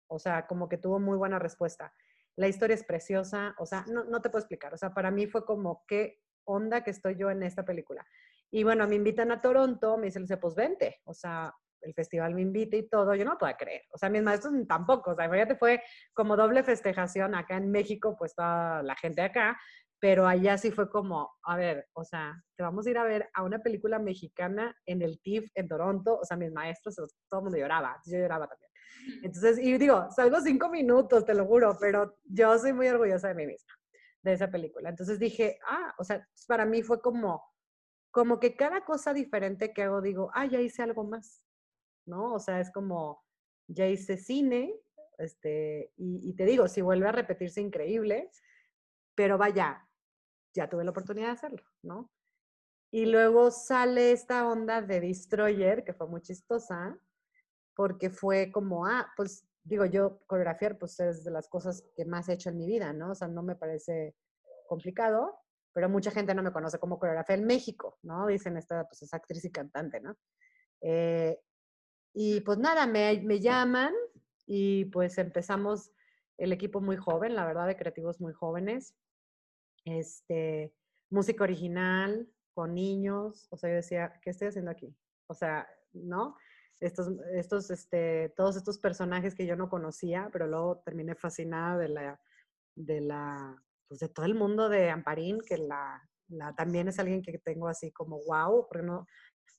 o 0.07 0.19
sea, 0.19 0.47
como 0.47 0.69
que 0.69 0.77
tuvo 0.77 1.01
muy 1.01 1.17
buena 1.17 1.39
respuesta. 1.39 1.95
La 2.37 2.49
historia 2.49 2.75
es 2.75 2.85
preciosa, 2.85 3.55
o 3.59 3.65
sea, 3.65 3.87
no, 3.89 4.05
no 4.05 4.21
te 4.21 4.29
puedo 4.29 4.41
explicar, 4.41 4.75
o 4.75 4.77
sea, 4.77 4.93
para 4.93 5.11
mí 5.11 5.27
fue 5.27 5.47
como 5.47 5.83
qué 5.89 6.21
onda 6.45 6.83
que 6.83 6.91
estoy 6.91 7.17
yo 7.17 7.31
en 7.31 7.43
esta 7.43 7.65
película. 7.65 8.07
Y 8.51 8.63
bueno, 8.63 8.87
me 8.87 8.95
invitan 8.95 9.33
a 9.33 9.41
Toronto, 9.41 9.97
me 9.97 10.07
dicen, 10.07 10.27
pues 10.41 10.55
vente, 10.55 11.01
o 11.05 11.15
sea, 11.15 11.53
el 11.81 11.95
festival 11.95 12.35
me 12.35 12.43
invita 12.43 12.77
y 12.77 12.89
todo, 12.89 13.15
yo 13.15 13.25
no 13.25 13.37
puedo 13.37 13.55
creer. 13.57 13.83
O 13.93 13.99
sea, 13.99 14.09
mis 14.09 14.23
maestros 14.23 14.55
tampoco, 14.67 15.11
o 15.11 15.15
sea, 15.15 15.29
fíjate, 15.31 15.57
fue 15.57 15.83
como 16.13 16.37
doble 16.37 16.63
festejación 16.63 17.35
acá 17.35 17.57
en 17.57 17.71
México, 17.71 18.17
pues 18.19 18.35
toda 18.35 18.83
la 18.83 18.97
gente 18.97 19.23
acá, 19.23 19.59
pero 20.01 20.27
allá 20.27 20.59
sí 20.59 20.71
fue 20.71 20.91
como, 20.91 21.33
a 21.45 21.57
ver, 21.57 21.87
o 21.95 22.05
sea, 22.05 22.43
te 22.57 22.63
vamos 22.63 22.87
a 22.87 22.91
ir 22.91 22.99
a 22.99 23.05
ver 23.05 23.31
a 23.33 23.43
una 23.43 23.61
película 23.61 23.99
mexicana 23.99 24.77
en 24.87 25.03
el 25.03 25.21
TIFF 25.21 25.51
en 25.55 25.69
Toronto, 25.69 26.19
o 26.21 26.25
sea, 26.25 26.37
mis 26.37 26.53
maestros, 26.53 26.97
todo 26.97 27.41
el 27.41 27.45
mundo 27.45 27.59
lloraba, 27.59 27.99
yo 28.05 28.19
lloraba 28.19 28.47
también. 28.47 28.71
Entonces, 29.23 29.59
y 29.59 29.77
digo, 29.79 30.09
salgo 30.11 30.41
cinco 30.41 30.69
minutos, 30.69 31.25
te 31.25 31.35
lo 31.35 31.47
juro, 31.47 31.77
pero 31.81 32.19
yo 32.25 32.59
soy 32.59 32.73
muy 32.73 32.89
orgullosa 32.89 33.29
de 33.29 33.35
mí 33.35 33.47
misma, 33.47 33.73
de 34.25 34.33
esa 34.33 34.51
película. 34.51 34.89
Entonces 34.89 35.19
dije, 35.19 35.59
ah, 35.69 35.95
o 35.99 36.05
sea, 36.05 36.27
para 36.49 36.67
mí 36.67 36.83
fue 36.83 37.01
como, 37.01 37.45
como 38.11 38.41
que 38.41 38.57
cada 38.57 38.85
cosa 38.85 39.15
diferente 39.15 39.73
que 39.73 39.83
hago, 39.83 40.01
digo, 40.01 40.31
ah, 40.35 40.47
ya 40.47 40.61
hice 40.61 40.83
algo 40.83 41.05
más. 41.05 41.45
¿no? 42.07 42.35
O 42.35 42.39
sea, 42.39 42.61
es 42.61 42.71
como, 42.71 43.25
ya 43.67 43.87
hice 43.87 44.17
cine, 44.17 44.75
este, 45.19 45.93
y, 45.97 46.35
te 46.35 46.45
digo, 46.45 46.69
si 46.69 46.81
vuelve 46.83 47.09
a 47.09 47.13
repetirse, 47.13 47.61
increíble, 47.61 48.31
pero 49.15 49.39
vaya, 49.39 49.89
ya 50.55 50.69
tuve 50.69 50.85
la 50.85 50.91
oportunidad 50.91 51.29
de 51.29 51.33
hacerlo, 51.33 51.63
¿no? 51.83 52.11
Y 52.91 53.07
luego 53.07 53.51
sale 53.51 54.13
esta 54.13 54.47
onda 54.49 54.83
de 54.83 55.01
Destroyer, 55.01 55.85
que 55.85 55.95
fue 55.95 56.09
muy 56.09 56.21
chistosa, 56.21 56.99
porque 57.75 58.11
fue 58.11 58.53
como, 58.53 58.87
ah, 58.87 59.13
pues 59.17 59.47
digo, 59.65 59.87
yo 59.87 60.21
coreografiar, 60.27 60.79
pues 60.79 61.01
es 61.01 61.25
de 61.25 61.31
las 61.31 61.49
cosas 61.49 61.85
que 61.97 62.05
más 62.05 62.29
he 62.29 62.35
hecho 62.35 62.51
en 62.51 62.59
mi 62.59 62.67
vida, 62.67 62.93
¿no? 62.93 63.13
O 63.13 63.15
sea, 63.15 63.29
no 63.29 63.43
me 63.43 63.57
parece 63.57 64.15
complicado, 64.69 65.39
pero 65.73 65.89
mucha 65.89 66.11
gente 66.11 66.35
no 66.35 66.43
me 66.43 66.53
conoce 66.53 66.79
como 66.79 66.99
coreografía 66.99 67.35
en 67.35 67.47
México, 67.47 67.99
¿no? 68.03 68.27
Dicen, 68.27 68.57
esta 68.57 68.85
pues 68.85 69.03
es 69.03 69.13
actriz 69.13 69.45
y 69.45 69.51
cantante, 69.51 70.01
¿no? 70.01 70.17
Eh, 70.83 71.41
y 72.13 72.41
pues 72.43 72.59
nada, 72.59 72.87
me, 72.87 73.21
me 73.23 73.41
llaman 73.41 73.93
y 74.47 74.85
pues 74.87 75.19
empezamos, 75.19 75.91
el 76.37 76.53
equipo 76.53 76.81
muy 76.81 76.97
joven, 76.97 77.35
la 77.35 77.47
verdad, 77.47 77.67
de 77.67 77.77
creativos 77.77 78.21
muy 78.21 78.33
jóvenes. 78.33 78.95
Este, 79.85 80.75
música 81.11 81.45
original 81.45 82.29
con 82.55 82.75
niños, 82.75 83.47
o 83.51 83.57
sea, 83.57 83.71
yo 83.71 83.77
decía, 83.77 84.21
¿qué 84.23 84.31
estoy 84.31 84.49
haciendo 84.49 84.71
aquí? 84.71 84.95
O 85.27 85.35
sea, 85.35 85.69
¿no? 85.93 86.37
Estos, 86.85 87.09
estos, 87.33 87.71
este, 87.71 88.33
todos 88.37 88.57
estos 88.57 88.79
personajes 88.79 89.35
que 89.35 89.47
yo 89.47 89.57
no 89.57 89.69
conocía, 89.69 90.29
pero 90.33 90.47
luego 90.47 90.83
terminé 90.85 91.15
fascinada 91.15 91.79
de 91.79 91.89
la, 91.89 92.21
de 92.77 93.01
la, 93.01 93.57
pues 93.89 94.01
de 94.01 94.09
todo 94.09 94.27
el 94.27 94.35
mundo 94.35 94.69
de 94.69 94.91
Amparín, 94.91 95.39
que 95.41 95.57
la, 95.57 96.03
la, 96.29 96.55
también 96.55 96.89
es 96.89 96.99
alguien 96.99 97.23
que 97.23 97.39
tengo 97.39 97.69
así 97.69 97.91
como 97.93 98.21
wow, 98.27 98.67
porque 98.69 98.85
no, 98.85 99.07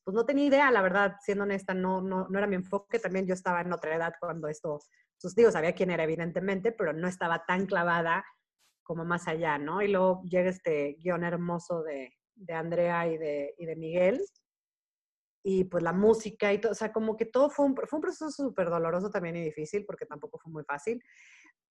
pues 0.03 0.13
no 0.13 0.25
tenía 0.25 0.45
idea, 0.45 0.71
la 0.71 0.81
verdad, 0.81 1.15
siendo 1.21 1.45
honesta, 1.45 1.73
no, 1.73 2.01
no, 2.01 2.27
no 2.29 2.37
era 2.37 2.47
mi 2.47 2.55
enfoque, 2.55 2.99
también 2.99 3.25
yo 3.25 3.33
estaba 3.33 3.61
en 3.61 3.73
otra 3.73 3.95
edad 3.95 4.13
cuando 4.19 4.47
esto 4.47 4.79
sucedió, 5.17 5.51
sabía 5.51 5.73
quién 5.73 5.89
era 5.89 6.03
evidentemente, 6.03 6.71
pero 6.71 6.93
no 6.93 7.07
estaba 7.07 7.43
tan 7.45 7.65
clavada 7.65 8.23
como 8.83 9.03
más 9.03 9.27
allá, 9.27 9.57
¿no? 9.57 9.81
Y 9.81 9.87
luego 9.87 10.21
llega 10.25 10.51
este 10.51 10.95
guion 10.99 11.23
hermoso 11.23 11.81
de, 11.81 12.13
de 12.35 12.53
Andrea 12.53 13.07
y 13.07 13.17
de, 13.17 13.55
y 13.57 13.65
de 13.65 13.75
Miguel, 13.75 14.21
y 15.47 15.63
pues 15.65 15.83
la 15.83 15.93
música 15.93 16.51
y 16.51 16.59
todo, 16.59 16.71
o 16.71 16.75
sea, 16.75 16.91
como 16.91 17.15
que 17.15 17.25
todo 17.25 17.51
fue 17.51 17.67
un, 17.67 17.75
fue 17.75 17.97
un 17.97 18.01
proceso 18.01 18.31
súper 18.31 18.67
doloroso 18.67 19.11
también 19.11 19.35
y 19.35 19.43
difícil, 19.43 19.85
porque 19.85 20.07
tampoco 20.07 20.39
fue 20.39 20.51
muy 20.51 20.63
fácil, 20.63 21.03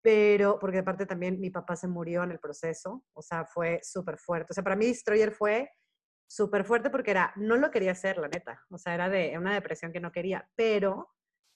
pero 0.01 0.57
porque 0.57 0.79
aparte 0.79 1.05
también 1.05 1.39
mi 1.39 1.51
papá 1.51 1.75
se 1.75 1.87
murió 1.87 2.23
en 2.23 2.31
el 2.31 2.39
proceso, 2.39 3.05
o 3.13 3.21
sea, 3.21 3.45
fue 3.45 3.79
súper 3.83 4.17
fuerte. 4.17 4.47
O 4.49 4.53
sea, 4.55 4.63
para 4.63 4.75
mí 4.75 4.87
Destroyer 4.87 5.31
fue 5.31 5.69
súper 6.27 6.65
fuerte 6.65 6.89
porque 6.89 7.11
era, 7.11 7.31
no 7.35 7.57
lo 7.57 7.69
quería 7.69 7.91
hacer, 7.91 8.17
la 8.17 8.27
neta, 8.27 8.65
o 8.71 8.79
sea, 8.79 8.95
era 8.95 9.07
de 9.07 9.37
una 9.37 9.53
depresión 9.53 9.93
que 9.93 9.99
no 9.99 10.11
quería, 10.11 10.49
pero 10.55 11.07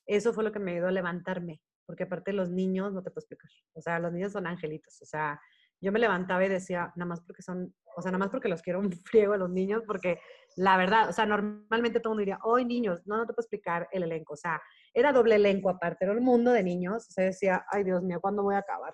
eso 0.06 0.34
fue 0.34 0.44
lo 0.44 0.52
que 0.52 0.60
me 0.60 0.74
ayudó 0.74 0.90
a 0.90 0.92
levantarme, 0.92 1.64
porque 1.88 2.04
aparte 2.04 2.32
los 2.32 2.52
niños, 2.52 2.94
no 2.94 3.02
te 3.02 3.10
puedo 3.10 3.22
explicar, 3.24 3.50
o 3.74 3.82
sea, 3.82 3.98
los 3.98 4.14
niños 4.14 4.34
son 4.34 4.46
angelitos, 4.46 5.02
o 5.02 5.06
sea, 5.08 5.42
yo 5.84 5.92
me 5.92 6.00
levantaba 6.00 6.46
y 6.46 6.50
decía, 6.50 6.94
nada 6.96 7.10
más 7.10 7.22
porque 7.22 7.42
son, 7.42 7.76
o 7.98 8.02
sea, 8.02 8.10
nada 8.10 8.20
más 8.20 8.30
porque 8.30 8.48
los 8.48 8.62
quiero 8.62 8.80
un 8.80 8.92
friego 9.06 9.34
a 9.34 9.38
los 9.38 9.50
niños, 9.50 9.84
porque 9.86 10.20
la 10.56 10.78
verdad, 10.78 11.10
o 11.10 11.14
sea, 11.14 11.26
normalmente 11.26 12.00
todo 12.00 12.14
el 12.14 12.16
mundo 12.16 12.20
diría, 12.22 12.40
hoy 12.44 12.64
niños, 12.64 13.02
no, 13.06 13.18
no 13.18 13.26
te 13.26 13.34
puedo 13.34 13.44
explicar 13.44 13.90
el 13.92 14.04
elenco, 14.04 14.34
o 14.34 14.38
sea, 14.38 14.62
era 14.94 15.12
doble 15.12 15.36
elenco 15.36 15.70
aparte, 15.70 16.06
era 16.06 16.14
el 16.14 16.22
mundo 16.22 16.52
de 16.52 16.64
niños, 16.64 17.08
o 17.10 17.12
sea, 17.12 17.26
decía, 17.26 17.66
ay 17.70 17.84
Dios 17.84 18.02
mío, 18.02 18.22
¿cuándo 18.22 18.44
voy 18.44 18.56
a 18.56 18.60
acabar? 18.60 18.94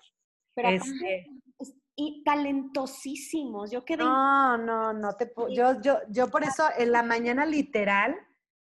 Pero 0.54 0.68
este, 0.68 1.26
y 1.94 2.24
talentosísimos, 2.24 3.70
yo 3.70 3.84
quedé... 3.84 4.02
No, 4.02 4.58
no, 4.58 4.92
no, 4.92 5.12
te 5.14 5.32
yo, 5.54 5.80
yo, 5.80 5.98
yo 6.08 6.28
por 6.28 6.42
eso 6.42 6.64
en 6.76 6.90
la 6.90 7.04
mañana 7.04 7.46
literal 7.46 8.16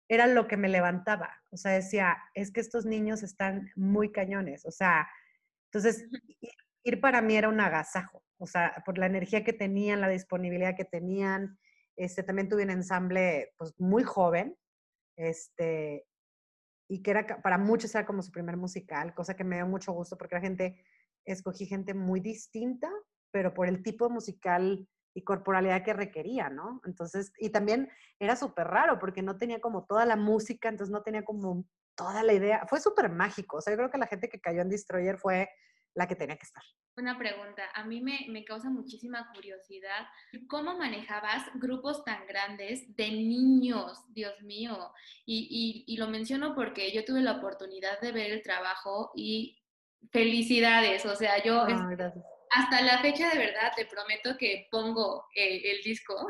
era 0.10 0.28
lo 0.28 0.48
que 0.48 0.58
me 0.58 0.68
levantaba, 0.68 1.30
o 1.50 1.56
sea, 1.56 1.72
decía, 1.72 2.18
es 2.34 2.52
que 2.52 2.60
estos 2.60 2.86
niños 2.86 3.24
están 3.24 3.72
muy 3.78 4.12
cañones, 4.12 4.66
o 4.66 4.72
sea, 4.72 5.08
entonces 5.72 6.10
ir 6.84 7.02
para 7.02 7.22
mí 7.22 7.36
era 7.36 7.50
un 7.50 7.60
agasajo, 7.60 8.24
o 8.38 8.48
sea, 8.48 8.82
por 8.86 8.98
la 8.98 9.06
energía 9.06 9.44
que 9.44 9.54
tenían, 9.54 10.02
la 10.02 10.10
disponibilidad 10.10 10.76
que 10.76 10.86
tenían. 10.86 11.60
Este, 11.96 12.24
también 12.24 12.50
tuve 12.50 12.64
un 12.64 12.72
ensamble 12.72 13.54
pues 13.58 13.74
muy 13.80 14.04
joven, 14.04 14.56
este, 15.18 16.06
y 16.90 17.02
que 17.02 17.12
era 17.12 17.42
para 17.42 17.58
muchos 17.58 17.94
era 17.94 18.06
como 18.06 18.24
su 18.24 18.32
primer 18.32 18.58
musical, 18.58 19.14
cosa 19.14 19.36
que 19.36 19.44
me 19.44 19.58
dio 19.58 19.68
mucho 19.68 19.92
gusto 19.94 20.18
porque 20.18 20.36
la 20.36 20.42
gente, 20.42 20.84
escogí 21.26 21.66
gente 21.66 21.94
muy 21.94 22.20
distinta, 22.20 22.90
pero 23.32 23.54
por 23.54 23.68
el 23.68 23.84
tipo 23.84 24.10
musical 24.10 24.88
y 25.14 25.24
corporalidad 25.24 25.84
que 25.84 25.94
requería, 25.94 26.50
¿no? 26.50 26.82
Entonces, 26.86 27.32
y 27.38 27.50
también 27.50 27.90
era 28.20 28.36
súper 28.36 28.68
raro 28.68 28.98
porque 28.98 29.22
no 29.22 29.38
tenía 29.38 29.60
como 29.60 29.86
toda 29.86 30.06
la 30.06 30.16
música, 30.16 30.70
entonces 30.70 30.92
no 30.92 31.04
tenía 31.04 31.24
como 31.24 31.66
toda 31.96 32.24
la 32.24 32.34
idea. 32.34 32.66
Fue 32.68 32.80
súper 32.80 33.10
mágico, 33.10 33.58
o 33.58 33.62
sea, 33.62 33.74
yo 33.74 33.78
creo 33.78 33.92
que 33.92 33.98
la 33.98 34.08
gente 34.08 34.30
que 34.30 34.40
cayó 34.40 34.62
en 34.62 34.70
Destroyer 34.70 35.18
fue 35.18 35.50
la 35.94 36.08
que 36.08 36.16
tenía 36.16 36.38
que 36.38 36.46
estar. 36.46 36.64
Una 36.98 37.18
pregunta, 37.18 37.64
a 37.74 37.86
mí 37.86 38.02
me, 38.02 38.26
me, 38.30 38.44
causa 38.44 38.70
muchísima 38.70 39.32
curiosidad, 39.34 40.08
¿cómo 40.50 40.78
manejabas 40.78 41.44
grupos 41.56 42.04
tan 42.04 42.26
grandes 42.28 42.96
de 42.96 43.12
niños, 43.12 44.04
Dios 44.10 44.34
mío? 44.42 44.92
Y, 45.26 45.86
y, 45.88 45.94
y, 45.94 45.98
lo 45.98 46.08
menciono 46.08 46.54
porque 46.54 46.92
yo 46.92 47.06
tuve 47.06 47.22
la 47.22 47.38
oportunidad 47.38 48.00
de 48.02 48.12
ver 48.12 48.32
el 48.32 48.42
trabajo 48.42 49.12
y 49.16 49.62
felicidades, 50.12 51.06
o 51.06 51.16
sea, 51.16 51.42
yo 51.44 51.62
ah, 51.62 52.14
hasta 52.52 52.82
la 52.82 53.00
fecha 53.00 53.30
de 53.30 53.38
verdad 53.38 53.72
te 53.76 53.86
prometo 53.86 54.38
que 54.38 54.68
pongo 54.70 55.26
el, 55.36 55.66
el 55.66 55.82
disco. 55.84 56.28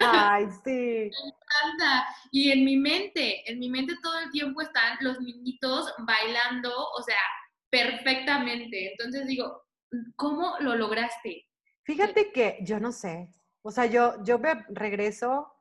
Ay, 0.00 0.46
sí. 0.64 0.70
me 0.70 1.06
encanta. 1.06 2.06
Y 2.32 2.50
en 2.50 2.64
mi 2.64 2.76
mente, 2.76 3.48
en 3.50 3.60
mi 3.60 3.68
mente 3.68 3.94
todo 4.02 4.18
el 4.18 4.30
tiempo 4.30 4.60
están 4.60 4.98
los 5.00 5.20
niñitos 5.20 5.94
bailando, 5.98 6.72
o 6.74 7.02
sea, 7.02 7.20
perfectamente. 7.70 8.90
Entonces 8.90 9.26
digo, 9.26 9.62
¿cómo 10.16 10.54
lo 10.60 10.76
lograste? 10.76 11.46
Fíjate 11.84 12.32
que 12.32 12.58
yo 12.62 12.80
no 12.80 12.92
sé. 12.92 13.34
O 13.62 13.70
sea, 13.70 13.86
yo, 13.86 14.22
yo 14.24 14.38
me 14.38 14.64
regreso, 14.68 15.52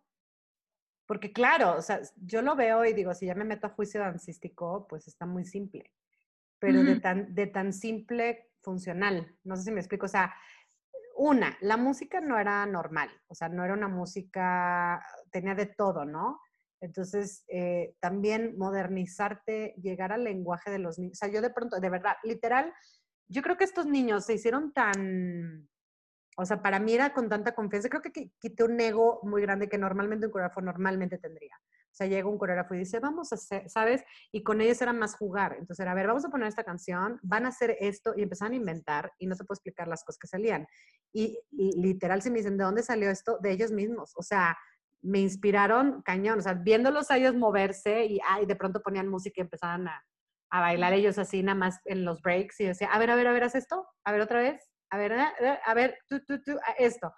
porque 1.05 1.31
claro, 1.33 1.75
o 1.77 1.81
sea, 1.81 2.01
yo 2.15 2.41
lo 2.41 2.55
veo 2.55 2.85
y 2.85 2.93
digo, 2.93 3.13
si 3.13 3.25
ya 3.25 3.35
me 3.35 3.43
meto 3.43 3.67
a 3.67 3.71
juicio 3.71 3.99
dancístico, 3.99 4.87
pues 4.87 5.07
está 5.07 5.25
muy 5.25 5.45
simple. 5.45 5.91
Pero 6.59 6.83
de, 6.83 6.99
tan, 6.99 7.33
de 7.33 7.47
tan 7.47 7.71
simple 7.71 8.51
funcional. 8.61 9.37
No 9.43 9.55
sé 9.55 9.63
si 9.63 9.71
me 9.71 9.79
explico. 9.79 10.05
O 10.05 10.09
sea, 10.09 10.33
una, 11.15 11.57
la 11.61 11.77
música 11.77 12.19
no 12.19 12.37
era 12.37 12.65
normal. 12.65 13.09
O 13.27 13.35
sea, 13.35 13.49
no 13.49 13.63
era 13.63 13.73
una 13.73 13.87
música, 13.87 15.01
tenía 15.31 15.55
de 15.55 15.67
todo, 15.67 16.05
¿no? 16.05 16.41
Entonces, 16.81 17.43
eh, 17.47 17.95
también 17.99 18.57
modernizarte, 18.57 19.75
llegar 19.81 20.11
al 20.11 20.23
lenguaje 20.23 20.71
de 20.71 20.79
los 20.79 20.97
niños. 20.97 21.17
O 21.17 21.19
sea, 21.25 21.33
yo 21.33 21.41
de 21.41 21.49
pronto, 21.49 21.79
de 21.79 21.89
verdad, 21.89 22.15
literal, 22.23 22.73
yo 23.27 23.41
creo 23.41 23.57
que 23.57 23.63
estos 23.63 23.85
niños 23.85 24.25
se 24.25 24.33
hicieron 24.33 24.73
tan, 24.73 25.69
o 26.37 26.45
sea, 26.45 26.61
para 26.61 26.79
mí 26.79 26.93
era 26.93 27.13
con 27.13 27.29
tanta 27.29 27.53
confianza, 27.53 27.89
creo 27.89 28.01
que 28.01 28.31
quité 28.39 28.63
un 28.63 28.79
ego 28.79 29.19
muy 29.23 29.41
grande 29.41 29.69
que 29.69 29.77
normalmente 29.77 30.25
un 30.25 30.31
coreógrafo 30.31 30.61
normalmente 30.61 31.17
tendría. 31.17 31.55
O 31.91 31.95
sea, 31.99 32.07
llega 32.07 32.29
un 32.29 32.37
coreógrafo 32.37 32.75
y 32.75 32.79
dice, 32.79 32.99
vamos 32.99 33.31
a 33.31 33.35
hacer, 33.35 33.69
¿sabes? 33.69 34.03
Y 34.31 34.43
con 34.43 34.61
ellos 34.61 34.81
era 34.81 34.93
más 34.93 35.15
jugar. 35.15 35.53
Entonces 35.59 35.79
era, 35.79 35.91
a 35.91 35.95
ver, 35.95 36.07
vamos 36.07 36.23
a 36.23 36.29
poner 36.29 36.47
esta 36.47 36.63
canción, 36.63 37.19
van 37.23 37.45
a 37.45 37.49
hacer 37.49 37.75
esto 37.79 38.13
y 38.15 38.23
empezaron 38.23 38.53
a 38.53 38.57
inventar 38.57 39.11
y 39.17 39.27
no 39.27 39.35
te 39.35 39.43
puedo 39.43 39.55
explicar 39.57 39.87
las 39.87 40.03
cosas 40.03 40.19
que 40.19 40.27
salían. 40.27 40.67
Y, 41.11 41.39
y 41.51 41.81
literal, 41.81 42.21
si 42.21 42.29
me 42.29 42.37
dicen, 42.37 42.57
¿de 42.57 42.63
dónde 42.63 42.83
salió 42.83 43.09
esto? 43.09 43.37
De 43.39 43.51
ellos 43.51 43.71
mismos. 43.71 44.13
O 44.15 44.23
sea, 44.23 44.57
me 45.01 45.19
inspiraron 45.19 46.01
cañón, 46.01 46.39
o 46.39 46.41
sea, 46.41 46.53
viéndolos 46.53 47.11
a 47.11 47.17
ellos 47.17 47.35
moverse 47.35 48.05
y 48.05 48.19
ay, 48.27 48.45
de 48.45 48.55
pronto 48.55 48.81
ponían 48.81 49.07
música 49.07 49.35
y 49.37 49.41
empezaban 49.41 49.87
a, 49.87 50.03
a, 50.51 50.59
bailar 50.59 50.93
ellos 50.93 51.17
así 51.17 51.41
nada 51.41 51.55
más 51.55 51.79
en 51.85 52.05
los 52.05 52.21
breaks 52.21 52.59
y 52.59 52.65
decía, 52.65 52.89
a 52.91 52.99
ver, 52.99 53.09
a 53.09 53.15
ver, 53.15 53.27
a 53.27 53.31
ver, 53.31 53.43
haz 53.43 53.55
esto, 53.55 53.87
a 54.03 54.11
ver 54.11 54.21
otra 54.21 54.41
vez, 54.41 54.69
a 54.91 54.97
ver, 54.97 55.13
a 55.13 55.73
ver, 55.73 55.97
tú, 56.07 56.19
tú, 56.25 56.41
tú, 56.41 56.57
esto. 56.77 57.13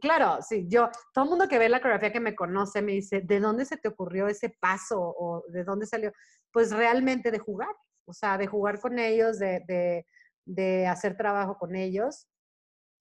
Claro, 0.00 0.38
sí, 0.42 0.66
yo, 0.68 0.88
todo 1.12 1.24
el 1.24 1.30
mundo 1.30 1.48
que 1.48 1.58
ve 1.58 1.68
la 1.68 1.80
coreografía 1.80 2.12
que 2.12 2.20
me 2.20 2.36
conoce 2.36 2.82
me 2.82 2.92
dice, 2.92 3.20
¿de 3.20 3.40
dónde 3.40 3.64
se 3.64 3.76
te 3.76 3.88
ocurrió 3.88 4.28
ese 4.28 4.56
paso 4.60 5.00
o 5.00 5.44
de 5.48 5.64
dónde 5.64 5.86
salió? 5.86 6.12
Pues 6.52 6.72
realmente 6.72 7.30
de 7.30 7.38
jugar, 7.38 7.74
o 8.06 8.12
sea, 8.12 8.38
de 8.38 8.46
jugar 8.46 8.80
con 8.80 8.98
ellos, 8.98 9.38
de, 9.38 10.06
de 10.44 10.86
hacer 10.86 11.16
trabajo 11.16 11.58
con 11.58 11.74
ellos 11.74 12.28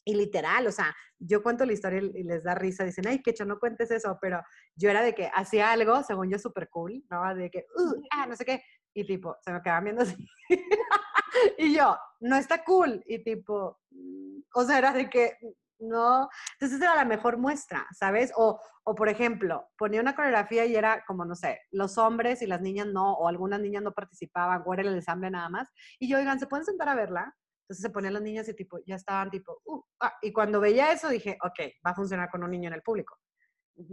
y 0.05 0.13
literal, 0.13 0.67
o 0.67 0.71
sea, 0.71 0.95
yo 1.17 1.41
cuento 1.41 1.65
la 1.65 1.73
historia 1.73 1.99
y 1.99 2.23
les 2.23 2.43
da 2.43 2.53
risa, 2.53 2.83
dicen, 2.83 3.07
ay, 3.07 3.23
quecho, 3.23 3.43
no 3.43 3.59
cuentes 3.59 3.89
eso, 3.89 4.17
pero 4.21 4.41
yo 4.75 4.91
era 4.91 5.01
de 5.01 5.15
que 5.15 5.31
hacía 5.33 5.71
algo, 5.71 6.03
según 6.03 6.29
yo, 6.29 6.37
súper 6.37 6.69
cool, 6.69 7.03
¿no? 7.09 7.33
De 7.33 7.49
que, 7.49 7.65
uh, 7.75 8.01
ah, 8.11 8.27
no 8.27 8.35
sé 8.35 8.45
qué, 8.45 8.63
y 8.93 9.05
tipo, 9.05 9.35
se 9.41 9.51
me 9.51 9.61
quedaban 9.63 9.85
viendo 9.85 10.03
así. 10.03 10.15
y 11.57 11.75
yo, 11.75 11.97
no 12.19 12.35
está 12.35 12.63
cool, 12.63 13.03
y 13.07 13.23
tipo, 13.23 13.79
mm, 13.89 14.41
o 14.53 14.63
sea, 14.63 14.77
era 14.77 14.93
de 14.93 15.09
que, 15.09 15.37
no, 15.79 16.29
entonces 16.53 16.79
era 16.79 16.95
la 16.95 17.05
mejor 17.05 17.37
muestra, 17.37 17.87
¿sabes? 17.91 18.31
O, 18.35 18.61
o, 18.83 18.95
por 18.95 19.09
ejemplo, 19.09 19.67
ponía 19.75 20.01
una 20.01 20.15
coreografía 20.15 20.65
y 20.65 20.75
era 20.75 21.03
como, 21.05 21.25
no 21.25 21.35
sé, 21.35 21.61
los 21.71 21.97
hombres 21.97 22.43
y 22.43 22.47
las 22.47 22.61
niñas 22.61 22.87
no, 22.87 23.13
o 23.13 23.27
algunas 23.27 23.59
niñas 23.59 23.81
no 23.81 23.91
participaban, 23.91 24.61
o 24.65 24.73
era 24.73 24.83
el 24.83 24.93
ensamble 24.93 25.31
nada 25.31 25.49
más, 25.49 25.67
y 25.97 26.07
yo, 26.07 26.19
oigan, 26.19 26.39
¿se 26.39 26.45
pueden 26.45 26.65
sentar 26.65 26.89
a 26.89 26.95
verla? 26.95 27.35
Entonces 27.65 27.81
se 27.81 27.89
ponían 27.89 28.13
los 28.13 28.21
niños 28.21 28.47
y 28.47 28.53
tipo, 28.53 28.77
ya 28.85 28.95
estaban 28.95 29.31
tipo, 29.31 29.59
uh, 29.65 29.81
ah. 29.99 30.13
y 30.21 30.31
cuando 30.31 30.59
veía 30.59 30.91
eso 30.91 31.09
dije, 31.09 31.35
ok, 31.41 31.59
va 31.85 31.91
a 31.91 31.95
funcionar 31.95 32.29
con 32.29 32.43
un 32.43 32.51
niño 32.51 32.67
en 32.67 32.75
el 32.75 32.83
público. 32.83 33.17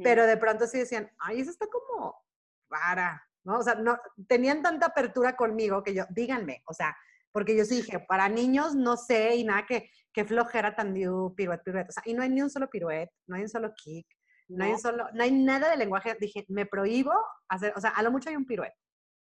Pero 0.04 0.26
de 0.26 0.36
pronto 0.36 0.66
sí 0.66 0.78
decían, 0.78 1.10
ay, 1.18 1.40
eso 1.40 1.50
está 1.50 1.66
como 1.66 2.14
rara, 2.68 3.26
¿no? 3.44 3.58
O 3.58 3.62
sea, 3.62 3.74
no, 3.74 3.98
tenían 4.28 4.62
tanta 4.62 4.86
apertura 4.86 5.34
conmigo 5.36 5.82
que 5.82 5.94
yo, 5.94 6.04
díganme, 6.10 6.62
o 6.66 6.74
sea, 6.74 6.94
porque 7.32 7.56
yo 7.56 7.64
sí 7.64 7.76
dije, 7.76 7.98
para 7.98 8.28
niños 8.28 8.74
no 8.74 8.96
sé 8.96 9.34
y 9.36 9.44
nada 9.44 9.64
que, 9.66 9.90
que 10.12 10.24
flojera 10.26 10.76
tan 10.76 10.92
dio 10.92 11.32
piruet, 11.34 11.62
piruet. 11.64 11.88
O 11.88 11.92
sea, 11.92 12.02
y 12.04 12.12
no 12.12 12.22
hay 12.22 12.28
ni 12.28 12.42
un 12.42 12.50
solo 12.50 12.68
piruet, 12.68 13.10
no 13.26 13.36
hay 13.36 13.42
un 13.42 13.48
solo 13.48 13.72
kick, 13.74 14.06
no, 14.48 14.64
hay 14.64 14.78
solo, 14.78 15.08
no 15.14 15.22
hay 15.22 15.32
nada 15.32 15.70
de 15.70 15.78
lenguaje. 15.78 16.14
Dije, 16.20 16.44
me 16.48 16.66
prohíbo 16.66 17.12
hacer, 17.48 17.72
o 17.74 17.80
sea, 17.80 17.90
a 17.90 18.02
lo 18.02 18.10
mucho 18.10 18.28
hay 18.28 18.36
un 18.36 18.44
piruet, 18.44 18.74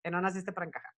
que 0.02 0.10
no 0.10 0.22
naciste 0.22 0.54
para 0.54 0.68
encajar. 0.68 0.92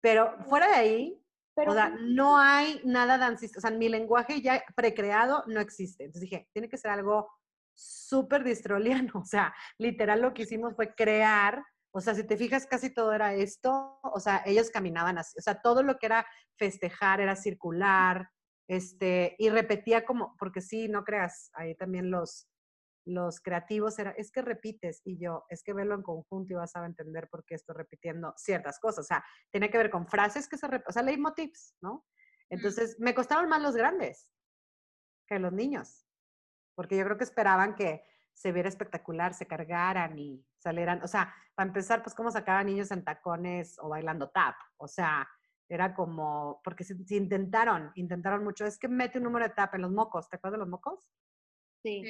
Pero 0.00 0.38
fuera 0.44 0.68
de 0.68 0.74
ahí, 0.74 1.23
o 1.56 1.72
sea, 1.72 1.90
no 2.00 2.38
hay 2.38 2.80
nada 2.84 3.18
dancista, 3.18 3.58
o 3.58 3.60
sea, 3.60 3.70
mi 3.70 3.88
lenguaje 3.88 4.40
ya 4.40 4.64
precreado 4.74 5.44
no 5.46 5.60
existe. 5.60 6.04
Entonces 6.04 6.28
dije, 6.28 6.48
tiene 6.52 6.68
que 6.68 6.78
ser 6.78 6.90
algo 6.90 7.28
súper 7.74 8.44
distroliano, 8.44 9.12
o 9.22 9.24
sea, 9.24 9.54
literal 9.78 10.20
lo 10.20 10.34
que 10.34 10.42
hicimos 10.42 10.74
fue 10.74 10.94
crear 10.94 11.62
O 11.96 12.00
sea, 12.00 12.14
si 12.14 12.24
te 12.24 12.36
fijas, 12.36 12.66
casi 12.66 12.90
todo 12.90 13.12
era 13.12 13.34
esto. 13.34 14.00
O 14.02 14.18
sea, 14.18 14.42
ellos 14.46 14.70
caminaban 14.70 15.16
así. 15.16 15.38
O 15.38 15.42
sea, 15.42 15.60
todo 15.60 15.84
lo 15.84 15.96
que 15.98 16.06
era 16.06 16.26
festejar 16.58 17.20
era 17.20 17.36
circular. 17.36 18.30
Este, 18.68 19.36
y 19.38 19.48
repetía 19.50 20.04
como, 20.04 20.34
porque 20.38 20.60
sí, 20.60 20.88
no 20.88 21.04
creas, 21.04 21.50
ahí 21.52 21.74
también 21.76 22.10
los, 22.10 22.48
los 23.04 23.40
creativos 23.40 23.98
era, 23.98 24.10
es 24.12 24.30
que 24.30 24.42
repites 24.42 25.02
y 25.04 25.18
yo, 25.18 25.44
es 25.48 25.62
que 25.62 25.72
verlo 25.72 25.94
en 25.94 26.02
conjunto 26.02 26.52
y 26.52 26.56
vas 26.56 26.74
a 26.74 26.84
entender 26.86 27.28
por 27.28 27.44
qué 27.44 27.54
estoy 27.54 27.76
repitiendo 27.76 28.32
ciertas 28.36 28.78
cosas. 28.78 29.04
O 29.04 29.08
sea, 29.08 29.24
tiene 29.50 29.70
que 29.70 29.78
ver 29.78 29.90
con 29.90 30.06
frases 30.06 30.48
que 30.48 30.56
se 30.56 30.66
repiten, 30.66 30.90
o 30.90 30.92
sea, 30.92 31.02
leitmotivs, 31.02 31.76
¿no? 31.80 32.06
Entonces, 32.50 32.96
me 32.98 33.14
costaron 33.14 33.48
más 33.48 33.62
los 33.62 33.76
grandes 33.76 34.30
que 35.26 35.38
los 35.38 35.52
niños, 35.52 36.06
porque 36.74 36.96
yo 36.96 37.04
creo 37.04 37.18
que 37.18 37.24
esperaban 37.24 37.74
que 37.74 38.04
se 38.34 38.52
viera 38.52 38.68
espectacular, 38.68 39.32
se 39.32 39.46
cargaran 39.46 40.18
y 40.18 40.44
salieran, 40.58 41.02
o 41.02 41.08
sea, 41.08 41.34
para 41.54 41.68
empezar, 41.68 42.02
pues 42.02 42.14
cómo 42.14 42.30
sacaban 42.30 42.66
niños 42.66 42.90
en 42.90 43.04
tacones 43.04 43.78
o 43.78 43.88
bailando 43.88 44.30
tap, 44.30 44.56
o 44.76 44.88
sea, 44.88 45.28
era 45.68 45.94
como, 45.94 46.60
porque 46.62 46.84
si, 46.84 46.94
intentaron, 47.16 47.92
intentaron 47.94 48.44
mucho, 48.44 48.66
es 48.66 48.78
que 48.78 48.88
mete 48.88 49.18
un 49.18 49.24
número 49.24 49.46
de 49.46 49.54
tap 49.54 49.74
en 49.74 49.82
los 49.82 49.92
mocos, 49.92 50.28
¿te 50.28 50.36
acuerdas 50.36 50.58
de 50.58 50.64
los 50.64 50.68
mocos? 50.68 51.10
Sí. 51.82 52.02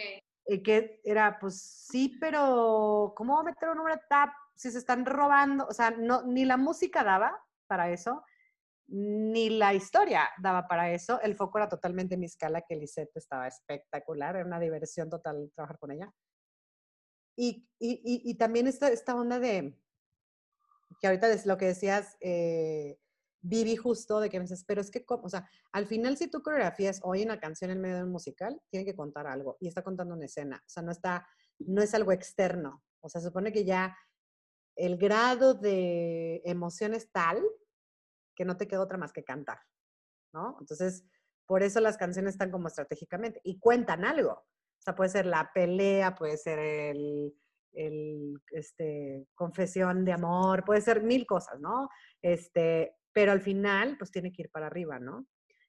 Y 0.47 0.63
que 0.63 1.01
era, 1.05 1.39
pues 1.39 1.61
sí, 1.61 2.17
pero 2.21 3.15
¿cómo 3.17 3.43
meter 3.43 3.71
un 3.71 3.79
número 3.79 3.97
de 3.97 4.03
tap 4.09 4.31
si 4.55 4.71
se 4.71 4.79
están 4.79 5.07
robando? 5.07 5.67
O 5.67 5.73
sea, 5.73 5.91
no, 5.91 6.23
ni 6.23 6.45
la 6.45 6.57
música 6.57 7.03
daba 7.03 7.43
para 7.67 7.91
eso, 7.91 8.23
ni 8.87 9.49
la 9.51 9.73
historia 9.75 10.29
daba 10.39 10.69
para 10.69 10.91
eso. 10.93 11.21
El 11.23 11.35
foco 11.35 11.59
era 11.59 11.69
totalmente 11.69 12.17
mi 12.17 12.27
escala, 12.27 12.63
que 12.63 12.77
Lisette 12.77 13.17
estaba 13.17 13.49
espectacular, 13.49 14.37
era 14.37 14.45
una 14.45 14.61
diversión 14.61 15.09
total 15.09 15.51
trabajar 15.55 15.79
con 15.79 15.93
ella. 15.93 16.13
Y, 17.37 17.69
y, 17.81 18.01
y, 18.01 18.35
también 18.37 18.69
esta, 18.69 18.89
esta 18.89 19.17
onda 19.17 19.41
de, 19.41 19.77
que 21.01 21.07
ahorita 21.07 21.29
es 21.31 21.47
lo 21.47 21.57
que 21.57 21.67
decías, 21.67 22.17
eh, 22.21 22.99
Vivi 23.47 23.77
justo, 23.77 24.21
de 24.21 24.31
que 24.31 24.39
me 24.39 24.45
dices, 24.45 24.65
pero 24.67 24.81
es 24.81 24.91
que, 24.91 25.05
o 25.07 25.29
sea, 25.29 25.47
al 25.73 25.87
final 25.87 26.17
si 26.17 26.29
tú 26.29 26.43
coreografías 26.43 27.01
hoy 27.03 27.23
una 27.23 27.39
canción 27.39 27.71
en 27.71 27.81
medio 27.81 27.97
de 27.97 28.05
un 28.05 28.11
musical, 28.11 28.59
tiene 28.71 28.87
que 28.87 28.97
contar 28.97 29.27
algo 29.27 29.59
y 29.61 29.69
está 29.69 29.83
contando 29.83 30.15
una 30.15 30.25
escena, 30.25 30.57
o 30.57 30.69
sea, 30.69 30.83
no 30.83 30.91
está, 30.91 31.29
no 31.59 31.83
es 31.83 31.95
algo 31.95 32.13
externo, 32.13 32.83
o 33.01 33.09
sea, 33.11 33.21
se 33.21 33.29
supone 33.29 33.53
que 33.53 33.67
ya 33.67 33.95
el 34.77 34.97
grado 34.97 35.53
de 35.53 36.41
emoción 36.47 36.95
es 36.95 37.13
tal 37.13 37.43
que 38.35 38.47
no 38.47 38.57
te 38.57 38.67
queda 38.67 38.81
otra 38.81 38.97
más 38.97 39.13
que 39.13 39.25
cantar, 39.25 39.59
¿no? 40.33 40.57
Entonces, 40.59 41.05
por 41.47 41.63
eso 41.63 41.81
las 41.81 41.99
canciones 41.99 42.35
están 42.35 42.51
como 42.51 42.69
estratégicamente 42.69 43.41
y 43.45 43.59
cuentan 43.59 44.07
algo. 44.07 44.33
O 44.33 44.83
sea, 44.83 44.95
puede 44.95 45.11
ser 45.11 45.27
la 45.27 45.51
pelea, 45.53 46.15
puede 46.15 46.39
ser 46.39 46.59
el, 46.59 47.35
el 47.75 48.41
este, 48.51 49.27
confesión 49.35 50.05
de 50.05 50.13
amor, 50.13 50.65
puede 50.65 50.81
ser 50.81 51.03
mil 51.03 51.27
cosas, 51.27 51.61
¿no? 51.61 51.89
Este, 52.23 52.97
pero 53.15 53.33
al 53.33 53.41
final, 53.41 53.97
pues 53.97 54.11
tiene 54.11 54.33
que 54.33 54.43
ir 54.43 54.51
para 54.51 54.67
arriba, 54.67 54.99
¿no? 54.99 55.27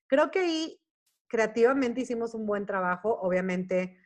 Creo 0.08 0.32
que 0.32 0.40
ahí 0.40 0.82
creativamente 1.28 2.02
hicimos 2.02 2.34
un 2.34 2.46
buen 2.46 2.66
trabajo, 2.66 3.18
obviamente, 3.22 3.98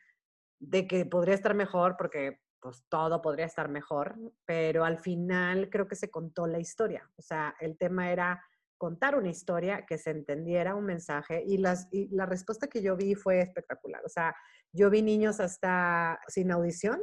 de 0.60 0.86
que 0.86 1.06
podría 1.06 1.34
estar 1.34 1.54
mejor, 1.54 1.96
porque 1.96 2.40
pues 2.60 2.84
todo 2.88 3.22
podría 3.22 3.46
estar 3.46 3.68
mejor, 3.68 4.16
pero 4.44 4.84
al 4.84 4.98
final 4.98 5.70
creo 5.70 5.88
que 5.88 5.96
se 5.96 6.10
contó 6.10 6.46
la 6.46 6.60
historia. 6.60 7.10
O 7.16 7.22
sea, 7.22 7.56
el 7.60 7.78
tema 7.78 8.12
era 8.12 8.44
contar 8.76 9.14
una 9.14 9.28
historia, 9.28 9.84
que 9.86 9.98
se 9.98 10.10
entendiera 10.10 10.74
un 10.74 10.84
mensaje 10.84 11.42
y, 11.46 11.58
las, 11.58 11.88
y 11.90 12.08
la 12.14 12.26
respuesta 12.26 12.66
que 12.66 12.82
yo 12.82 12.96
vi 12.96 13.14
fue 13.14 13.40
espectacular. 13.40 14.02
O 14.04 14.08
sea, 14.08 14.34
yo 14.72 14.90
vi 14.90 15.02
niños 15.02 15.40
hasta 15.40 16.18
sin 16.28 16.50
audición, 16.50 17.00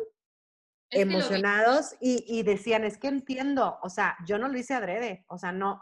emocionados 0.89 1.95
y, 1.99 2.23
y, 2.27 2.43
decían, 2.43 2.83
es 2.83 2.97
que 2.97 3.07
entiendo, 3.07 3.77
o 3.81 3.89
sea, 3.89 4.15
yo 4.25 4.39
no 4.39 4.47
lo 4.47 4.57
hice 4.57 4.73
adrede, 4.73 5.25
o 5.27 5.37
sea, 5.37 5.51
no, 5.51 5.81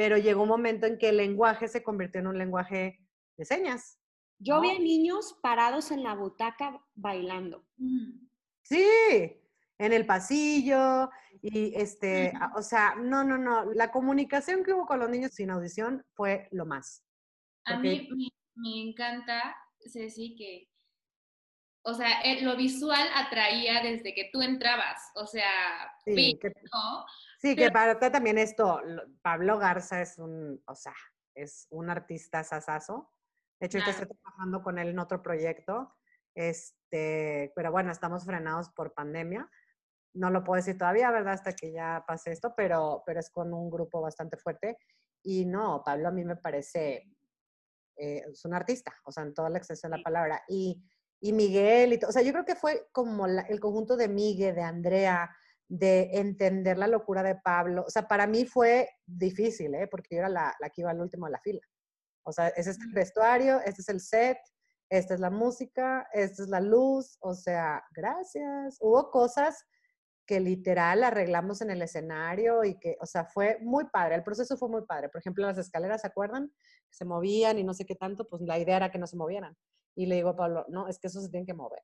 pero 0.00 0.16
llegó 0.16 0.44
un 0.44 0.48
momento 0.48 0.86
en 0.86 0.96
que 0.96 1.10
el 1.10 1.18
lenguaje 1.18 1.68
se 1.68 1.82
convirtió 1.82 2.22
en 2.22 2.28
un 2.28 2.38
lenguaje 2.38 3.06
de 3.36 3.44
señas. 3.44 3.98
Yo 4.38 4.58
vi 4.62 4.78
niños 4.78 5.38
parados 5.42 5.90
en 5.90 6.02
la 6.02 6.14
butaca 6.14 6.82
bailando. 6.94 7.66
Mm. 7.76 8.26
Sí, 8.62 8.82
en 9.76 9.92
el 9.92 10.06
pasillo, 10.06 11.10
y 11.42 11.74
este, 11.78 12.32
o 12.56 12.62
sea, 12.62 12.94
no, 12.94 13.24
no, 13.24 13.36
no, 13.36 13.70
la 13.74 13.92
comunicación 13.92 14.64
que 14.64 14.72
hubo 14.72 14.86
con 14.86 15.00
los 15.00 15.10
niños 15.10 15.32
sin 15.34 15.50
audición 15.50 16.02
fue 16.14 16.48
lo 16.50 16.64
más. 16.64 17.04
A 17.66 17.76
mí 17.76 18.08
me, 18.56 18.80
encanta, 18.80 19.54
Ceci, 19.86 20.34
que, 20.34 20.70
o 21.82 21.92
sea, 21.92 22.22
lo 22.40 22.56
visual 22.56 23.06
atraía 23.14 23.82
desde 23.82 24.14
que 24.14 24.30
tú 24.32 24.40
entrabas, 24.40 24.98
o 25.14 25.26
sea, 25.26 25.92
sí, 26.06 26.38
que, 26.40 26.48
¿no? 26.48 27.04
Sí, 27.40 27.56
que 27.56 27.70
para 27.70 27.98
también 27.98 28.38
esto, 28.38 28.80
Pablo 29.22 29.58
Garza 29.58 30.00
es 30.02 30.18
un, 30.18 30.62
o 30.66 30.74
sea, 30.74 30.94
es 31.34 31.66
un 31.70 31.88
artista 31.88 32.44
sasazo. 32.44 33.10
De 33.58 33.66
hecho, 33.66 33.78
estoy 33.78 33.94
trabajando 33.94 34.62
con 34.62 34.78
él 34.78 34.88
en 34.88 34.98
otro 34.98 35.22
proyecto, 35.22 35.94
este, 36.34 37.52
pero 37.56 37.72
bueno, 37.72 37.92
estamos 37.92 38.24
frenados 38.24 38.70
por 38.70 38.92
pandemia 38.92 39.50
no 40.14 40.30
lo 40.30 40.44
puedo 40.44 40.56
decir 40.56 40.76
todavía, 40.76 41.10
¿verdad? 41.10 41.34
Hasta 41.34 41.52
que 41.52 41.72
ya 41.72 42.04
pase 42.06 42.32
esto, 42.32 42.54
pero, 42.56 43.02
pero 43.06 43.20
es 43.20 43.30
con 43.30 43.52
un 43.52 43.70
grupo 43.70 44.00
bastante 44.00 44.36
fuerte. 44.36 44.78
Y 45.22 45.44
no, 45.44 45.82
Pablo 45.84 46.08
a 46.08 46.12
mí 46.12 46.24
me 46.24 46.36
parece, 46.36 47.08
eh, 47.96 48.24
es 48.30 48.44
un 48.44 48.54
artista, 48.54 48.94
o 49.04 49.12
sea, 49.12 49.22
en 49.24 49.34
toda 49.34 49.50
la 49.50 49.58
extensión 49.58 49.92
de 49.92 49.98
la 49.98 50.04
palabra. 50.04 50.42
Y, 50.48 50.82
y 51.20 51.32
Miguel, 51.32 51.92
y 51.92 52.04
o 52.04 52.12
sea, 52.12 52.22
yo 52.22 52.32
creo 52.32 52.44
que 52.44 52.56
fue 52.56 52.88
como 52.92 53.26
el 53.26 53.60
conjunto 53.60 53.96
de 53.96 54.08
Miguel, 54.08 54.54
de 54.54 54.62
Andrea, 54.62 55.30
de 55.70 56.10
entender 56.14 56.76
la 56.76 56.88
locura 56.88 57.22
de 57.22 57.36
Pablo. 57.36 57.84
O 57.86 57.90
sea, 57.90 58.08
para 58.08 58.26
mí 58.26 58.44
fue 58.44 58.88
difícil, 59.06 59.72
¿eh? 59.76 59.86
Porque 59.86 60.16
yo 60.16 60.18
era 60.18 60.28
la, 60.28 60.52
la 60.60 60.68
que 60.68 60.80
iba 60.80 60.90
al 60.90 61.00
último 61.00 61.26
de 61.26 61.32
la 61.32 61.40
fila. 61.40 61.60
O 62.24 62.32
sea, 62.32 62.48
ese 62.48 62.70
es 62.70 62.78
el 62.80 62.92
vestuario, 62.92 63.60
este 63.60 63.80
es 63.80 63.88
el 63.88 64.00
set, 64.00 64.38
esta 64.90 65.14
es 65.14 65.20
la 65.20 65.30
música, 65.30 66.08
esta 66.12 66.42
es 66.42 66.48
la 66.48 66.60
luz, 66.60 67.16
o 67.20 67.34
sea, 67.34 67.84
gracias. 67.94 68.78
Hubo 68.80 69.12
cosas 69.12 69.64
que 70.26 70.40
literal 70.40 71.04
arreglamos 71.04 71.60
en 71.60 71.70
el 71.70 71.82
escenario 71.82 72.64
y 72.64 72.76
que, 72.78 72.96
o 73.00 73.06
sea, 73.06 73.24
fue 73.24 73.58
muy 73.62 73.84
padre, 73.92 74.16
el 74.16 74.24
proceso 74.24 74.56
fue 74.56 74.68
muy 74.68 74.84
padre. 74.86 75.08
Por 75.08 75.20
ejemplo, 75.20 75.46
las 75.46 75.58
escaleras, 75.58 76.00
¿se 76.00 76.08
acuerdan? 76.08 76.52
Se 76.90 77.04
movían 77.04 77.60
y 77.60 77.64
no 77.64 77.74
sé 77.74 77.86
qué 77.86 77.94
tanto, 77.94 78.28
pues 78.28 78.42
la 78.42 78.58
idea 78.58 78.76
era 78.76 78.90
que 78.90 78.98
no 78.98 79.06
se 79.06 79.16
movieran. 79.16 79.56
Y 79.94 80.06
le 80.06 80.16
digo 80.16 80.30
a 80.30 80.36
Pablo, 80.36 80.66
no, 80.68 80.88
es 80.88 80.98
que 80.98 81.06
eso 81.06 81.20
se 81.20 81.30
tiene 81.30 81.46
que 81.46 81.54
mover. 81.54 81.82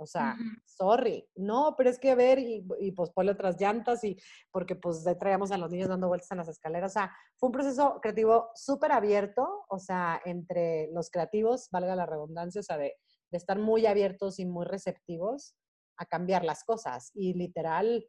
O 0.00 0.06
sea, 0.06 0.36
sorry, 0.64 1.28
no, 1.34 1.74
pero 1.76 1.90
es 1.90 1.98
que 1.98 2.12
a 2.12 2.14
ver, 2.14 2.38
y, 2.38 2.64
y 2.78 2.92
pues 2.92 3.10
ponle 3.10 3.32
otras 3.32 3.60
llantas, 3.60 4.04
y 4.04 4.16
porque 4.52 4.76
pues 4.76 5.04
traíamos 5.18 5.50
a 5.50 5.58
los 5.58 5.72
niños 5.72 5.88
dando 5.88 6.06
vueltas 6.06 6.30
en 6.30 6.38
las 6.38 6.48
escaleras. 6.48 6.92
O 6.92 6.94
sea, 6.94 7.16
fue 7.36 7.48
un 7.48 7.52
proceso 7.52 7.98
creativo 8.00 8.50
súper 8.54 8.92
abierto, 8.92 9.64
o 9.68 9.78
sea, 9.78 10.20
entre 10.24 10.88
los 10.92 11.10
creativos, 11.10 11.68
valga 11.72 11.96
la 11.96 12.06
redundancia, 12.06 12.60
o 12.60 12.64
sea, 12.64 12.78
de, 12.78 12.94
de 13.30 13.36
estar 13.36 13.58
muy 13.58 13.86
abiertos 13.86 14.38
y 14.38 14.46
muy 14.46 14.66
receptivos 14.66 15.56
a 15.98 16.06
cambiar 16.06 16.44
las 16.44 16.64
cosas 16.64 17.10
y 17.14 17.34
literal 17.34 18.08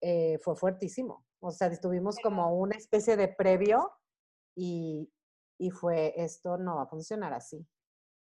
eh, 0.00 0.38
fue 0.42 0.56
fuertísimo. 0.56 1.26
O 1.40 1.50
sea, 1.50 1.68
estuvimos 1.68 2.16
como 2.22 2.56
una 2.56 2.76
especie 2.76 3.16
de 3.16 3.28
previo 3.28 3.90
y, 4.56 5.12
y 5.58 5.70
fue, 5.70 6.14
esto 6.16 6.56
no 6.56 6.76
va 6.76 6.82
a 6.82 6.88
funcionar 6.88 7.32
así. 7.34 7.66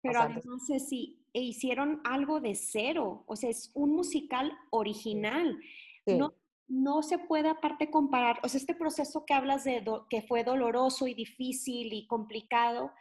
Pero 0.02 0.20
además, 0.20 0.44
sí, 0.88 1.19
e 1.32 1.40
hicieron 1.40 2.00
algo 2.04 2.40
de 2.40 2.54
cero, 2.54 3.24
o 3.26 3.36
sea, 3.36 3.50
es 3.50 3.70
un 3.74 3.92
musical 3.92 4.52
original. 4.70 5.58
No, 6.06 6.34
no 6.66 7.02
se 7.02 7.18
puede 7.18 7.48
aparte 7.48 7.90
comparar, 7.90 8.40
o 8.42 8.48
sea, 8.48 8.58
este 8.58 8.74
proceso 8.74 9.24
que 9.24 9.34
hablas 9.34 9.64
de 9.64 9.84
que 10.08 10.22
fue 10.22 10.44
doloroso 10.44 11.06
y 11.06 11.14
difícil 11.14 11.92
y 11.92 12.06
complicado, 12.06 12.92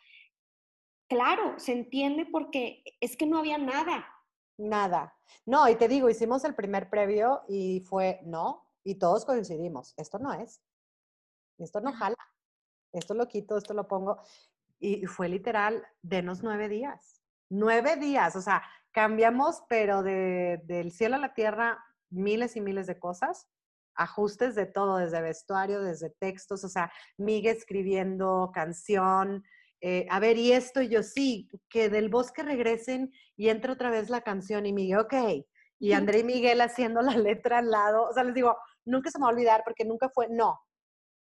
claro, 1.08 1.58
se 1.58 1.74
entiende 1.74 2.26
porque 2.26 2.84
es 3.00 3.18
que 3.18 3.26
no 3.26 3.40
había 3.40 3.58
nada, 3.58 4.06
Nada. 4.60 5.18
No, 5.46 5.70
y 5.70 5.76
te 5.76 5.88
digo, 5.88 6.10
hicimos 6.10 6.44
el 6.44 6.54
primer 6.54 6.90
previo 6.90 7.44
y 7.48 7.80
fue 7.80 8.20
no, 8.26 8.68
y 8.84 8.96
todos 8.96 9.24
coincidimos, 9.24 9.94
esto 9.96 10.20
no 10.20 10.34
es, 10.34 10.62
esto 11.60 11.80
no 11.80 11.94
jala, 11.94 12.18
esto 12.92 13.14
lo 13.14 13.26
quito, 13.30 13.58
esto 13.58 13.74
lo 13.74 13.88
pongo. 13.88 14.22
Y 14.78 15.06
fue 15.06 15.30
literal, 15.30 15.86
denos 16.02 16.44
nueve 16.44 16.68
días, 16.68 17.19
nueve 17.50 17.96
días, 17.98 18.36
o 18.36 18.42
sea, 18.42 18.64
cambiamos, 18.92 19.64
pero 19.68 20.04
de, 20.04 20.62
del 20.64 20.92
cielo 20.92 21.16
a 21.16 21.20
la 21.20 21.34
tierra, 21.34 21.84
miles 22.10 22.56
y 22.56 22.62
miles 22.62 22.88
de 22.88 23.00
cosas, 23.00 23.48
ajustes 23.96 24.56
de 24.56 24.66
todo, 24.66 24.98
desde 24.98 25.22
vestuario, 25.22 25.82
desde 25.82 26.10
textos, 26.10 26.64
o 26.64 26.70
sea, 26.70 26.92
Miguel 27.18 27.58
escribiendo 27.58 28.52
canción, 28.54 29.44
eh, 29.82 30.08
a 30.10 30.20
ver, 30.20 30.38
y 30.38 30.52
esto, 30.52 30.82
y 30.82 30.90
yo 30.90 31.04
sí, 31.04 31.50
que 31.70 31.90
del 31.90 32.10
bosque 32.10 32.44
regresen 32.44 33.12
y 33.36 33.50
entre 33.50 33.72
otra 33.72 33.90
vez 33.90 34.10
la 34.10 34.22
canción 34.22 34.66
y 34.66 34.74
Miguel, 34.74 35.00
ok, 35.00 35.14
y 35.80 35.94
André 35.94 36.20
y 36.20 36.24
Miguel 36.24 36.62
haciendo 36.62 37.02
la 37.02 37.16
letra 37.18 37.60
al 37.60 37.72
lado, 37.72 38.04
o 38.10 38.14
sea, 38.14 38.24
les 38.24 38.34
digo, 38.34 38.58
nunca 38.86 39.10
se 39.12 39.20
me 39.20 39.24
va 39.24 39.30
a 39.30 39.34
olvidar 39.34 39.62
porque 39.64 39.86
nunca 39.86 40.10
fue, 40.10 40.28
no, 40.30 40.60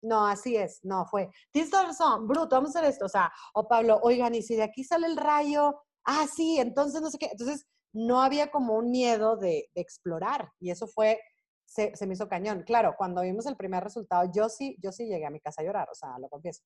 no, 0.01 0.27
así 0.27 0.55
es, 0.55 0.79
no 0.83 1.05
fue, 1.05 1.29
tienes 1.51 1.71
toda 1.71 1.85
razón, 1.85 2.27
bruto, 2.27 2.55
vamos 2.55 2.75
a 2.75 2.79
hacer 2.79 2.91
esto, 2.91 3.05
o 3.05 3.09
sea, 3.09 3.31
o 3.53 3.67
Pablo, 3.67 3.99
oigan, 4.03 4.35
y 4.35 4.41
si 4.41 4.55
de 4.55 4.63
aquí 4.63 4.83
sale 4.83 5.07
el 5.07 5.17
rayo, 5.17 5.82
ah, 6.05 6.27
sí, 6.33 6.59
entonces 6.59 7.01
no 7.01 7.09
sé 7.09 7.17
qué, 7.17 7.29
entonces 7.31 7.65
no 7.93 8.21
había 8.21 8.49
como 8.51 8.75
un 8.75 8.89
miedo 8.91 9.37
de, 9.37 9.69
de 9.73 9.81
explorar 9.81 10.51
y 10.59 10.71
eso 10.71 10.87
fue 10.87 11.19
se, 11.65 11.95
se, 11.95 12.05
me 12.05 12.13
hizo 12.13 12.27
cañón. 12.27 12.63
Claro, 12.63 12.95
cuando 12.97 13.21
vimos 13.21 13.45
el 13.45 13.55
primer 13.55 13.83
resultado, 13.83 14.29
yo 14.31 14.49
sí, 14.49 14.77
yo 14.81 14.91
sí 14.91 15.07
llegué 15.07 15.25
a 15.25 15.31
mi 15.31 15.39
casa 15.39 15.61
a 15.61 15.65
llorar, 15.65 15.89
o 15.89 15.95
sea, 15.95 16.19
lo 16.19 16.29
confieso. 16.29 16.61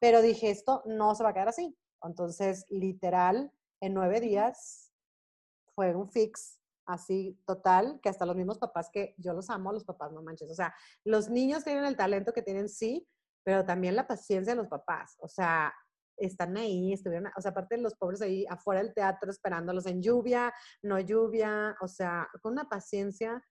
Pero 0.00 0.22
dije, 0.22 0.50
esto 0.50 0.82
no 0.86 1.14
se 1.14 1.22
va 1.22 1.30
a 1.30 1.34
quedar 1.34 1.48
así. 1.48 1.76
Entonces, 2.02 2.64
literal, 2.68 3.52
en 3.80 3.94
nueve 3.94 4.20
días 4.20 4.92
fue 5.74 5.94
un 5.94 6.10
fix 6.10 6.58
así 6.86 7.38
total, 7.46 8.00
que 8.02 8.08
hasta 8.08 8.26
los 8.26 8.34
mismos 8.34 8.58
papás 8.58 8.90
que 8.92 9.14
yo 9.18 9.32
los 9.32 9.50
amo, 9.50 9.72
los 9.72 9.84
papás 9.84 10.12
no 10.12 10.22
manches. 10.22 10.50
O 10.50 10.54
sea, 10.54 10.74
los 11.04 11.28
niños 11.28 11.62
tienen 11.62 11.84
el 11.84 11.96
talento 11.96 12.32
que 12.32 12.42
tienen, 12.42 12.68
sí, 12.68 13.06
pero 13.44 13.64
también 13.64 13.94
la 13.94 14.06
paciencia 14.06 14.54
de 14.54 14.56
los 14.56 14.68
papás. 14.68 15.16
O 15.20 15.28
sea, 15.28 15.72
están 16.20 16.56
ahí, 16.56 16.92
estuvieron, 16.92 17.30
o 17.36 17.40
sea, 17.40 17.50
aparte 17.52 17.76
los 17.78 17.94
pobres 17.94 18.22
ahí 18.22 18.46
afuera 18.48 18.82
del 18.82 18.94
teatro 18.94 19.30
esperándolos 19.30 19.86
en 19.86 20.02
lluvia, 20.02 20.52
no 20.82 20.98
lluvia, 21.00 21.76
o 21.80 21.88
sea, 21.88 22.28
con 22.42 22.52
una 22.52 22.68
paciencia. 22.68 23.42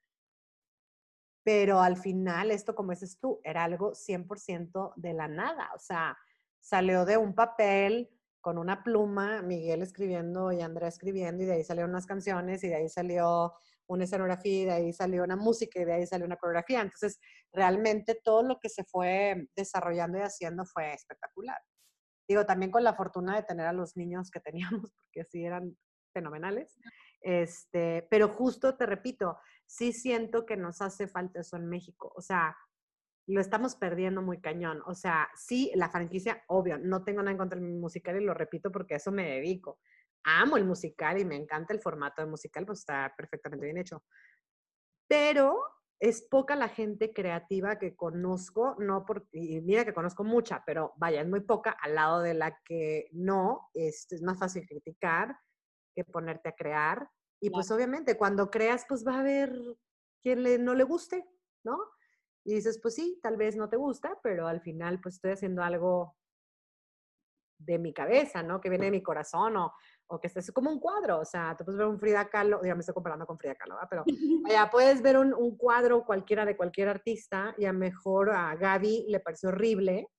Pero 1.44 1.82
al 1.82 1.98
final, 1.98 2.52
esto, 2.52 2.76
como 2.76 2.92
dices 2.92 3.18
tú, 3.20 3.40
era 3.44 3.64
algo 3.64 3.94
100% 3.96 4.94
de 4.98 5.14
la 5.14 5.28
nada. 5.28 5.72
O 5.76 5.80
sea, 5.80 6.18
salió 6.60 7.06
de 7.06 7.18
un 7.18 7.34
papel, 7.34 8.10
con 8.42 8.58
una 8.58 8.84
pluma, 8.84 9.42
Miguel 9.42 9.82
escribiendo 9.82 10.52
y 10.52 10.62
Andrea 10.62 10.88
escribiendo, 10.88 11.44
y 11.44 11.46
de 11.46 11.54
ahí 11.54 11.64
salieron 11.64 11.92
unas 11.92 12.06
canciones, 12.06 12.64
y 12.64 12.70
de 12.70 12.76
ahí 12.76 12.90
salió 12.90 13.54
una 13.88 14.04
escenografía, 14.06 14.62
y 14.62 14.66
de 14.66 14.72
ahí 14.72 14.94
salió 14.94 15.24
una 15.24 15.36
música, 15.36 15.80
y 15.80 15.86
de 15.86 15.94
ahí 15.94 16.08
salió 16.08 16.26
una 16.26 16.38
coreografía. 16.38 16.82
Entonces, 16.82 17.20
realmente 17.52 18.16
todo 18.24 18.44
lo 18.44 18.60
que 18.60 18.70
se 18.70 18.84
fue 18.84 19.48
desarrollando 19.56 20.20
y 20.20 20.22
haciendo 20.22 20.66
fue 20.66 20.94
espectacular. 20.94 21.58
Digo, 22.30 22.46
también 22.46 22.70
con 22.70 22.84
la 22.84 22.94
fortuna 22.94 23.36
de 23.36 23.42
tener 23.42 23.66
a 23.66 23.74
los 23.74 23.98
niños 23.98 24.30
que 24.30 24.40
teníamos, 24.40 24.92
porque 24.98 25.26
sí 25.26 25.44
eran 25.44 25.76
fenomenales. 26.14 26.78
Este, 27.22 28.08
pero 28.10 28.30
justo 28.30 28.78
te 28.78 28.86
repito, 28.86 29.40
sí 29.66 29.92
siento 29.92 30.46
que 30.46 30.56
nos 30.56 30.80
hace 30.82 31.08
falta 31.08 31.40
eso 31.40 31.58
en 31.58 31.68
México. 31.68 32.14
O 32.16 32.22
sea, 32.22 32.56
lo 33.26 33.42
estamos 33.42 33.76
perdiendo 33.76 34.22
muy 34.22 34.40
cañón. 34.40 34.84
O 34.86 34.94
sea, 34.94 35.28
sí, 35.36 35.72
la 35.74 35.90
franquicia, 35.90 36.44
obvio, 36.48 36.78
no 36.78 37.04
tengo 37.04 37.22
nada 37.22 37.32
en 37.32 37.38
contra 37.40 37.60
del 37.60 37.68
musical 37.68 38.22
y 38.22 38.24
lo 38.24 38.36
repito 38.36 38.72
porque 38.72 38.94
a 38.94 38.98
eso 38.98 39.12
me 39.12 39.28
dedico. 39.28 39.80
Amo 40.24 40.56
el 40.58 40.66
musical 40.66 41.20
y 41.20 41.26
me 41.26 41.36
encanta 41.36 41.74
el 41.74 41.82
formato 41.82 42.22
de 42.22 42.30
musical, 42.30 42.64
pues 42.64 42.80
está 42.80 43.12
perfectamente 43.18 43.66
bien 43.66 43.78
hecho. 43.80 44.04
Pero 45.08 45.60
es 46.00 46.22
poca 46.22 46.56
la 46.56 46.70
gente 46.70 47.14
creativa 47.14 47.78
que 47.78 47.96
conozco, 47.96 48.76
no 48.80 49.06
porque, 49.06 49.28
y 49.34 49.62
mira 49.62 49.84
que 49.84 49.94
conozco 49.94 50.24
mucha, 50.24 50.64
pero 50.66 50.94
vaya, 50.96 51.22
es 51.22 51.28
muy 51.28 51.42
poca 51.42 51.72
al 51.72 51.96
lado 51.96 52.22
de 52.22 52.34
la 52.34 52.58
que 52.64 53.10
no, 53.12 53.70
es, 53.74 54.10
es 54.12 54.22
más 54.22 54.40
fácil 54.40 54.66
criticar 54.66 55.38
que 55.94 56.06
ponerte 56.06 56.50
a 56.50 56.56
crear. 56.56 57.10
Y 57.42 57.50
pues 57.50 57.70
obviamente 57.72 58.18
cuando 58.18 58.50
creas, 58.50 58.86
pues 58.88 59.06
va 59.06 59.16
a 59.16 59.20
haber 59.20 59.54
quien 60.22 60.44
le, 60.44 60.58
no 60.58 60.74
le 60.74 60.86
guste, 60.86 61.28
¿no? 61.66 61.78
Y 62.46 62.56
dices, 62.56 62.80
pues 62.82 62.96
sí, 62.96 63.20
tal 63.22 63.36
vez 63.36 63.58
no 63.58 63.70
te 63.70 63.76
gusta, 63.76 64.18
pero 64.24 64.48
al 64.48 64.62
final 64.62 65.02
pues 65.02 65.16
estoy 65.16 65.32
haciendo 65.32 65.64
algo 65.64 66.16
de 67.60 67.78
mi 67.78 67.94
cabeza, 67.94 68.42
¿no? 68.42 68.62
Que 68.62 68.70
viene 68.70 68.86
de 68.86 68.92
mi 68.92 69.04
corazón 69.04 69.58
o, 69.58 69.74
o 70.12 70.20
que 70.20 70.28
estés 70.28 70.52
como 70.52 70.72
un 70.72 70.80
cuadro, 70.80 71.20
o 71.20 71.26
sea, 71.26 71.56
tú 71.56 71.64
puedes 71.64 71.78
ver 71.78 71.88
un 71.88 72.00
Frida 72.00 72.28
Kahlo, 72.30 72.62
ya 72.64 72.74
me 72.74 72.80
estoy 72.80 72.96
comparando 72.96 73.28
con 73.28 73.38
Frida 73.38 73.56
Kahlo, 73.56 73.76
¿verdad? 73.76 73.88
Pero 73.90 74.04
ya 74.50 74.70
puedes 74.70 75.02
ver 75.02 75.18
un, 75.18 75.34
un, 75.34 75.56
cuadro 75.56 76.04
cualquiera 76.04 76.46
de 76.46 76.58
cualquier 76.58 76.90
artista 76.90 77.54
y 77.58 77.66
a 77.66 77.74
mejor 77.74 78.32
a 78.32 78.56
Gaby 78.56 79.06
le 79.08 79.20
pareció 79.20 79.50
horrible. 79.50 80.10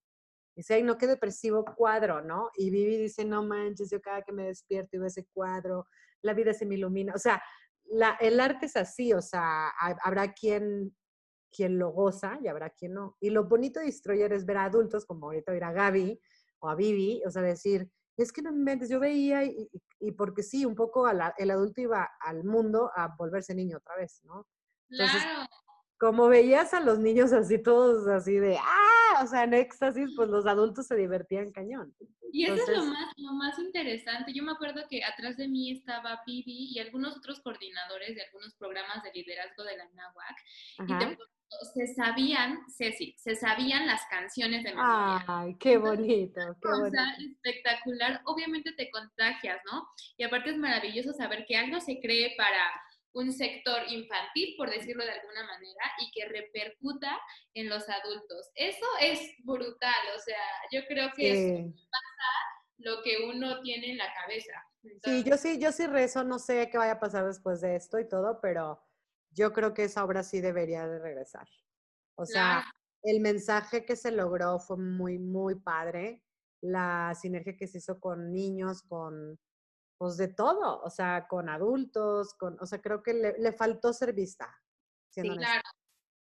Dice, 0.55 0.75
ay, 0.75 0.83
no, 0.85 0.97
qué 0.97 1.07
depresivo 1.07 1.65
cuadro, 1.65 2.23
¿no? 2.23 2.51
Y 2.55 2.71
Vivi 2.71 2.99
dice, 2.99 3.25
no 3.25 3.43
manches, 3.43 3.91
yo 3.91 4.01
cada 4.01 4.23
que 4.23 4.33
me 4.33 4.45
despierto 4.45 4.97
y 4.97 4.99
veo 4.99 5.09
ese 5.09 5.27
cuadro, 5.33 5.87
la 6.23 6.35
vida 6.35 6.55
se 6.55 6.67
me 6.67 6.77
ilumina. 6.77 7.13
O 7.15 7.19
sea, 7.19 7.43
la, 7.85 8.17
el 8.21 8.39
arte 8.39 8.67
es 8.67 8.77
así, 8.77 9.13
o 9.13 9.23
sea, 9.23 9.71
habrá 10.05 10.33
quien 10.33 10.95
quien 11.53 11.79
lo 11.79 11.91
goza 11.91 12.39
y 12.43 12.49
habrá 12.49 12.71
quien 12.71 12.95
no. 12.95 13.17
Y 13.21 13.31
lo 13.31 13.45
bonito 13.45 13.81
de 13.81 13.87
Destroyer 13.87 14.33
es 14.33 14.47
ver 14.47 14.59
a 14.59 14.65
adultos, 14.65 15.05
como 15.05 15.27
ahorita 15.27 15.53
ver 15.53 15.65
a 15.65 15.73
Gaby 15.73 16.21
o 16.61 16.69
a 16.69 16.75
Vivi, 16.75 17.23
o 17.27 17.31
sea, 17.31 17.43
decir, 17.43 17.91
es 18.23 18.33
que 18.33 18.43
no 18.43 18.53
me 18.53 18.59
inventes, 18.59 18.89
yo 18.89 19.01
veía 19.01 19.45
y, 19.45 19.71
y, 20.01 20.13
porque 20.13 20.43
sí, 20.43 20.65
un 20.65 20.75
poco 20.75 21.09
el 21.09 21.51
adulto 21.51 21.81
iba 21.81 22.09
al 22.21 22.45
mundo 22.45 22.91
a 22.95 23.15
volverse 23.17 23.55
niño 23.55 23.79
otra 23.79 23.97
vez, 23.97 24.21
¿no? 24.25 24.47
Claro. 24.89 25.47
Como 26.01 26.29
veías 26.29 26.73
a 26.73 26.81
los 26.81 26.99
niños 26.99 27.31
así 27.33 27.63
todos 27.63 28.09
así 28.09 28.37
de, 28.37 28.57
ah, 28.57 29.23
o 29.23 29.27
sea, 29.27 29.45
en 29.45 29.53
éxtasis, 29.53 30.11
pues 30.17 30.31
los 30.31 30.47
adultos 30.47 30.87
se 30.87 30.97
divertían 30.97 31.53
cañón. 31.53 31.95
Y 32.33 32.47
eso 32.47 32.55
es 32.55 32.69
lo 32.69 32.85
más, 32.87 33.13
lo 33.19 33.33
más 33.35 33.59
interesante. 33.59 34.33
Yo 34.33 34.43
me 34.43 34.53
acuerdo 34.53 34.81
que 34.89 35.05
atrás 35.05 35.37
de 35.37 35.47
mí 35.47 35.73
estaba 35.73 36.23
Vivi 36.27 36.71
y 36.73 36.79
algunos 36.79 37.19
otros 37.19 37.41
coordinadores 37.41 38.15
de 38.15 38.23
algunos 38.23 38.55
programas 38.55 39.03
de 39.03 39.13
liderazgo 39.13 39.63
de 39.63 39.77
la 39.77 39.85
NAWAC. 39.91 40.37
Y 40.79 40.99
te 40.99 41.19
se 41.75 41.95
sabían, 41.95 42.61
Ceci, 42.69 43.15
se 43.19 43.35
sabían 43.35 43.87
las 43.87 44.03
canciones 44.09 44.63
de 44.63 44.71
memoria. 44.71 45.25
Ay, 45.27 45.57
qué 45.57 45.77
bonito, 45.77 46.41
qué 46.63 46.69
bonito. 46.69 47.03
espectacular. 47.19 48.23
Obviamente 48.25 48.73
te 48.73 48.89
contagias, 48.91 49.61
¿no? 49.71 49.87
Y 50.17 50.23
aparte 50.23 50.51
es 50.51 50.57
maravilloso 50.57 51.13
saber 51.13 51.45
que 51.47 51.57
algo 51.57 51.81
se 51.81 51.99
cree 52.01 52.35
para 52.39 52.71
un 53.13 53.33
sector 53.33 53.83
infantil, 53.89 54.55
por 54.57 54.71
decirlo 54.71 55.05
de 55.05 55.13
alguna 55.13 55.45
manera, 55.45 55.85
y 55.99 56.11
que 56.13 56.29
repercuta 56.29 57.19
en 57.55 57.69
los 57.69 57.89
adultos. 57.89 58.51
Eso 58.55 58.87
es 59.01 59.21
brutal, 59.45 60.05
o 60.17 60.19
sea, 60.21 60.43
yo 60.73 60.81
creo 60.87 61.11
que 61.17 61.33
es 61.33 61.75
pasa 61.91 62.51
lo 62.79 63.03
que 63.03 63.19
uno 63.29 63.61
tiene 63.61 63.93
en 63.93 63.99
la 63.99 64.13
cabeza. 64.15 64.53
sí, 65.05 65.25
yo 65.25 65.37
sí, 65.37 65.59
yo 65.59 65.73
sí 65.73 65.87
rezo, 65.87 66.25
no 66.25 66.39
sé 66.39 66.69
qué 66.71 66.79
vaya 66.79 66.93
a 66.93 67.01
pasar 67.01 67.27
después 67.27 67.61
de 67.61 67.77
esto 67.77 67.99
y 67.99 68.09
todo, 68.09 68.41
pero 68.41 68.81
yo 69.31 69.53
creo 69.53 69.75
que 69.75 69.85
esa 69.85 70.05
obra 70.05 70.23
sí 70.23 70.41
debería 70.41 70.87
de 70.87 70.99
regresar. 70.99 71.47
O 72.17 72.27
sea, 72.27 72.65
el 73.03 73.21
mensaje 73.21 73.85
que 73.85 73.97
se 73.97 74.11
logró 74.13 74.59
fue 74.59 74.77
muy, 74.77 75.19
muy 75.19 75.55
padre. 75.57 76.23
La 76.61 77.15
sinergia 77.19 77.57
que 77.57 77.67
se 77.67 77.79
hizo 77.79 77.99
con 77.99 78.33
niños, 78.33 78.83
con, 78.83 79.39
pues 80.01 80.17
de 80.17 80.29
todo, 80.29 80.81
o 80.81 80.89
sea, 80.89 81.29
con 81.29 81.51
adultos, 81.51 82.33
con, 82.33 82.57
o 82.59 82.65
sea, 82.65 82.81
creo 82.81 83.03
que 83.03 83.13
le, 83.13 83.39
le 83.39 83.53
faltó 83.53 83.93
ser 83.93 84.15
vista. 84.15 84.51
Sí, 85.11 85.21
claro. 85.21 85.61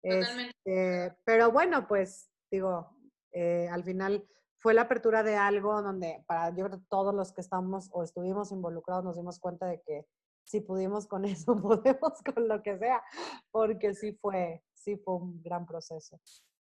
Este, 0.03 1.17
pero 1.25 1.51
bueno, 1.51 1.89
pues 1.89 2.31
digo, 2.51 2.95
eh, 3.33 3.71
al 3.71 3.83
final 3.83 4.29
fue 4.59 4.75
la 4.75 4.83
apertura 4.83 5.23
de 5.23 5.37
algo 5.37 5.81
donde 5.81 6.23
para 6.27 6.55
yo 6.55 6.67
creo 6.67 6.83
todos 6.91 7.15
los 7.15 7.33
que 7.33 7.41
estamos 7.41 7.89
o 7.95 8.03
estuvimos 8.03 8.53
involucrados 8.53 9.05
nos 9.05 9.17
dimos 9.17 9.39
cuenta 9.39 9.65
de 9.65 9.81
que 9.81 10.07
si 10.45 10.61
pudimos 10.61 11.07
con 11.07 11.25
eso, 11.25 11.57
podemos 11.57 12.21
con 12.23 12.47
lo 12.47 12.63
que 12.63 12.77
sea, 12.77 13.03
porque 13.51 13.95
sí 13.95 14.13
fue, 14.21 14.63
sí 14.75 14.99
fue 14.99 15.15
un 15.15 15.43
gran 15.43 15.65
proceso. 15.65 16.21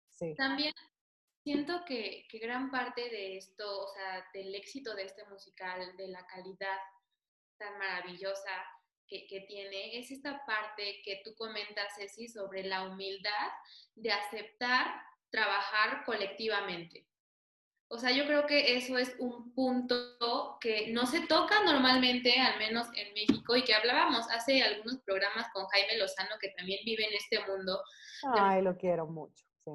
Sí. 0.10 0.36
También 0.36 0.72
siento 1.44 1.84
que, 1.86 2.24
que 2.30 2.40
gran 2.40 2.72
parte 2.72 3.02
de 3.10 3.36
esto, 3.36 3.66
o 3.82 3.88
sea, 3.90 4.24
del 4.34 4.56
éxito 4.56 4.96
de 4.96 5.04
este 5.04 5.26
musical, 5.26 5.98
de 5.98 6.08
la 6.08 6.26
calidad 6.28 6.78
tan 7.64 7.78
maravillosa 7.78 8.50
que, 9.08 9.26
que, 9.28 9.42
tiene, 9.42 9.98
es 9.98 10.12
esta 10.12 10.44
parte 10.46 11.02
que 11.04 11.22
tú 11.24 11.34
comentas, 11.36 11.94
Ceci, 11.96 12.28
sobre 12.28 12.64
la 12.64 12.88
humildad 12.88 13.50
de 13.96 14.12
aceptar 14.12 15.02
trabajar 15.30 16.04
colectivamente. 16.06 17.08
O 17.90 18.00
sea, 18.00 18.12
yo 18.12 18.26
creo 18.26 18.48
que 18.48 18.76
eso 18.76 18.98
es 18.98 19.16
un 19.20 19.54
punto 19.54 20.58
que 20.60 20.92
no 20.92 21.06
se 21.06 21.28
toca 21.28 21.64
normalmente, 21.64 22.40
al 22.40 22.58
menos 22.58 22.88
en 22.96 23.14
México, 23.14 23.56
y 23.56 23.64
que 23.64 23.76
hablábamos 23.76 24.28
hace 24.32 24.64
algunos 24.64 25.00
programas 25.04 25.48
con 25.54 25.68
Jaime 25.68 25.98
Lozano, 25.98 26.36
que 26.42 26.50
también 26.58 26.80
vive 26.86 27.06
en 27.06 27.14
este 27.14 27.40
mundo. 27.46 27.82
Ay, 28.36 28.64
lo 28.64 28.76
quiero 28.78 29.06
mucho, 29.06 29.46
sí. 29.64 29.72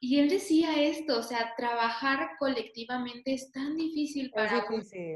Y 0.00 0.20
él 0.20 0.30
decía 0.30 0.80
esto, 0.80 1.18
o 1.18 1.22
sea, 1.22 1.54
trabajar 1.56 2.30
colectivamente 2.38 3.34
es 3.34 3.52
tan 3.52 3.76
difícil 3.76 4.30
para 4.30 4.58
es 4.58 4.68
difícil. 4.70 5.14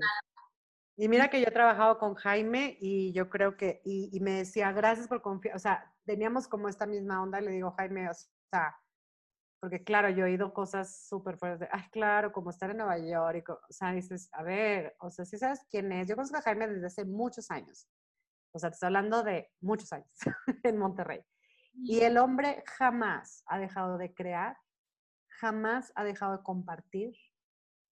Y 1.00 1.08
mira 1.08 1.30
que 1.30 1.40
yo 1.40 1.46
he 1.48 1.50
trabajado 1.50 1.96
con 1.96 2.14
Jaime 2.14 2.76
y 2.78 3.14
yo 3.14 3.30
creo 3.30 3.56
que, 3.56 3.80
y, 3.86 4.14
y 4.14 4.20
me 4.20 4.32
decía, 4.32 4.70
gracias 4.70 5.08
por 5.08 5.22
confiar, 5.22 5.56
o 5.56 5.58
sea, 5.58 5.90
teníamos 6.04 6.46
como 6.46 6.68
esta 6.68 6.84
misma 6.84 7.22
onda, 7.22 7.40
le 7.40 7.52
digo, 7.52 7.70
Jaime, 7.70 8.10
o 8.10 8.12
sea, 8.12 8.76
porque 9.62 9.82
claro, 9.82 10.10
yo 10.10 10.26
he 10.26 10.30
oído 10.32 10.52
cosas 10.52 11.08
súper 11.08 11.38
fuertes 11.38 11.60
de, 11.60 11.68
ay, 11.72 11.88
claro, 11.90 12.32
como 12.32 12.50
estar 12.50 12.68
en 12.70 12.76
Nueva 12.76 12.98
York, 12.98 13.44
y, 13.48 13.50
o 13.50 13.58
sea, 13.70 13.92
dices, 13.92 14.28
a 14.34 14.42
ver, 14.42 14.94
o 15.00 15.10
sea, 15.10 15.24
si 15.24 15.38
sabes 15.38 15.66
quién 15.70 15.90
es, 15.90 16.06
yo 16.06 16.16
conozco 16.16 16.36
a 16.36 16.42
Jaime 16.42 16.68
desde 16.68 16.88
hace 16.88 17.06
muchos 17.06 17.50
años, 17.50 17.88
o 18.52 18.58
sea, 18.58 18.68
te 18.68 18.74
estoy 18.74 18.88
hablando 18.88 19.22
de 19.22 19.50
muchos 19.62 19.90
años 19.94 20.12
en 20.64 20.76
Monterrey, 20.76 21.24
y 21.82 22.00
el 22.00 22.18
hombre 22.18 22.62
jamás 22.76 23.42
ha 23.46 23.58
dejado 23.58 23.96
de 23.96 24.12
crear, 24.12 24.54
jamás 25.40 25.92
ha 25.94 26.04
dejado 26.04 26.36
de 26.36 26.42
compartir, 26.42 27.14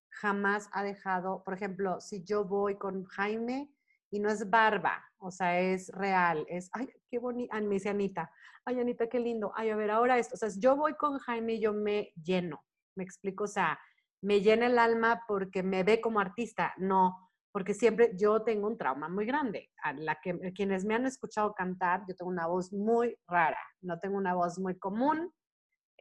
jamás 0.09 0.69
ha 0.73 0.83
dejado, 0.83 1.43
por 1.43 1.53
ejemplo, 1.53 1.99
si 2.01 2.23
yo 2.23 2.45
voy 2.45 2.77
con 2.77 3.05
Jaime 3.05 3.71
y 4.11 4.19
no 4.19 4.29
es 4.29 4.49
barba, 4.49 5.03
o 5.17 5.31
sea, 5.31 5.59
es 5.59 5.89
real, 5.89 6.45
es, 6.49 6.69
ay, 6.73 6.89
qué 7.09 7.19
bonita, 7.19 7.59
me 7.61 7.75
dice 7.75 7.89
Anita, 7.89 8.31
ay, 8.65 8.79
Anita, 8.79 9.07
qué 9.07 9.19
lindo, 9.19 9.51
ay, 9.55 9.69
a 9.69 9.75
ver, 9.75 9.91
ahora 9.91 10.17
esto, 10.17 10.35
o 10.35 10.37
sea, 10.37 10.49
yo 10.57 10.75
voy 10.75 10.93
con 10.95 11.19
Jaime 11.19 11.53
y 11.53 11.61
yo 11.61 11.73
me 11.73 12.11
lleno, 12.21 12.63
me 12.95 13.03
explico, 13.03 13.43
o 13.43 13.47
sea, 13.47 13.79
me 14.21 14.41
llena 14.41 14.65
el 14.65 14.79
alma 14.79 15.23
porque 15.27 15.63
me 15.63 15.83
ve 15.83 16.01
como 16.01 16.19
artista, 16.19 16.73
no 16.77 17.29
porque 17.51 17.73
siempre 17.73 18.11
yo 18.15 18.43
tengo 18.43 18.67
un 18.67 18.77
trauma 18.77 19.09
muy 19.09 19.25
grande. 19.25 19.69
A 19.81 19.93
la 19.93 20.19
que, 20.21 20.53
quienes 20.53 20.85
me 20.85 20.95
han 20.95 21.05
escuchado 21.05 21.53
cantar, 21.53 22.03
yo 22.07 22.15
tengo 22.15 22.29
una 22.29 22.47
voz 22.47 22.71
muy 22.71 23.15
rara, 23.27 23.59
no 23.81 23.99
tengo 23.99 24.17
una 24.17 24.35
voz 24.35 24.59
muy 24.59 24.77
común. 24.77 25.33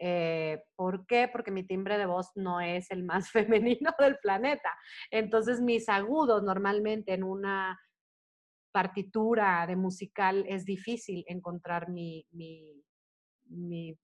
Eh, 0.01 0.62
¿Por 0.76 1.07
qué? 1.07 1.28
Porque 1.30 1.51
mi 1.51 1.64
timbre 1.64 1.99
de 1.99 2.07
voz 2.07 2.30
no 2.34 2.61
es 2.61 2.90
el 2.90 3.05
más 3.05 3.30
femenino 3.32 3.92
del 3.99 4.18
planeta. 4.18 4.72
Entonces, 5.11 5.61
mis 5.61 5.88
agudos 5.88 6.42
normalmente 6.42 7.14
en 7.14 7.24
una 7.24 7.78
partitura 8.72 9.66
de 9.66 9.76
musical 9.76 10.44
es 10.49 10.64
difícil 10.64 11.24
encontrar 11.26 11.88
mi, 11.88 12.26
mi, 12.30 12.74
mi, 13.46 13.99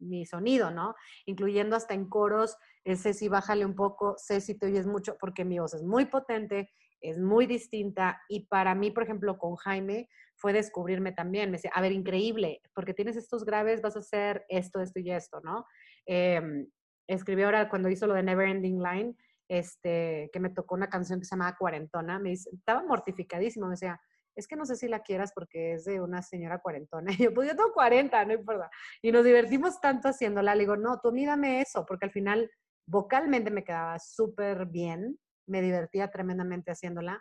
mi 0.00 0.26
sonido, 0.26 0.70
¿no? 0.70 0.94
Incluyendo 1.26 1.76
hasta 1.76 1.94
en 1.94 2.08
coros, 2.08 2.56
ese 2.84 3.12
sí 3.12 3.28
bájale 3.28 3.64
un 3.64 3.74
poco, 3.74 4.14
sé 4.16 4.40
si 4.40 4.58
te 4.58 4.66
oyes 4.66 4.86
mucho, 4.86 5.16
porque 5.20 5.44
mi 5.44 5.58
voz 5.58 5.74
es 5.74 5.82
muy 5.82 6.06
potente, 6.06 6.70
es 7.00 7.18
muy 7.18 7.46
distinta 7.46 8.20
y 8.28 8.46
para 8.46 8.74
mí, 8.74 8.90
por 8.90 9.04
ejemplo, 9.04 9.38
con 9.38 9.56
Jaime 9.56 10.08
fue 10.40 10.52
descubrirme 10.52 11.12
también, 11.12 11.50
me 11.50 11.58
decía, 11.58 11.70
a 11.74 11.82
ver, 11.82 11.92
increíble, 11.92 12.62
porque 12.74 12.94
tienes 12.94 13.16
estos 13.16 13.44
graves, 13.44 13.82
vas 13.82 13.96
a 13.96 14.00
hacer 14.00 14.44
esto, 14.48 14.80
esto 14.80 14.98
y 15.00 15.10
esto, 15.10 15.40
¿no? 15.42 15.66
Eh, 16.06 16.66
escribió 17.06 17.46
ahora 17.46 17.68
cuando 17.68 17.88
hizo 17.90 18.06
lo 18.06 18.14
de 18.14 18.22
Never 18.22 18.48
Ending 18.48 18.82
Line, 18.82 19.16
este, 19.48 20.30
que 20.32 20.40
me 20.40 20.50
tocó 20.50 20.76
una 20.76 20.88
canción 20.88 21.18
que 21.18 21.26
se 21.26 21.34
llamaba 21.34 21.56
Cuarentona, 21.58 22.18
me 22.18 22.30
dice, 22.30 22.50
estaba 22.52 22.82
mortificadísimo, 22.84 23.66
me 23.66 23.72
decía, 23.72 24.00
es 24.36 24.46
que 24.46 24.56
no 24.56 24.64
sé 24.64 24.76
si 24.76 24.88
la 24.88 25.00
quieras 25.00 25.32
porque 25.34 25.74
es 25.74 25.84
de 25.84 26.00
una 26.00 26.22
señora 26.22 26.60
cuarentona. 26.60 27.10
Y 27.18 27.24
yo, 27.24 27.34
pues 27.34 27.48
yo 27.48 27.56
tengo 27.56 27.72
40, 27.72 28.24
no 28.24 28.32
importa. 28.32 28.70
Y 29.02 29.12
nos 29.12 29.24
divertimos 29.24 29.80
tanto 29.80 30.08
haciéndola. 30.08 30.54
Le 30.54 30.60
digo, 30.60 30.76
no, 30.76 31.00
tú 31.00 31.12
mírame 31.12 31.60
eso, 31.60 31.84
porque 31.84 32.06
al 32.06 32.12
final 32.12 32.50
vocalmente 32.86 33.50
me 33.50 33.64
quedaba 33.64 33.98
súper 33.98 34.66
bien, 34.66 35.18
me 35.46 35.60
divertía 35.60 36.10
tremendamente 36.10 36.70
haciéndola 36.70 37.20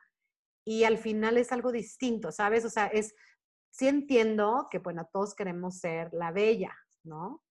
y 0.66 0.84
al 0.84 0.98
final 0.98 1.38
es 1.38 1.52
algo 1.52 1.72
distinto, 1.72 2.32
¿sabes? 2.32 2.66
O 2.66 2.70
sea, 2.70 2.88
es, 2.88 3.16
sí 3.70 3.88
entiendo 3.88 4.68
que, 4.70 4.80
bueno, 4.80 5.10
todos 5.12 5.36
queremos 5.36 5.80
ser 5.80 6.10
la 6.14 6.32
bella, 6.32 6.76
¿no? 7.04 7.44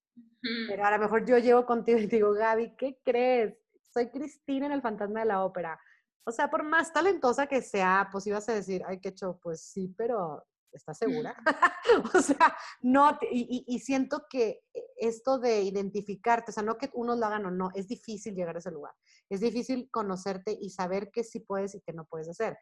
Pero 0.68 0.84
a 0.84 0.90
lo 0.90 0.98
mejor 0.98 1.24
yo 1.24 1.38
llego 1.38 1.64
contigo 1.64 1.98
y 1.98 2.08
te 2.08 2.16
digo, 2.16 2.32
Gaby, 2.32 2.74
¿qué 2.76 2.98
crees? 3.04 3.56
Soy 3.92 4.10
Cristina 4.10 4.66
en 4.66 4.72
El 4.72 4.82
Fantasma 4.82 5.20
de 5.20 5.26
la 5.26 5.44
Ópera. 5.44 5.80
O 6.24 6.32
sea, 6.32 6.50
por 6.50 6.62
más 6.62 6.92
talentosa 6.92 7.46
que 7.46 7.62
sea, 7.62 8.08
pues 8.10 8.26
ibas 8.26 8.48
a 8.48 8.54
decir, 8.54 8.82
ay, 8.86 9.00
qué 9.00 9.10
hecho, 9.10 9.38
pues 9.42 9.62
sí, 9.62 9.94
pero 9.96 10.44
¿estás 10.72 10.98
segura? 10.98 11.34
o 12.14 12.20
sea, 12.20 12.56
no, 12.82 13.18
y, 13.30 13.64
y, 13.66 13.78
siento 13.78 14.26
que 14.28 14.60
esto 14.96 15.38
de 15.38 15.62
identificarte, 15.62 16.50
o 16.50 16.54
sea, 16.54 16.62
no 16.62 16.76
que 16.76 16.90
uno 16.94 17.16
lo 17.16 17.26
hagan 17.26 17.46
o 17.46 17.50
no, 17.50 17.70
es 17.74 17.88
difícil 17.88 18.34
llegar 18.34 18.56
a 18.56 18.58
ese 18.58 18.70
lugar. 18.70 18.94
Es 19.28 19.40
difícil 19.40 19.88
conocerte 19.90 20.56
y 20.60 20.70
saber 20.70 21.10
qué 21.10 21.24
sí 21.24 21.40
puedes 21.40 21.74
y 21.74 21.80
qué 21.80 21.92
no 21.92 22.04
puedes 22.04 22.28
hacer. 22.28 22.58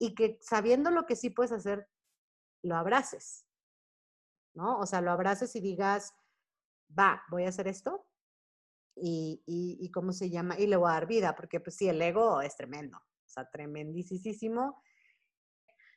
Y 0.00 0.14
que 0.14 0.38
sabiendo 0.40 0.90
lo 0.90 1.06
que 1.06 1.14
sí 1.14 1.30
puedes 1.30 1.52
hacer, 1.52 1.88
lo 2.62 2.76
abraces, 2.76 3.46
¿no? 4.54 4.78
O 4.78 4.86
sea, 4.86 5.00
lo 5.00 5.10
abraces 5.10 5.54
y 5.54 5.60
digas, 5.60 6.14
va, 6.98 7.22
voy 7.30 7.44
a 7.44 7.50
hacer 7.50 7.68
esto 7.68 8.06
y, 8.96 9.42
y, 9.46 9.78
y 9.80 9.90
¿cómo 9.90 10.12
se 10.12 10.30
llama? 10.30 10.58
Y 10.58 10.66
le 10.66 10.76
voy 10.76 10.90
a 10.90 10.94
dar 10.94 11.06
vida, 11.06 11.34
porque 11.36 11.60
pues 11.60 11.76
sí, 11.76 11.88
el 11.88 12.00
ego 12.00 12.40
es 12.40 12.56
tremendo, 12.56 12.96
o 12.98 13.28
sea, 13.28 13.48
tremendísimo. 13.50 14.82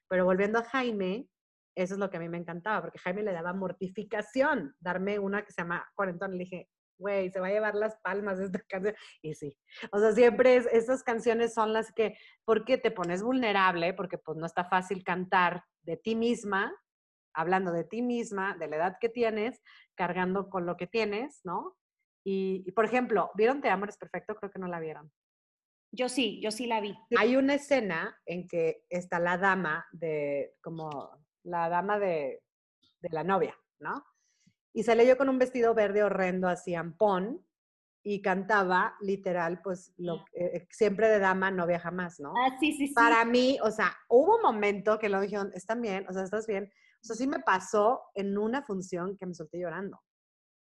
Pero 0.08 0.26
volviendo 0.26 0.60
a 0.60 0.64
Jaime, 0.64 1.30
eso 1.76 1.96
es 1.96 2.00
lo 2.00 2.10
que 2.10 2.18
a 2.18 2.20
mí 2.20 2.30
me 2.30 2.38
encantaba, 2.38 2.82
porque 2.82 3.00
Jaime 3.00 3.24
le 3.24 3.34
daba 3.34 3.54
mortificación 3.54 4.76
darme 4.80 5.18
una 5.18 5.44
que 5.44 5.52
se 5.52 5.62
llama 5.62 5.90
Cuarentón. 5.96 6.32
Le 6.32 6.44
dije, 6.44 6.70
güey, 6.98 7.30
se 7.30 7.40
va 7.40 7.48
a 7.48 7.52
llevar 7.52 7.76
las 7.76 7.98
palmas 7.98 8.40
esta 8.40 8.60
canción. 8.70 8.96
Y 9.22 9.36
sí, 9.36 9.58
o 9.92 10.00
sea, 10.00 10.12
siempre 10.14 10.56
es, 10.56 10.66
estas 10.68 11.04
canciones 11.04 11.54
son 11.54 11.74
las 11.74 11.92
que, 11.94 12.18
porque 12.46 12.78
te 12.78 12.92
pones 12.92 13.24
vulnerable, 13.24 13.94
porque 13.94 14.18
pues 14.18 14.38
no 14.38 14.46
está 14.46 14.66
fácil 14.66 15.04
cantar 15.04 15.64
de 15.82 15.98
ti 15.98 16.16
misma, 16.16 16.74
hablando 17.34 17.72
de 17.72 17.84
ti 17.84 18.02
misma, 18.02 18.56
de 18.58 18.68
la 18.68 18.76
edad 18.78 18.98
que 19.00 19.10
tienes, 19.10 19.62
cargando 19.96 20.50
con 20.50 20.66
lo 20.66 20.78
que 20.78 20.88
tienes, 20.88 21.42
¿no? 21.44 21.76
Y, 22.26 22.72
por 22.72 22.86
ejemplo, 22.86 23.32
¿vieron 23.36 23.62
Te 23.62 23.70
Amor 23.70 23.90
es 23.90 23.98
Perfecto? 23.98 24.36
Creo 24.36 24.50
que 24.50 24.60
no 24.60 24.68
la 24.68 24.80
vieron. 24.80 25.12
Yo 25.92 26.08
sí, 26.08 26.42
yo 26.42 26.52
sí 26.52 26.68
la 26.68 26.80
vi. 26.80 26.98
Hay 27.18 27.36
una 27.36 27.56
escena 27.56 28.18
en 28.26 28.48
que 28.48 28.86
está 28.90 29.20
la 29.20 29.38
dama 29.38 29.86
de, 29.92 30.56
como 30.62 31.12
la 31.44 31.68
dama 31.70 32.00
de, 32.00 32.42
de 33.02 33.10
la 33.10 33.24
novia, 33.24 33.56
¿no? 33.80 34.04
Y 34.74 34.84
sale 34.84 35.06
yo 35.08 35.18
con 35.18 35.30
un 35.30 35.38
vestido 35.38 35.74
verde 35.74 36.04
horrendo 36.04 36.48
así 36.48 36.76
ampón 36.76 37.46
y 38.04 38.22
cantaba 38.22 38.96
literal, 39.00 39.62
pues 39.62 39.94
lo, 39.98 40.26
eh, 40.34 40.68
siempre 40.72 41.08
de 41.08 41.20
dama, 41.20 41.52
novia 41.52 41.80
jamás, 41.80 42.20
¿no? 42.20 42.34
Ah, 42.36 42.58
sí, 42.60 42.74
sí, 42.74 42.88
sí. 42.88 42.94
Para 42.94 43.24
mí, 43.24 43.58
o 43.64 43.72
sea, 43.72 43.96
hubo 44.10 44.36
un 44.36 44.42
momento 44.42 45.00
que 45.00 45.08
lo 45.08 45.22
dijeron, 45.22 45.52
¿están 45.54 45.82
bien? 45.82 46.06
O 46.10 46.14
sea, 46.14 46.24
¿estás 46.24 46.46
bien? 46.46 46.72
O 47.02 47.06
sea, 47.06 47.16
sí 47.16 47.28
me 47.28 47.40
pasó 47.40 48.02
en 48.14 48.38
una 48.38 48.62
función 48.62 49.18
que 49.18 49.26
me 49.26 49.34
solté 49.34 49.60
llorando. 49.60 50.02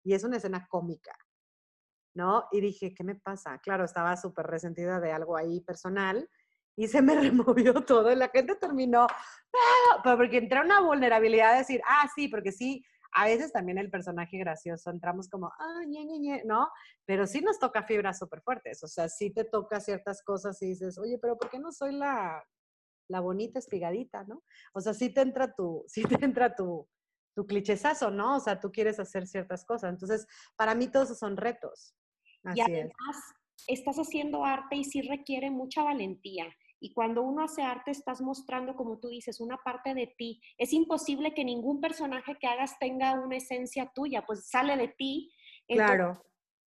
Y 0.03 0.13
es 0.13 0.23
una 0.23 0.37
escena 0.37 0.67
cómica, 0.67 1.15
¿no? 2.15 2.47
Y 2.51 2.59
dije, 2.59 2.93
¿qué 2.93 3.03
me 3.03 3.15
pasa? 3.15 3.59
Claro, 3.59 3.85
estaba 3.85 4.17
súper 4.17 4.47
resentida 4.47 4.99
de 4.99 5.11
algo 5.13 5.37
ahí 5.37 5.61
personal 5.61 6.29
y 6.75 6.87
se 6.87 7.01
me 7.01 7.15
removió 7.31 7.73
todo 7.85 8.11
y 8.11 8.15
la 8.15 8.29
gente 8.29 8.55
terminó, 8.55 9.03
¡ah! 9.03 10.01
porque 10.03 10.37
entré 10.37 10.59
una 10.61 10.81
vulnerabilidad 10.81 11.53
de 11.53 11.59
decir, 11.59 11.81
ah, 11.85 12.09
sí, 12.13 12.27
porque 12.27 12.51
sí, 12.51 12.83
a 13.13 13.25
veces 13.25 13.51
también 13.51 13.77
el 13.77 13.89
personaje 13.89 14.37
gracioso 14.37 14.89
entramos 14.89 15.29
como, 15.29 15.47
ah, 15.47 15.83
ñe, 15.87 16.05
ñe, 16.05 16.19
ñe, 16.19 16.43
¿no? 16.45 16.69
Pero 17.05 17.27
sí 17.27 17.41
nos 17.41 17.59
toca 17.59 17.83
fibras 17.83 18.19
súper 18.19 18.41
fuertes, 18.41 18.83
o 18.83 18.87
sea, 18.87 19.09
sí 19.09 19.31
te 19.31 19.43
toca 19.43 19.79
ciertas 19.79 20.23
cosas 20.23 20.61
y 20.61 20.67
dices, 20.67 20.97
oye, 20.97 21.17
pero 21.19 21.37
¿por 21.37 21.49
qué 21.49 21.59
no 21.59 21.71
soy 21.71 21.93
la, 21.93 22.43
la 23.07 23.19
bonita 23.19 23.59
espigadita, 23.59 24.23
¿no? 24.23 24.43
O 24.73 24.81
sea, 24.81 24.93
sí 24.93 25.13
te 25.13 25.21
entra 25.21 25.53
tu, 25.53 25.83
sí 25.87 26.03
te 26.03 26.23
entra 26.23 26.55
tu, 26.55 26.87
tu 27.35 27.45
clichezazo, 27.45 28.11
¿no? 28.11 28.37
O 28.37 28.39
sea, 28.39 28.59
tú 28.59 28.71
quieres 28.71 28.99
hacer 28.99 29.27
ciertas 29.27 29.65
cosas. 29.65 29.91
Entonces, 29.91 30.27
para 30.55 30.75
mí 30.75 30.87
todos 30.87 31.17
son 31.17 31.37
retos. 31.37 31.95
Así 32.43 32.59
y 32.59 32.61
además, 32.61 33.17
estás 33.67 33.97
haciendo 33.97 34.43
arte 34.43 34.75
y 34.75 34.83
sí 34.83 35.01
requiere 35.01 35.51
mucha 35.51 35.83
valentía. 35.83 36.45
Y 36.83 36.93
cuando 36.93 37.21
uno 37.21 37.43
hace 37.43 37.61
arte, 37.61 37.91
estás 37.91 38.21
mostrando, 38.21 38.75
como 38.75 38.97
tú 38.97 39.09
dices, 39.09 39.39
una 39.39 39.57
parte 39.57 39.93
de 39.93 40.07
ti. 40.07 40.41
Es 40.57 40.73
imposible 40.73 41.35
que 41.35 41.45
ningún 41.45 41.79
personaje 41.79 42.35
que 42.39 42.47
hagas 42.47 42.79
tenga 42.79 43.13
una 43.13 43.37
esencia 43.37 43.91
tuya, 43.93 44.25
pues 44.25 44.49
sale 44.49 44.75
de 44.75 44.87
ti. 44.87 45.31
claro. 45.67 46.19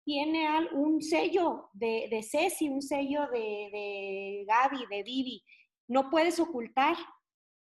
Tiene 0.04 0.46
un 0.74 1.00
sello 1.02 1.70
de, 1.72 2.08
de 2.10 2.22
Ceci, 2.22 2.68
un 2.68 2.82
sello 2.82 3.22
de, 3.32 3.70
de 3.72 4.44
Gaby, 4.46 4.86
de 4.88 5.02
Vivi. 5.02 5.42
No 5.88 6.10
puedes 6.10 6.38
ocultar 6.38 6.94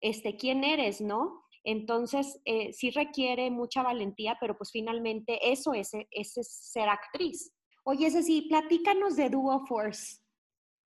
este, 0.02 0.36
quién 0.36 0.66
eres, 0.66 1.00
¿no? 1.00 1.46
Entonces, 1.64 2.42
eh, 2.44 2.74
sí 2.74 2.92
requiere 2.92 3.50
mucha 3.50 3.82
valentía, 3.82 4.38
pero 4.42 4.58
pues 4.58 4.72
finalmente 4.72 5.52
eso 5.52 5.74
es, 5.74 5.92
es 6.12 6.34
ser 6.34 6.90
actriz. 6.90 7.54
Oye, 7.86 8.12
Ceci, 8.12 8.42
platícanos 8.44 9.16
de 9.16 9.30
Duo 9.30 9.66
Force 9.66 10.23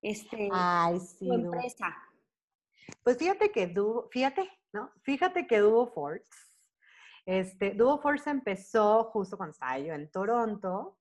este, 0.02 0.48
Ay, 0.52 1.00
sí, 1.00 1.28
empresa? 1.32 1.96
Pues 3.02 3.18
fíjate 3.18 3.50
que 3.50 3.66
Duo, 3.66 4.08
fíjate, 4.10 4.50
¿no? 4.72 4.90
Fíjate 5.02 5.46
que 5.46 5.58
Duo 5.58 5.86
Force, 5.88 6.28
este, 7.26 7.72
Duo 7.72 7.98
Force 7.98 8.30
empezó 8.30 9.04
justo 9.04 9.36
cuando 9.36 9.52
estaba 9.52 9.78
yo 9.78 9.92
en 9.94 10.10
Toronto. 10.10 10.98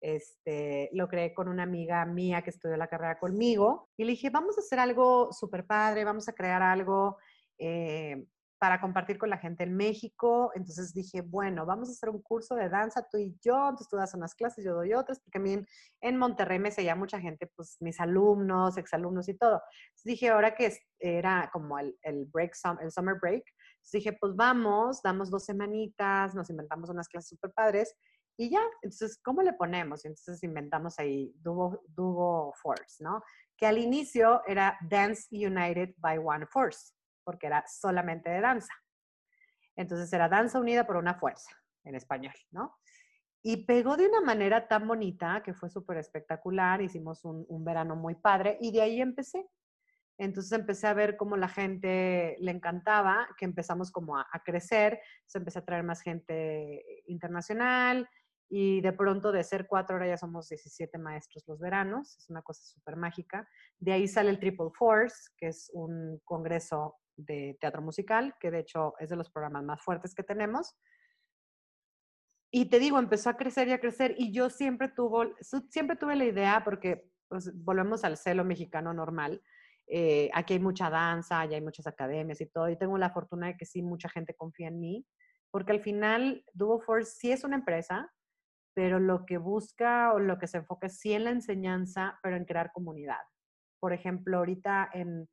Este, 0.00 0.90
lo 0.92 1.08
creé 1.08 1.34
con 1.34 1.48
una 1.48 1.64
amiga 1.64 2.04
mía 2.04 2.42
que 2.42 2.50
estudió 2.50 2.76
la 2.76 2.86
carrera 2.86 3.18
conmigo 3.18 3.90
y 3.96 4.04
le 4.04 4.12
dije, 4.12 4.30
vamos 4.30 4.56
a 4.56 4.60
hacer 4.60 4.78
algo 4.78 5.32
súper 5.32 5.66
padre, 5.66 6.04
vamos 6.04 6.28
a 6.28 6.34
crear 6.34 6.62
algo 6.62 7.18
eh, 7.58 8.24
para 8.58 8.80
compartir 8.80 9.18
con 9.18 9.30
la 9.30 9.38
gente 9.38 9.64
en 9.64 9.76
México. 9.76 10.50
Entonces 10.54 10.92
dije, 10.92 11.20
bueno, 11.20 11.64
vamos 11.64 11.88
a 11.88 11.92
hacer 11.92 12.08
un 12.08 12.20
curso 12.20 12.54
de 12.54 12.68
danza 12.68 13.06
tú 13.10 13.18
y 13.18 13.36
yo. 13.40 13.56
Entonces 13.56 13.88
tú 13.88 13.96
das 13.96 14.14
unas 14.14 14.34
clases, 14.34 14.64
yo 14.64 14.74
doy 14.74 14.94
otras, 14.94 15.20
porque 15.20 15.38
a 15.38 15.40
mí 15.40 15.64
en, 16.00 16.16
Monterrey 16.16 16.58
me 16.58 16.70
seguía 16.70 16.96
mucha 16.96 17.20
gente, 17.20 17.46
pues 17.54 17.76
mis 17.80 18.00
alumnos, 18.00 18.76
exalumnos 18.76 19.28
y 19.28 19.34
todo. 19.34 19.62
Entonces 19.88 20.04
dije, 20.04 20.28
ahora 20.30 20.54
que 20.54 20.76
era 20.98 21.48
como 21.52 21.78
el, 21.78 21.96
el 22.02 22.26
break, 22.26 22.52
el 22.80 22.90
summer 22.90 23.16
break, 23.20 23.44
dije, 23.92 24.12
pues 24.12 24.34
vamos, 24.34 25.02
damos 25.02 25.30
dos 25.30 25.44
semanitas, 25.44 26.34
nos 26.34 26.50
inventamos 26.50 26.90
unas 26.90 27.08
clases 27.08 27.30
súper 27.30 27.52
padres 27.52 27.94
y 28.36 28.50
ya. 28.50 28.62
Entonces, 28.82 29.18
¿cómo 29.22 29.42
le 29.42 29.52
ponemos? 29.52 30.04
Entonces 30.04 30.42
inventamos 30.42 30.98
ahí 30.98 31.32
Duo, 31.36 31.82
Duo 31.88 32.52
Force, 32.60 33.02
¿no? 33.02 33.22
Que 33.56 33.66
al 33.66 33.78
inicio 33.78 34.42
era 34.46 34.78
Dance 34.88 35.26
United 35.30 35.94
by 35.98 36.18
One 36.18 36.46
Force 36.46 36.92
porque 37.28 37.46
era 37.46 37.62
solamente 37.66 38.30
de 38.30 38.40
danza. 38.40 38.72
Entonces 39.76 40.10
era 40.14 40.30
danza 40.30 40.58
unida 40.58 40.86
por 40.86 40.96
una 40.96 41.12
fuerza, 41.12 41.50
en 41.84 41.94
español, 41.94 42.32
¿no? 42.52 42.78
Y 43.42 43.66
pegó 43.66 43.98
de 43.98 44.08
una 44.08 44.22
manera 44.22 44.66
tan 44.66 44.88
bonita 44.88 45.42
que 45.44 45.52
fue 45.52 45.68
súper 45.68 45.98
espectacular, 45.98 46.80
hicimos 46.80 47.26
un, 47.26 47.64
verano 47.66 47.96
muy 47.96 48.14
padre 48.14 48.56
y 48.62 48.72
de 48.72 48.80
ahí 48.80 49.02
empecé. 49.02 49.46
Entonces 50.16 50.52
empecé 50.52 50.86
a 50.86 50.94
ver 50.94 51.18
cómo 51.18 51.36
la 51.36 51.48
gente 51.48 52.38
le 52.40 52.50
encantaba, 52.50 53.28
que 53.36 53.44
empezamos 53.44 53.90
como 53.90 54.16
a, 54.16 54.26
a 54.32 54.42
crecer, 54.42 54.98
se 55.26 55.36
empezó 55.36 55.58
a 55.58 55.66
traer 55.66 55.84
más 55.84 56.00
gente 56.00 56.82
internacional 57.08 58.08
y 58.50 58.80
de 58.80 58.92
pronto 58.92 59.32
de 59.32 59.44
ser 59.44 59.66
cuatro 59.66 59.96
ahora 59.96 60.08
ya 60.08 60.16
somos 60.16 60.48
17 60.48 60.96
maestros 60.96 61.44
los 61.46 61.60
veranos, 61.60 62.16
es 62.16 62.30
una 62.30 62.40
cosa 62.40 62.62
súper 62.64 62.96
mágica. 62.96 63.46
De 63.78 63.92
ahí 63.92 64.08
sale 64.08 64.30
el 64.30 64.40
Triple 64.40 64.70
Force, 64.72 65.30
que 65.36 65.48
es 65.48 65.70
un 65.74 66.20
congreso 66.24 66.96
de 67.18 67.58
teatro 67.60 67.82
musical, 67.82 68.34
que 68.40 68.50
de 68.50 68.60
hecho 68.60 68.94
es 68.98 69.10
de 69.10 69.16
los 69.16 69.30
programas 69.30 69.64
más 69.64 69.82
fuertes 69.82 70.14
que 70.14 70.22
tenemos. 70.22 70.74
Y 72.50 72.70
te 72.70 72.78
digo, 72.78 72.98
empezó 72.98 73.28
a 73.28 73.36
crecer 73.36 73.68
y 73.68 73.72
a 73.72 73.80
crecer 73.80 74.14
y 74.16 74.32
yo 74.32 74.48
siempre, 74.48 74.88
tuvo, 74.88 75.34
siempre 75.68 75.96
tuve 75.96 76.16
la 76.16 76.24
idea, 76.24 76.62
porque 76.64 77.10
pues, 77.28 77.52
volvemos 77.62 78.04
al 78.04 78.16
celo 78.16 78.44
mexicano 78.44 78.94
normal, 78.94 79.42
eh, 79.86 80.30
aquí 80.32 80.54
hay 80.54 80.60
mucha 80.60 80.90
danza, 80.90 81.44
ya 81.46 81.56
hay 81.56 81.62
muchas 81.62 81.86
academias 81.86 82.40
y 82.40 82.46
todo, 82.46 82.68
y 82.68 82.78
tengo 82.78 82.96
la 82.96 83.10
fortuna 83.10 83.48
de 83.48 83.56
que 83.56 83.66
sí, 83.66 83.82
mucha 83.82 84.08
gente 84.08 84.34
confía 84.34 84.68
en 84.68 84.80
mí, 84.80 85.06
porque 85.50 85.72
al 85.72 85.80
final 85.80 86.44
Duo 86.52 86.80
Force 86.80 87.12
sí 87.18 87.32
es 87.32 87.44
una 87.44 87.56
empresa, 87.56 88.10
pero 88.74 89.00
lo 89.00 89.26
que 89.26 89.38
busca 89.38 90.12
o 90.12 90.18
lo 90.18 90.38
que 90.38 90.46
se 90.46 90.58
enfoca 90.58 90.86
es 90.86 90.98
sí 90.98 91.12
en 91.12 91.24
la 91.24 91.30
enseñanza, 91.30 92.18
pero 92.22 92.36
en 92.36 92.44
crear 92.44 92.70
comunidad. 92.72 93.20
Por 93.80 93.92
ejemplo, 93.92 94.38
ahorita 94.38 94.90
en, 94.92 95.28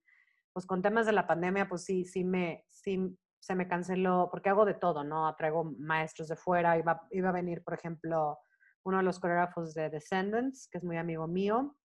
pues 0.56 0.66
con 0.66 0.82
temas 0.82 1.06
de 1.06 1.12
la 1.12 1.28
pandemia, 1.28 1.68
pues 1.68 1.84
sí, 1.84 2.06
sí 2.06 2.24
me, 2.24 2.64
sí 2.70 3.14
se 3.42 3.56
me 3.56 3.68
canceló, 3.68 4.30
porque 4.32 4.48
hago 4.48 4.64
de 4.64 4.74
todo, 4.74 5.04
¿no? 5.04 5.36
Traigo 5.36 5.66
maestros 5.78 6.30
de 6.30 6.38
fuera, 6.38 6.78
iba, 6.78 7.06
iba 7.12 7.28
a 7.28 7.34
venir, 7.34 7.62
por 7.62 7.74
ejemplo, 7.74 8.40
uno 8.86 8.98
de 8.98 9.04
los 9.04 9.20
coreógrafos 9.20 9.74
de 9.74 9.90
Descendants, 9.90 10.70
que 10.72 10.78
es 10.78 10.84
muy 10.86 10.96
amigo 10.96 11.28
mío, 11.28 11.76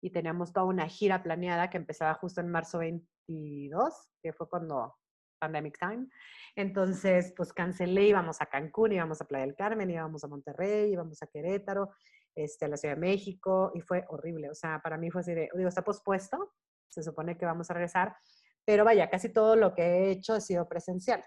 y 0.00 0.10
teníamos 0.10 0.52
toda 0.52 0.66
una 0.66 0.86
gira 0.86 1.24
planeada 1.24 1.70
que 1.70 1.76
empezaba 1.76 2.14
justo 2.14 2.40
en 2.40 2.52
marzo 2.52 2.78
22, 2.78 4.10
que 4.22 4.32
fue 4.32 4.48
cuando 4.48 4.94
Pandemic 5.40 5.76
Time. 5.76 6.06
Entonces, 6.54 7.34
pues 7.36 7.52
cancelé, 7.52 8.06
íbamos 8.06 8.40
a 8.40 8.46
Cancún, 8.46 8.92
íbamos 8.92 9.20
a 9.20 9.24
Playa 9.24 9.44
del 9.44 9.56
Carmen, 9.56 9.90
íbamos 9.90 10.22
a 10.22 10.28
Monterrey, 10.28 10.92
íbamos 10.92 11.20
a 11.20 11.26
Querétaro, 11.26 11.90
este, 12.36 12.66
a 12.66 12.68
la 12.68 12.76
Ciudad 12.76 12.94
de 12.94 13.00
México, 13.00 13.72
y 13.74 13.80
fue 13.80 14.04
horrible. 14.08 14.50
O 14.50 14.54
sea, 14.54 14.80
para 14.80 14.98
mí 14.98 15.10
fue 15.10 15.22
así 15.22 15.34
de, 15.34 15.50
digo, 15.56 15.68
está 15.68 15.82
pospuesto, 15.82 16.52
se 16.94 17.02
supone 17.02 17.36
que 17.36 17.46
vamos 17.46 17.70
a 17.70 17.74
regresar, 17.74 18.16
pero 18.64 18.84
vaya, 18.84 19.10
casi 19.10 19.28
todo 19.28 19.56
lo 19.56 19.74
que 19.74 19.82
he 19.82 20.10
hecho 20.10 20.34
ha 20.34 20.40
sido 20.40 20.68
presencial. 20.68 21.22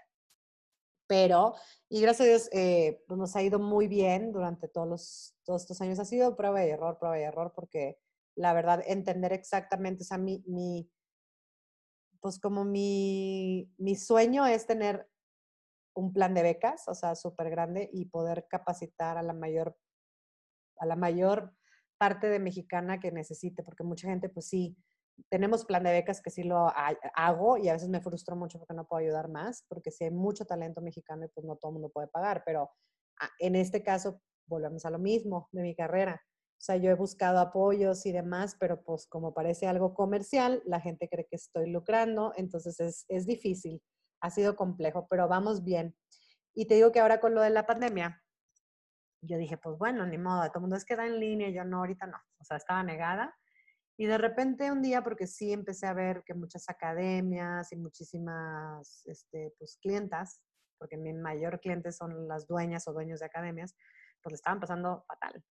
Pero, 1.06 1.54
y 1.88 2.02
gracias 2.02 2.26
a 2.26 2.30
Dios, 2.30 2.48
eh, 2.52 3.04
pues 3.06 3.18
nos 3.18 3.34
ha 3.36 3.42
ido 3.42 3.58
muy 3.58 3.88
bien 3.88 4.32
durante 4.32 4.68
todos, 4.68 4.88
los, 4.88 5.36
todos 5.44 5.62
estos 5.62 5.80
años. 5.80 5.98
Ha 5.98 6.04
sido 6.04 6.36
prueba 6.36 6.64
y 6.64 6.68
error, 6.68 6.98
prueba 6.98 7.18
y 7.18 7.22
error, 7.22 7.52
porque 7.54 7.98
la 8.36 8.52
verdad, 8.52 8.82
entender 8.86 9.32
exactamente, 9.32 10.02
o 10.02 10.06
sea, 10.06 10.18
mi, 10.18 10.44
mi 10.46 10.90
pues 12.20 12.38
como 12.38 12.64
mi, 12.64 13.72
mi 13.78 13.96
sueño 13.96 14.46
es 14.46 14.66
tener 14.66 15.08
un 15.94 16.12
plan 16.12 16.34
de 16.34 16.42
becas, 16.42 16.86
o 16.88 16.94
sea, 16.94 17.14
súper 17.14 17.50
grande 17.50 17.90
y 17.92 18.06
poder 18.06 18.46
capacitar 18.48 19.18
a 19.18 19.22
la 19.22 19.32
mayor, 19.32 19.76
a 20.78 20.86
la 20.86 20.96
mayor 20.96 21.54
parte 21.98 22.28
de 22.28 22.38
mexicana 22.38 23.00
que 23.00 23.10
necesite, 23.10 23.62
porque 23.62 23.82
mucha 23.82 24.08
gente, 24.08 24.28
pues 24.28 24.48
sí, 24.48 24.76
tenemos 25.28 25.64
plan 25.64 25.82
de 25.82 25.92
becas 25.92 26.20
que 26.20 26.30
sí 26.30 26.42
lo 26.42 26.68
hago 27.14 27.56
y 27.58 27.68
a 27.68 27.72
veces 27.72 27.88
me 27.88 28.00
frustro 28.00 28.36
mucho 28.36 28.58
porque 28.58 28.74
no 28.74 28.86
puedo 28.86 29.00
ayudar 29.04 29.28
más, 29.28 29.64
porque 29.68 29.90
si 29.90 30.04
hay 30.04 30.10
mucho 30.10 30.44
talento 30.44 30.80
mexicano 30.80 31.24
y 31.24 31.28
pues 31.28 31.44
no 31.46 31.56
todo 31.56 31.70
el 31.70 31.74
mundo 31.74 31.90
puede 31.90 32.08
pagar, 32.08 32.42
pero 32.46 32.70
ah, 33.20 33.30
en 33.38 33.56
este 33.56 33.82
caso 33.82 34.20
volvemos 34.46 34.84
a 34.84 34.90
lo 34.90 34.98
mismo 34.98 35.48
de 35.52 35.62
mi 35.62 35.74
carrera. 35.74 36.22
O 36.24 36.60
sea, 36.60 36.76
yo 36.76 36.90
he 36.90 36.94
buscado 36.94 37.38
apoyos 37.38 38.04
y 38.06 38.12
demás, 38.12 38.56
pero 38.58 38.82
pues 38.82 39.06
como 39.06 39.32
parece 39.32 39.66
algo 39.66 39.94
comercial, 39.94 40.62
la 40.64 40.80
gente 40.80 41.08
cree 41.08 41.26
que 41.28 41.36
estoy 41.36 41.70
lucrando, 41.70 42.32
entonces 42.36 42.80
es, 42.80 43.04
es 43.08 43.26
difícil, 43.26 43.80
ha 44.20 44.30
sido 44.30 44.56
complejo, 44.56 45.06
pero 45.08 45.28
vamos 45.28 45.62
bien. 45.62 45.96
Y 46.54 46.66
te 46.66 46.74
digo 46.74 46.90
que 46.90 47.00
ahora 47.00 47.20
con 47.20 47.34
lo 47.34 47.42
de 47.42 47.50
la 47.50 47.66
pandemia, 47.66 48.22
yo 49.22 49.36
dije, 49.36 49.56
pues 49.56 49.78
bueno, 49.78 50.06
ni 50.06 50.18
modo, 50.18 50.46
todo 50.48 50.58
el 50.58 50.60
mundo 50.62 50.76
es 50.76 50.84
que 50.84 50.96
da 50.96 51.06
en 51.06 51.20
línea, 51.20 51.50
yo 51.50 51.64
no, 51.64 51.78
ahorita 51.78 52.06
no, 52.06 52.18
o 52.38 52.44
sea, 52.44 52.56
estaba 52.56 52.82
negada 52.82 53.36
y 54.00 54.06
de 54.06 54.16
repente 54.16 54.70
un 54.70 54.80
día, 54.80 55.02
porque 55.02 55.26
sí 55.26 55.52
empecé 55.52 55.86
a 55.88 55.92
ver 55.92 56.22
que 56.24 56.32
muchas 56.32 56.68
academias 56.68 57.72
y 57.72 57.76
muchísimas 57.76 59.04
este, 59.06 59.52
pues, 59.58 59.76
clientas, 59.82 60.40
porque 60.78 60.96
mi 60.96 61.12
mayor 61.12 61.58
cliente 61.60 61.90
son 61.90 62.28
las 62.28 62.46
dueñas 62.46 62.86
o 62.86 62.92
dueños 62.92 63.18
de 63.18 63.26
academias, 63.26 63.74
pues 64.22 64.32
le 64.32 64.36
estaban 64.36 64.60
pasando 64.60 65.04
fatal. 65.08 65.44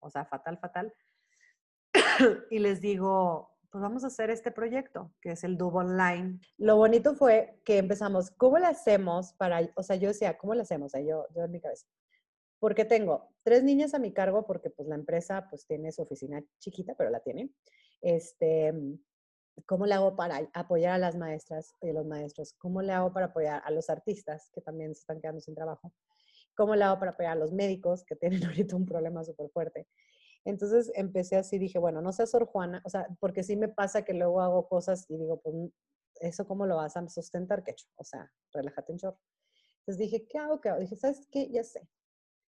O 0.00 0.08
sea, 0.08 0.24
fatal, 0.24 0.58
fatal. 0.58 0.94
y 2.50 2.58
les 2.58 2.80
digo, 2.80 3.54
pues 3.70 3.82
vamos 3.82 4.02
a 4.04 4.06
hacer 4.06 4.30
este 4.30 4.50
proyecto, 4.50 5.12
que 5.20 5.32
es 5.32 5.44
el 5.44 5.58
Dub 5.58 5.74
Online. 5.74 6.40
Lo 6.56 6.76
bonito 6.76 7.14
fue 7.14 7.60
que 7.66 7.76
empezamos, 7.76 8.30
¿cómo 8.30 8.56
le 8.56 8.66
hacemos 8.66 9.34
para, 9.34 9.60
o 9.76 9.82
sea, 9.82 9.96
yo 9.96 10.08
decía, 10.08 10.38
¿cómo 10.38 10.54
le 10.54 10.62
hacemos? 10.62 10.92
yo, 10.94 11.26
yo 11.34 11.44
en 11.44 11.50
mi 11.50 11.60
cabeza, 11.60 11.86
porque 12.60 12.86
tengo 12.86 13.28
tres 13.42 13.62
niñas 13.62 13.92
a 13.92 13.98
mi 13.98 14.12
cargo, 14.12 14.46
porque 14.46 14.70
pues 14.70 14.88
la 14.88 14.94
empresa 14.94 15.48
pues 15.50 15.66
tiene 15.66 15.92
su 15.92 16.00
oficina 16.00 16.42
chiquita, 16.58 16.94
pero 16.94 17.10
la 17.10 17.20
tiene. 17.20 17.50
Este, 18.00 18.72
¿Cómo 19.66 19.86
le 19.86 19.94
hago 19.94 20.16
para 20.16 20.48
apoyar 20.52 20.92
a 20.92 20.98
las 20.98 21.16
maestras 21.16 21.74
y 21.80 21.92
los 21.92 22.06
maestros? 22.06 22.54
¿Cómo 22.54 22.82
le 22.82 22.92
hago 22.92 23.12
para 23.12 23.26
apoyar 23.26 23.62
a 23.64 23.70
los 23.70 23.90
artistas 23.90 24.50
que 24.52 24.60
también 24.60 24.94
se 24.94 25.00
están 25.00 25.20
quedando 25.20 25.40
sin 25.40 25.54
trabajo? 25.54 25.92
¿Cómo 26.54 26.74
le 26.74 26.84
hago 26.84 26.98
para 26.98 27.12
apoyar 27.12 27.32
a 27.32 27.40
los 27.40 27.52
médicos 27.52 28.04
que 28.04 28.16
tienen 28.16 28.44
ahorita 28.44 28.76
un 28.76 28.86
problema 28.86 29.24
súper 29.24 29.50
fuerte? 29.50 29.86
Entonces 30.44 30.90
empecé 30.94 31.36
así, 31.36 31.58
dije, 31.58 31.78
bueno, 31.78 32.00
no 32.00 32.12
sé, 32.12 32.26
Sor 32.26 32.46
Juana, 32.46 32.80
o 32.84 32.88
sea, 32.88 33.06
porque 33.20 33.42
sí 33.42 33.56
me 33.56 33.68
pasa 33.68 34.04
que 34.04 34.14
luego 34.14 34.40
hago 34.40 34.68
cosas 34.68 35.04
y 35.08 35.18
digo, 35.18 35.40
pues, 35.40 35.54
¿eso 36.20 36.46
cómo 36.46 36.66
lo 36.66 36.76
vas 36.76 36.96
a 36.96 37.08
sustentar, 37.08 37.62
hecho 37.66 37.86
O 37.96 38.04
sea, 38.04 38.30
relájate 38.52 38.92
en 38.92 38.98
short. 38.98 39.18
Entonces 39.80 39.98
dije, 39.98 40.26
¿qué 40.26 40.38
hago? 40.38 40.60
¿Qué 40.60 40.70
hago? 40.70 40.80
Dije, 40.80 40.96
¿sabes 40.96 41.26
qué? 41.30 41.50
Ya 41.50 41.62
sé. 41.62 41.86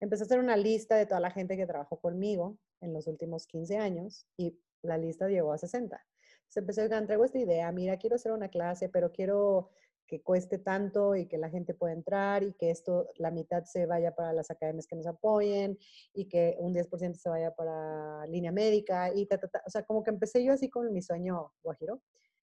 Empecé 0.00 0.24
a 0.24 0.26
hacer 0.26 0.38
una 0.40 0.56
lista 0.56 0.96
de 0.96 1.06
toda 1.06 1.20
la 1.20 1.30
gente 1.30 1.56
que 1.56 1.66
trabajó 1.66 2.00
conmigo 2.00 2.58
en 2.80 2.92
los 2.92 3.06
últimos 3.06 3.46
15 3.46 3.76
años 3.76 4.26
y 4.36 4.58
la 4.82 4.98
lista 4.98 5.28
llegó 5.28 5.52
a 5.52 5.58
60. 5.58 6.00
Se 6.48 6.60
empezó, 6.60 6.82
a 6.82 7.06
traigo 7.06 7.24
esta 7.24 7.38
idea, 7.38 7.70
mira, 7.72 7.96
quiero 7.96 8.16
hacer 8.16 8.32
una 8.32 8.48
clase, 8.48 8.88
pero 8.88 9.12
quiero 9.12 9.70
que 10.06 10.22
cueste 10.22 10.58
tanto 10.58 11.14
y 11.14 11.26
que 11.26 11.38
la 11.38 11.48
gente 11.48 11.72
pueda 11.72 11.92
entrar 11.92 12.42
y 12.42 12.52
que 12.54 12.70
esto, 12.70 13.08
la 13.16 13.30
mitad 13.30 13.64
se 13.64 13.86
vaya 13.86 14.12
para 14.16 14.32
las 14.32 14.50
academias 14.50 14.88
que 14.88 14.96
nos 14.96 15.06
apoyen 15.06 15.78
y 16.12 16.28
que 16.28 16.56
un 16.58 16.74
10% 16.74 17.14
se 17.14 17.28
vaya 17.28 17.54
para 17.54 18.26
línea 18.26 18.50
médica 18.50 19.14
y 19.14 19.26
ta, 19.26 19.38
ta, 19.38 19.46
ta. 19.46 19.62
O 19.64 19.70
sea, 19.70 19.84
como 19.84 20.02
que 20.02 20.10
empecé 20.10 20.42
yo 20.42 20.52
así 20.52 20.68
con 20.68 20.92
mi 20.92 21.00
sueño 21.00 21.52
guajiro. 21.62 22.02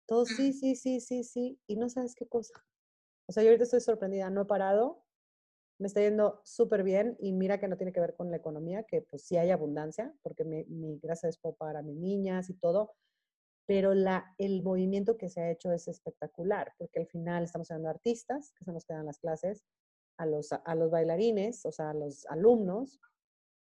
Todo 0.05 0.25
sí, 0.25 0.51
sí, 0.51 0.75
sí, 0.75 0.99
sí, 0.99 1.23
sí. 1.23 1.57
Y 1.65 1.77
no 1.77 1.87
sabes 1.87 2.13
qué 2.13 2.27
cosa. 2.27 2.53
O 3.27 3.31
sea, 3.31 3.41
yo 3.41 3.49
ahorita 3.49 3.63
estoy 3.63 3.79
sorprendida, 3.79 4.29
no 4.29 4.41
he 4.41 4.45
parado, 4.45 5.04
me 5.77 5.87
está 5.87 6.01
yendo 6.01 6.41
súper 6.43 6.83
bien 6.83 7.17
y 7.19 7.31
mira 7.31 7.59
que 7.59 7.67
no 7.67 7.77
tiene 7.77 7.91
que 7.91 7.99
ver 7.99 8.15
con 8.15 8.31
la 8.31 8.37
economía, 8.37 8.83
que 8.83 9.01
pues 9.01 9.23
sí 9.23 9.37
hay 9.37 9.51
abundancia, 9.51 10.13
porque 10.21 10.45
mi, 10.45 10.63
mi 10.65 10.99
gracias 10.99 11.35
es 11.35 11.53
para 11.57 11.81
mis 11.81 11.97
niñas 11.97 12.49
y 12.49 12.53
todo, 12.53 12.93
pero 13.65 13.93
la, 13.93 14.33
el 14.37 14.63
movimiento 14.63 15.17
que 15.17 15.29
se 15.29 15.41
ha 15.41 15.51
hecho 15.51 15.71
es 15.71 15.87
espectacular, 15.87 16.73
porque 16.77 16.99
al 16.99 17.07
final 17.07 17.43
estamos 17.43 17.69
hablando 17.71 17.89
de 17.89 17.95
artistas, 17.95 18.53
que 18.57 18.63
se 18.63 18.71
nos 18.71 18.85
quedan 18.85 19.05
las 19.05 19.19
clases, 19.19 19.65
a 20.17 20.25
los, 20.25 20.53
a 20.53 20.75
los 20.75 20.91
bailarines, 20.91 21.65
o 21.65 21.71
sea, 21.71 21.89
a 21.89 21.93
los 21.93 22.25
alumnos, 22.27 23.01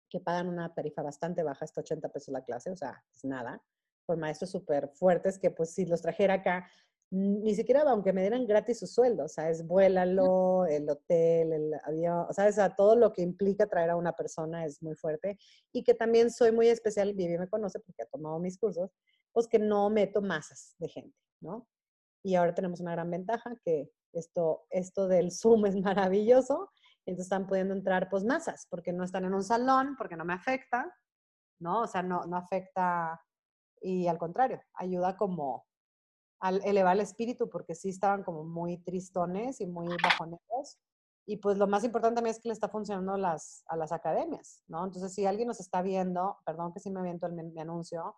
que 0.09 0.19
pagan 0.19 0.47
una 0.47 0.73
tarifa 0.73 1.01
bastante 1.01 1.41
baja, 1.41 1.65
hasta 1.65 1.81
80 1.81 2.09
pesos 2.09 2.33
la 2.33 2.43
clase, 2.43 2.71
o 2.71 2.75
sea, 2.75 3.03
es 3.13 3.23
nada, 3.23 3.63
por 4.05 4.17
maestros 4.17 4.51
súper 4.51 4.89
fuertes 4.89 5.39
que 5.39 5.51
pues 5.51 5.73
si 5.73 5.85
los 5.85 6.01
trajera 6.01 6.35
acá 6.35 6.69
ni 7.13 7.53
siquiera 7.53 7.83
aunque 7.83 8.11
me 8.11 8.21
dieran 8.21 8.47
gratis 8.47 8.79
su 8.79 8.87
sueldo, 8.87 9.25
o 9.25 9.27
sea, 9.27 9.47
es 9.51 9.67
vuélalo, 9.67 10.65
el 10.65 10.89
hotel, 10.89 11.53
el 11.53 11.73
avión, 11.83 12.25
o 12.27 12.33
sea, 12.33 12.75
todo 12.75 12.95
lo 12.95 13.13
que 13.13 13.21
implica 13.21 13.67
traer 13.67 13.91
a 13.91 13.95
una 13.95 14.13
persona 14.13 14.65
es 14.65 14.81
muy 14.81 14.95
fuerte 14.95 15.37
y 15.71 15.83
que 15.83 15.93
también 15.93 16.31
soy 16.31 16.51
muy 16.51 16.69
especial, 16.69 17.13
Vivi 17.13 17.37
me 17.37 17.47
conoce 17.47 17.79
porque 17.81 18.01
ha 18.01 18.07
tomado 18.07 18.39
mis 18.39 18.57
cursos, 18.57 18.89
pues 19.31 19.47
que 19.47 19.59
no 19.59 19.91
meto 19.91 20.23
masas 20.23 20.73
de 20.79 20.89
gente, 20.89 21.15
¿no? 21.39 21.67
Y 22.23 22.33
ahora 22.33 22.55
tenemos 22.55 22.79
una 22.79 22.93
gran 22.93 23.11
ventaja 23.11 23.55
que 23.63 23.91
esto, 24.11 24.65
esto 24.71 25.07
del 25.07 25.31
Zoom 25.31 25.67
es 25.67 25.75
maravilloso, 25.75 26.71
entonces 27.05 27.27
están 27.27 27.45
pudiendo 27.45 27.75
entrar 27.75 28.09
pues 28.09 28.23
masas, 28.23 28.65
porque 28.71 28.91
no 28.91 29.03
están 29.03 29.25
en 29.25 29.35
un 29.35 29.43
salón, 29.43 29.95
porque 29.99 30.15
no 30.15 30.25
me 30.25 30.33
afecta, 30.33 30.91
¿no? 31.59 31.81
O 31.81 31.87
sea, 31.87 32.01
no, 32.01 32.25
no 32.25 32.37
afecta 32.37 33.21
y 33.81 34.07
al 34.07 34.17
contrario, 34.17 34.63
ayuda 34.73 35.15
como 35.15 35.67
al 36.43 36.61
elevar 36.65 36.97
el 36.97 37.01
espíritu, 37.01 37.49
porque 37.49 37.73
sí 37.73 37.87
estaban 37.87 38.21
como 38.21 38.43
muy 38.43 38.77
tristones 38.79 39.61
y 39.61 39.65
muy 39.65 39.87
bajoneros. 40.03 40.77
Y 41.25 41.37
pues 41.37 41.57
lo 41.57 41.67
más 41.67 41.85
importante 41.85 42.15
también 42.15 42.35
es 42.35 42.41
que 42.41 42.49
le 42.49 42.53
está 42.53 42.67
funcionando 42.67 43.15
las, 43.15 43.63
a 43.67 43.77
las 43.77 43.93
academias, 43.93 44.61
¿no? 44.67 44.83
Entonces, 44.83 45.13
si 45.13 45.25
alguien 45.25 45.47
nos 45.47 45.61
está 45.61 45.81
viendo, 45.81 46.39
perdón 46.45 46.73
que 46.73 46.81
sí 46.81 46.91
me 46.91 46.99
aviento 46.99 47.27
el, 47.27 47.33
mi, 47.33 47.61
anuncio, 47.61 48.17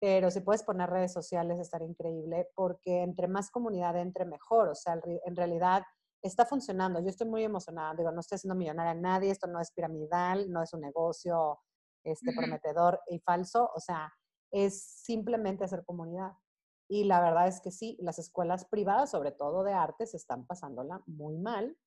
pero 0.00 0.32
si 0.32 0.40
puedes 0.40 0.64
poner 0.64 0.90
redes 0.90 1.12
sociales 1.12 1.60
estaría 1.60 1.86
increíble, 1.86 2.48
porque 2.56 3.02
entre 3.02 3.28
más 3.28 3.52
comunidad 3.52 3.96
entre 3.98 4.24
mejor. 4.24 4.70
O 4.70 4.74
sea, 4.74 5.00
en 5.24 5.36
realidad 5.36 5.84
está 6.22 6.44
funcionando. 6.46 6.98
Yo 6.98 7.08
estoy 7.08 7.28
muy 7.28 7.44
emocionada. 7.44 7.94
Digo, 7.94 8.10
no 8.10 8.18
estoy 8.18 8.34
haciendo 8.34 8.56
millonaria 8.56 8.90
a 8.90 8.94
nadie, 8.94 9.30
esto 9.30 9.46
no 9.46 9.60
es 9.60 9.70
piramidal, 9.70 10.50
no 10.50 10.60
es 10.60 10.72
un 10.74 10.80
negocio 10.80 11.60
este, 12.02 12.32
prometedor 12.32 13.00
y 13.06 13.20
falso. 13.20 13.70
O 13.76 13.78
sea, 13.78 14.12
es 14.50 14.82
simplemente 14.82 15.62
hacer 15.62 15.84
comunidad. 15.84 16.32
Y 16.92 17.04
la 17.04 17.20
verdad 17.20 17.46
es 17.46 17.60
que 17.60 17.70
sí, 17.70 17.96
las 18.00 18.18
escuelas 18.18 18.64
privadas, 18.64 19.12
sobre 19.12 19.30
todo 19.30 19.62
de 19.62 19.72
artes, 19.72 20.12
están 20.12 20.44
pasándola 20.44 21.00
muy 21.06 21.38
mal 21.38 21.78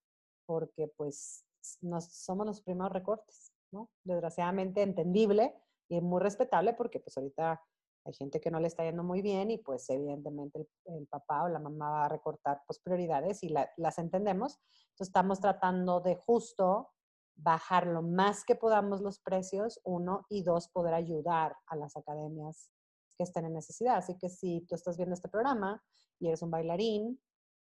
porque 0.45 0.87
pues 0.95 1.45
nos, 1.81 2.05
somos 2.05 2.45
los 2.45 2.61
primeros 2.61 2.93
recortes. 2.93 3.51
¿no? 3.73 3.89
Desgraciadamente 4.05 4.81
entendible 4.81 5.53
y 5.89 5.99
muy 5.99 6.21
respetable 6.21 6.73
porque 6.73 7.01
pues 7.01 7.17
ahorita 7.17 7.61
hay 8.05 8.13
gente 8.13 8.39
que 8.39 8.49
no 8.49 8.61
le 8.61 8.67
está 8.67 8.85
yendo 8.85 9.03
muy 9.03 9.21
bien 9.21 9.51
y 9.51 9.57
pues 9.57 9.89
evidentemente 9.89 10.69
el, 10.85 11.07
papá 11.07 11.43
o 11.43 11.49
la 11.49 11.59
mamá 11.59 11.89
va 11.89 12.05
a 12.05 12.09
recortar 12.09 12.61
pues 12.65 12.79
prioridades 12.79 13.43
y 13.43 13.49
las 13.49 13.97
entendemos. 13.97 14.59
Entonces 14.91 15.09
estamos 15.09 15.41
tratando 15.41 15.99
de 15.99 16.15
justo 16.15 16.91
bajar 17.35 17.87
lo 17.87 18.03
más 18.03 18.45
que 18.45 18.55
podamos 18.55 19.01
los 19.01 19.19
precios, 19.19 19.81
uno, 19.83 20.25
y 20.29 20.43
dos, 20.43 20.69
poder 20.69 20.93
ayudar 20.93 21.57
a 21.67 21.75
las 21.75 21.97
academias 21.97 22.72
que 23.15 23.23
estén 23.23 23.45
en 23.45 23.53
necesidad. 23.53 23.97
Así 23.97 24.17
que 24.17 24.29
si 24.29 24.61
tú 24.61 24.75
estás 24.75 24.97
viendo 24.97 25.13
este 25.13 25.29
programa 25.29 25.83
y 26.19 26.27
eres 26.27 26.41
un 26.41 26.51
bailarín, 26.51 27.19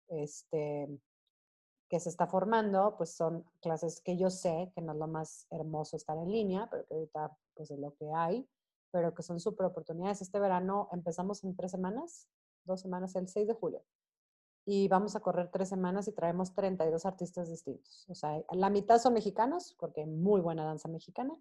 este, 0.09 0.89
que 1.89 2.01
se 2.01 2.09
está 2.09 2.27
formando, 2.27 2.97
pues 2.97 3.15
son 3.15 3.45
clases 3.61 4.01
que 4.01 4.17
yo 4.17 4.31
sé 4.31 4.73
que 4.75 4.83
no 4.83 4.93
es 4.93 4.99
lo 4.99 5.07
más 5.09 5.47
hermoso 5.51 5.97
estar 5.97 6.17
en 6.19 6.31
línea, 6.31 6.69
pero 6.71 6.87
que 6.87 6.95
ahorita 6.95 7.37
pues 7.55 7.71
es 7.71 7.79
lo 7.79 7.95
que 7.95 8.11
hay 8.13 8.49
pero 8.97 9.15
que 9.15 9.23
son 9.23 9.41
súper 9.41 9.67
oportunidades. 9.67 10.23
Este 10.23 10.41
verano 10.41 10.89
empezamos 10.91 11.45
en 11.45 11.55
tres 11.55 11.71
semanas, 11.71 12.29
dos 12.65 12.81
semanas, 12.81 13.15
el 13.15 13.29
6 13.29 13.47
de 13.47 13.53
julio. 13.53 13.85
Y 14.65 14.89
vamos 14.89 15.15
a 15.15 15.21
correr 15.21 15.51
tres 15.51 15.69
semanas 15.69 16.09
y 16.09 16.13
traemos 16.13 16.55
32 16.55 17.05
artistas 17.05 17.51
distintos. 17.51 18.07
O 18.09 18.15
sea, 18.15 18.43
la 18.53 18.71
mitad 18.71 18.99
son 18.99 19.13
mexicanos, 19.13 19.77
porque 19.79 20.01
hay 20.01 20.07
muy 20.07 20.41
buena 20.41 20.65
danza 20.65 20.89
mexicana, 20.89 21.39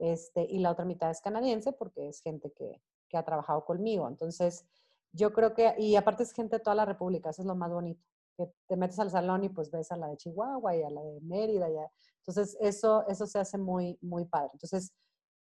este, 0.00 0.42
y 0.50 0.58
la 0.58 0.72
otra 0.72 0.84
mitad 0.84 1.08
es 1.10 1.20
canadiense, 1.20 1.72
porque 1.72 2.08
es 2.08 2.20
gente 2.20 2.50
que, 2.50 2.82
que 3.08 3.16
ha 3.16 3.24
trabajado 3.24 3.64
conmigo. 3.64 4.08
Entonces, 4.08 4.66
yo 5.12 5.32
creo 5.32 5.54
que, 5.54 5.74
y 5.78 5.96
aparte 5.96 6.22
es 6.22 6.32
gente 6.32 6.56
de 6.56 6.62
toda 6.62 6.76
la 6.76 6.84
República, 6.84 7.30
eso 7.30 7.42
es 7.42 7.46
lo 7.46 7.54
más 7.54 7.72
bonito, 7.72 8.02
que 8.36 8.52
te 8.66 8.76
metes 8.76 8.98
al 8.98 9.10
salón 9.10 9.44
y 9.44 9.48
pues 9.48 9.70
ves 9.70 9.90
a 9.92 9.96
la 9.96 10.08
de 10.08 10.16
Chihuahua 10.16 10.76
y 10.76 10.82
a 10.82 10.90
la 10.90 11.02
de 11.02 11.20
Mérida. 11.22 11.68
Ya. 11.70 11.90
Entonces, 12.18 12.56
eso, 12.60 13.06
eso 13.08 13.26
se 13.26 13.38
hace 13.38 13.58
muy, 13.58 13.98
muy 14.02 14.26
padre. 14.26 14.50
Entonces, 14.52 14.92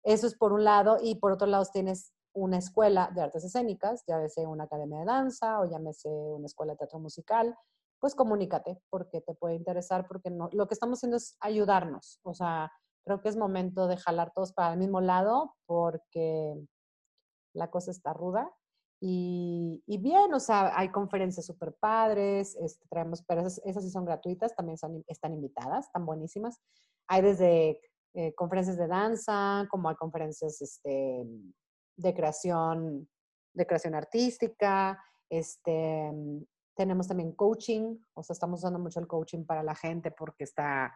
eso 0.03 0.27
es 0.27 0.35
por 0.35 0.51
un 0.53 0.63
lado, 0.63 0.97
y 1.01 1.15
por 1.15 1.31
otro 1.31 1.47
lado 1.47 1.63
tienes 1.71 2.13
una 2.33 2.57
escuela 2.57 3.11
de 3.13 3.21
artes 3.21 3.43
escénicas, 3.43 4.03
ya 4.07 4.27
sea 4.29 4.47
una 4.47 4.63
academia 4.63 4.99
de 4.99 5.05
danza 5.05 5.59
o 5.59 5.65
llámese 5.65 6.09
una 6.09 6.45
escuela 6.45 6.73
de 6.73 6.77
teatro 6.77 6.99
musical, 6.99 7.55
pues 7.99 8.15
comunícate 8.15 8.81
porque 8.89 9.21
te 9.21 9.35
puede 9.35 9.55
interesar, 9.55 10.07
porque 10.07 10.29
no, 10.31 10.49
lo 10.53 10.67
que 10.67 10.73
estamos 10.73 10.99
haciendo 10.99 11.17
es 11.17 11.37
ayudarnos. 11.39 12.19
O 12.23 12.33
sea, 12.33 12.71
creo 13.05 13.21
que 13.21 13.29
es 13.29 13.37
momento 13.37 13.87
de 13.87 13.97
jalar 13.97 14.31
todos 14.33 14.53
para 14.53 14.73
el 14.73 14.79
mismo 14.79 15.01
lado 15.01 15.55
porque 15.65 16.55
la 17.53 17.69
cosa 17.69 17.91
está 17.91 18.13
ruda. 18.13 18.51
Y, 19.03 19.97
bien, 19.99 20.31
o 20.31 20.39
sea, 20.39 20.77
hay 20.77 20.89
conferencias 20.89 21.47
súper 21.47 21.73
padres, 21.73 22.55
este, 22.61 22.85
traemos, 22.87 23.23
pero 23.23 23.41
esas, 23.41 23.83
sí 23.83 23.89
son 23.89 24.05
gratuitas, 24.05 24.55
también 24.55 24.77
son, 24.77 25.03
están 25.07 25.33
invitadas, 25.33 25.87
están 25.87 26.05
buenísimas. 26.05 26.61
Hay 27.07 27.23
desde 27.23 27.81
eh, 28.13 28.35
conferencias 28.35 28.77
de 28.77 28.87
danza, 28.87 29.67
como 29.71 29.89
hay 29.89 29.95
conferencias 29.95 30.61
este, 30.61 31.25
de, 31.97 32.13
creación, 32.13 33.09
de 33.53 33.65
creación 33.65 33.95
artística. 33.95 35.03
Este, 35.27 36.11
tenemos 36.75 37.07
también 37.07 37.31
coaching, 37.31 37.97
o 38.13 38.21
sea, 38.21 38.33
estamos 38.33 38.59
usando 38.59 38.77
mucho 38.77 38.99
el 38.99 39.07
coaching 39.07 39.45
para 39.45 39.63
la 39.63 39.73
gente 39.73 40.11
porque 40.11 40.43
está 40.43 40.93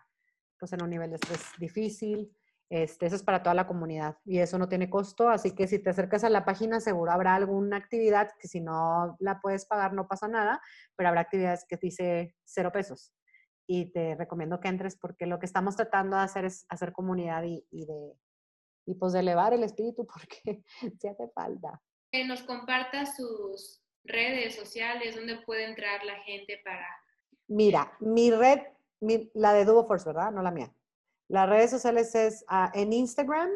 pues, 0.59 0.71
en 0.73 0.83
un 0.83 0.91
nivel 0.91 1.09
de 1.09 1.19
difícil. 1.57 2.31
Este, 2.69 3.05
eso 3.05 3.15
es 3.15 3.23
para 3.23 3.43
toda 3.43 3.53
la 3.53 3.67
comunidad 3.67 4.17
y 4.25 4.39
eso 4.39 4.57
no 4.57 4.67
tiene 4.67 4.89
costo, 4.89 5.29
así 5.29 5.53
que 5.53 5.67
si 5.67 5.77
te 5.77 5.91
acercas 5.91 6.23
a 6.23 6.31
la 6.31 6.45
página 6.45 6.79
seguro 6.79 7.11
habrá 7.11 7.35
alguna 7.35 7.77
actividad 7.77 8.31
que 8.39 8.47
si 8.47 8.59
no 8.59 9.15
la 9.19 9.39
puedes 9.39 9.67
pagar 9.67 9.93
no 9.93 10.07
pasa 10.07 10.27
nada, 10.27 10.59
pero 10.95 11.09
habrá 11.09 11.21
actividades 11.21 11.63
que 11.69 11.77
dice 11.77 12.35
cero 12.43 12.71
pesos 12.73 13.13
y 13.67 13.91
te 13.91 14.15
recomiendo 14.15 14.59
que 14.59 14.67
entres 14.67 14.97
porque 14.97 15.27
lo 15.27 15.37
que 15.37 15.45
estamos 15.45 15.75
tratando 15.75 16.17
de 16.17 16.23
hacer 16.23 16.45
es 16.45 16.65
hacer 16.67 16.91
comunidad 16.91 17.43
y, 17.43 17.63
y 17.69 17.85
de 17.85 18.17
y 18.85 18.95
pues 18.95 19.13
de 19.13 19.19
elevar 19.19 19.53
el 19.53 19.63
espíritu 19.63 20.05
porque 20.13 20.63
se 20.99 21.09
hace 21.09 21.27
falta. 21.29 21.81
Que 22.11 22.25
nos 22.25 22.43
comparta 22.43 23.05
sus 23.05 23.81
redes 24.03 24.55
sociales, 24.55 25.15
donde 25.15 25.37
puede 25.39 25.65
entrar 25.65 26.03
la 26.05 26.19
gente 26.23 26.61
para... 26.63 26.87
Mira, 27.47 27.91
mi 27.99 28.31
red, 28.31 28.59
la 29.33 29.53
de 29.53 29.65
Duo 29.65 29.87
Force, 29.87 30.05
¿verdad? 30.05 30.31
No 30.31 30.41
la 30.41 30.51
mía. 30.51 30.71
Las 31.27 31.49
redes 31.49 31.71
sociales 31.71 32.13
es 32.15 32.45
uh, 32.49 32.69
en 32.73 32.93
Instagram, 32.93 33.49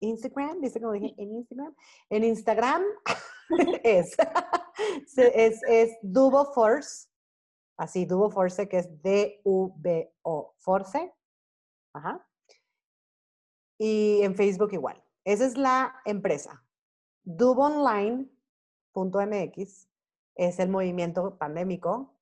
Instagram, 0.00 0.60
dice 0.60 0.80
como 0.80 0.92
dije, 0.92 1.14
en 1.18 1.34
Instagram. 1.34 1.74
En 2.10 2.24
Instagram 2.24 2.82
es, 3.82 4.16
es, 5.16 5.60
es 5.68 5.98
Duo 6.02 6.52
Force 6.52 7.08
Así, 7.76 8.06
Duo 8.06 8.30
Force, 8.30 8.68
que 8.68 8.78
es 8.78 9.02
D-U-B-O, 9.02 10.54
Force. 10.58 11.12
Ajá. 11.92 12.24
Y 13.78 14.20
en 14.22 14.36
Facebook 14.36 14.72
igual. 14.72 15.04
Esa 15.24 15.46
es 15.46 15.56
la 15.56 16.00
empresa. 16.04 16.64
Dubonline.mx 17.24 19.88
es 20.36 20.58
el 20.58 20.68
movimiento 20.68 21.38
pandémico 21.38 22.18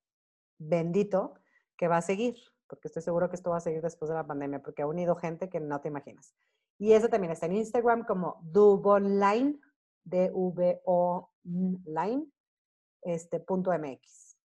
bendito 0.57 1.35
que 1.77 1.87
va 1.87 1.97
a 1.97 2.01
seguir, 2.01 2.35
porque 2.67 2.87
estoy 2.87 3.01
seguro 3.01 3.29
que 3.29 3.35
esto 3.35 3.51
va 3.51 3.57
a 3.57 3.61
seguir 3.61 3.81
después 3.81 4.09
de 4.09 4.15
la 4.15 4.25
pandemia, 4.25 4.61
porque 4.61 4.81
ha 4.81 4.87
unido 4.87 5.15
gente 5.15 5.49
que 5.49 5.59
no 5.59 5.81
te 5.81 5.89
imaginas. 5.89 6.35
Y 6.79 6.93
eso 6.93 7.07
también 7.07 7.31
está 7.31 7.45
en 7.45 7.53
Instagram 7.53 8.05
como 8.05 8.39
Dubonline, 8.41 9.59
D-V-O 10.03 11.31
Line, 11.43 12.27
este, 13.01 13.39
punto 13.39 13.71
MX. 13.71 14.37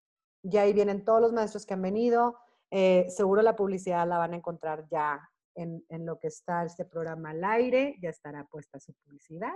Ya 0.42 0.62
ahí 0.62 0.72
vienen 0.72 1.04
todos 1.04 1.20
los 1.20 1.32
maestros 1.32 1.66
que 1.66 1.74
han 1.74 1.82
venido. 1.82 2.38
Eh, 2.70 3.06
seguro 3.08 3.42
la 3.42 3.56
publicidad 3.56 4.06
la 4.06 4.18
van 4.18 4.34
a 4.34 4.36
encontrar 4.36 4.86
ya 4.90 5.28
en, 5.54 6.06
lo 6.06 6.18
que 6.18 6.28
está 6.28 6.64
este 6.64 6.84
programa 6.84 7.30
al 7.30 7.42
aire, 7.44 7.96
ya 8.00 8.10
estará 8.10 8.44
puesta 8.44 8.78
su 8.78 8.92
publicidad 8.94 9.54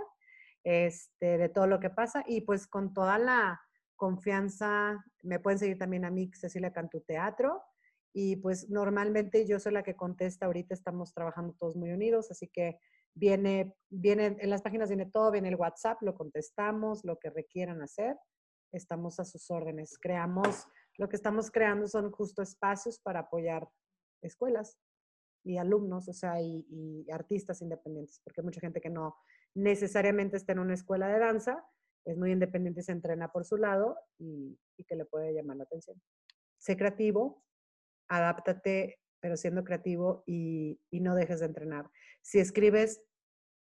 este, 0.63 1.37
de 1.37 1.49
todo 1.49 1.67
lo 1.67 1.79
que 1.79 1.89
pasa 1.89 2.23
y 2.27 2.41
pues 2.41 2.67
con 2.67 2.93
toda 2.93 3.17
la 3.17 3.61
confianza, 3.95 5.03
me 5.21 5.39
pueden 5.39 5.59
seguir 5.59 5.77
también 5.77 6.03
a 6.03 6.11
mí, 6.11 6.29
Cecilia 6.33 6.73
Cantu 6.73 7.01
Teatro, 7.01 7.63
y 8.13 8.35
pues 8.37 8.69
normalmente 8.69 9.45
yo 9.45 9.59
soy 9.59 9.73
la 9.73 9.83
que 9.83 9.95
contesta, 9.95 10.45
ahorita 10.45 10.73
estamos 10.73 11.13
trabajando 11.13 11.55
todos 11.59 11.75
muy 11.75 11.91
unidos, 11.91 12.29
así 12.29 12.47
que 12.47 12.79
viene, 13.15 13.75
viene, 13.89 14.37
en 14.39 14.49
las 14.49 14.61
páginas 14.61 14.89
viene 14.89 15.07
todo, 15.07 15.31
viene 15.31 15.49
el 15.49 15.55
WhatsApp, 15.55 16.01
lo 16.01 16.15
contestamos, 16.15 17.03
lo 17.03 17.17
que 17.17 17.29
requieran 17.29 17.81
hacer 17.81 18.17
estamos 18.73 19.19
a 19.19 19.25
sus 19.25 19.49
órdenes. 19.51 19.97
Creamos, 19.99 20.67
lo 20.97 21.07
que 21.07 21.15
estamos 21.15 21.51
creando 21.51 21.87
son 21.87 22.11
justo 22.11 22.41
espacios 22.41 22.99
para 22.99 23.21
apoyar 23.21 23.67
escuelas 24.21 24.77
y 25.45 25.57
alumnos, 25.57 26.07
o 26.07 26.13
sea, 26.13 26.41
y, 26.41 27.05
artistas 27.11 27.61
independientes, 27.61 28.19
porque 28.23 28.41
hay 28.41 28.45
mucha 28.45 28.61
gente 28.61 28.81
que 28.81 28.89
no 28.89 29.15
necesariamente 29.55 30.37
está 30.37 30.53
en 30.53 30.59
una 30.59 30.73
escuela 30.73 31.07
de 31.07 31.19
danza, 31.19 31.63
es 32.05 32.17
muy 32.17 32.31
independiente, 32.31 32.81
se 32.81 32.91
entrena 32.91 33.31
por 33.31 33.45
su 33.45 33.57
lado 33.57 33.97
y, 34.17 34.57
y 34.77 34.83
que 34.85 34.95
le 34.95 35.05
puede 35.05 35.33
llamar 35.33 35.57
la 35.57 35.63
atención. 35.63 36.01
Sé 36.57 36.75
creativo, 36.75 37.43
adáptate, 38.07 38.99
pero 39.19 39.37
siendo 39.37 39.63
creativo 39.63 40.23
y, 40.25 40.79
y 40.89 40.99
no 40.99 41.15
dejes 41.15 41.39
de 41.39 41.47
entrenar. 41.47 41.89
Si 42.21 42.39
escribes, 42.39 43.01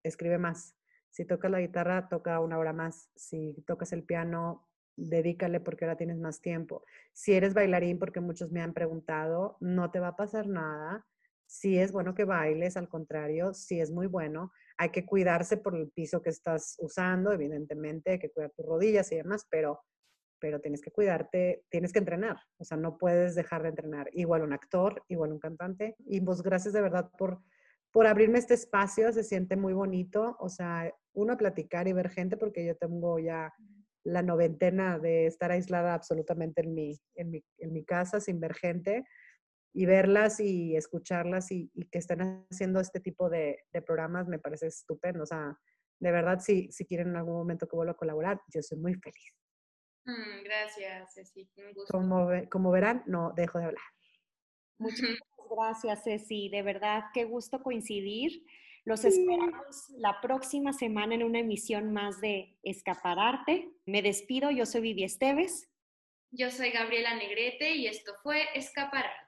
escribe 0.03 0.38
más. 0.38 0.75
Si 1.09 1.25
tocas 1.25 1.49
la 1.49 1.61
guitarra, 1.61 2.09
toca 2.09 2.39
una 2.39 2.57
hora 2.57 2.73
más. 2.73 3.09
Si 3.15 3.55
tocas 3.65 3.93
el 3.93 4.03
piano, 4.03 4.67
dedícale 4.97 5.59
porque 5.59 5.86
ahora 5.86 5.97
tienes 5.97 6.17
más 6.17 6.41
tiempo. 6.41 6.84
Si 7.13 7.34
eres 7.34 7.53
bailarín, 7.53 7.99
porque 7.99 8.19
muchos 8.19 8.51
me 8.51 8.61
han 8.61 8.73
preguntado, 8.73 9.57
no 9.59 9.91
te 9.91 9.99
va 9.99 10.09
a 10.09 10.15
pasar 10.15 10.47
nada. 10.47 11.05
Si 11.45 11.78
es 11.78 11.91
bueno 11.91 12.13
que 12.13 12.25
bailes, 12.25 12.75
al 12.75 12.89
contrario, 12.89 13.53
si 13.53 13.80
es 13.80 13.91
muy 13.91 14.07
bueno. 14.07 14.51
Hay 14.78 14.89
que 14.89 15.05
cuidarse 15.05 15.57
por 15.57 15.75
el 15.75 15.89
piso 15.91 16.21
que 16.21 16.30
estás 16.30 16.75
usando, 16.80 17.32
evidentemente, 17.32 18.11
hay 18.11 18.19
que 18.19 18.32
cuidar 18.32 18.51
tus 18.51 18.65
rodillas 18.65 19.11
y 19.11 19.15
demás, 19.15 19.47
pero, 19.49 19.82
pero 20.40 20.60
tienes 20.60 20.82
que 20.82 20.92
cuidarte, 20.92 21.64
tienes 21.70 21.92
que 21.94 22.00
entrenar, 22.00 22.38
o 22.58 22.64
sea, 22.64 22.78
no 22.78 22.98
puedes 22.98 23.36
dejar 23.36 23.64
de 23.64 23.70
entrenar. 23.70 24.10
Igual 24.14 24.44
un 24.44 24.54
actor, 24.54 25.04
igual 25.08 25.34
un 25.34 25.40
cantante. 25.40 25.96
Y 26.06 26.20
vos, 26.20 26.42
gracias 26.44 26.74
de 26.74 26.82
verdad 26.82 27.10
por, 27.18 27.42
por 27.92 28.08
abrirme 28.08 28.40
este 28.40 28.54
espacio, 28.54 29.12
se 29.12 29.24
siente 29.24 29.56
muy 29.56 29.74
bonito, 29.74 30.36
o 30.40 30.50
sea, 30.50 30.94
uno 31.14 31.38
platicar 31.38 31.88
y 31.88 31.94
ver 31.94 32.10
gente, 32.10 32.38
porque 32.38 32.66
yo 32.66 32.76
tengo 32.76 33.20
ya 33.20 33.54
la 34.04 34.22
noventena 34.22 35.00
de 35.00 35.26
estar 35.26 35.52
aislada 35.52 35.94
absolutamente 35.94 36.62
en 36.62 36.74
mi, 36.74 36.98
en 37.16 37.30
mi, 37.30 37.44
en 37.58 37.74
mi 37.74 37.84
casa 37.84 38.20
sin 38.22 38.40
ver 38.40 38.54
gente 38.54 39.04
y 39.74 39.86
verlas 39.86 40.40
y 40.40 40.76
escucharlas 40.78 41.52
y, 41.52 41.70
que 41.92 42.00
estén 42.00 42.46
haciendo 42.50 42.80
este 42.80 43.00
tipo 43.00 43.30
de, 43.30 43.60
de, 43.74 43.82
programas 43.82 44.28
me 44.28 44.40
parece 44.40 44.68
estupendo. 44.68 45.24
O 45.24 45.26
sea, 45.26 45.58
de 46.00 46.12
verdad, 46.12 46.40
si, 46.40 46.72
si 46.72 46.86
quieren 46.86 47.10
en 47.10 47.18
algún 47.18 47.36
momento 47.36 47.68
que 47.68 47.76
vuelva 47.76 47.92
a 47.92 47.98
colaborar, 47.98 48.42
yo 48.48 48.62
soy 48.62 48.78
muy 48.78 48.94
feliz. 48.96 49.36
Mm, 50.08 50.43
gracias, 50.43 51.14
Ceci. 51.14 51.49
Un 51.58 51.74
gusto. 51.74 51.91
Como, 51.91 52.30
como 52.49 52.72
verán, 52.72 53.03
no 53.05 53.34
dejo 53.36 53.60
de 53.60 53.66
hablar. 53.66 53.84
Muchas 54.80 55.01
gracias, 55.51 56.03
Ceci. 56.03 56.49
De 56.49 56.64
verdad, 56.64 57.03
qué 57.14 57.26
gusto 57.26 57.62
coincidir. 57.62 58.43
Los 58.86 59.03
esperamos 59.03 59.89
la 59.97 60.22
próxima 60.22 60.72
semana 60.72 61.14
en 61.14 61.24
una 61.24 61.39
emisión 61.39 61.91
más 61.91 62.22
de 62.22 62.58
Escapararte. 62.64 63.70
Me 63.86 64.01
despido, 64.01 64.49
yo 64.49 64.66
soy 64.66 64.80
Vivi 64.80 65.03
Esteves. 65.03 65.70
Yo 66.32 66.49
soy 66.51 66.72
Gabriela 66.72 67.14
Negrete 67.16 67.72
y 67.72 67.88
esto 67.88 68.14
fue 68.24 68.45
Escapararte. 68.55 69.26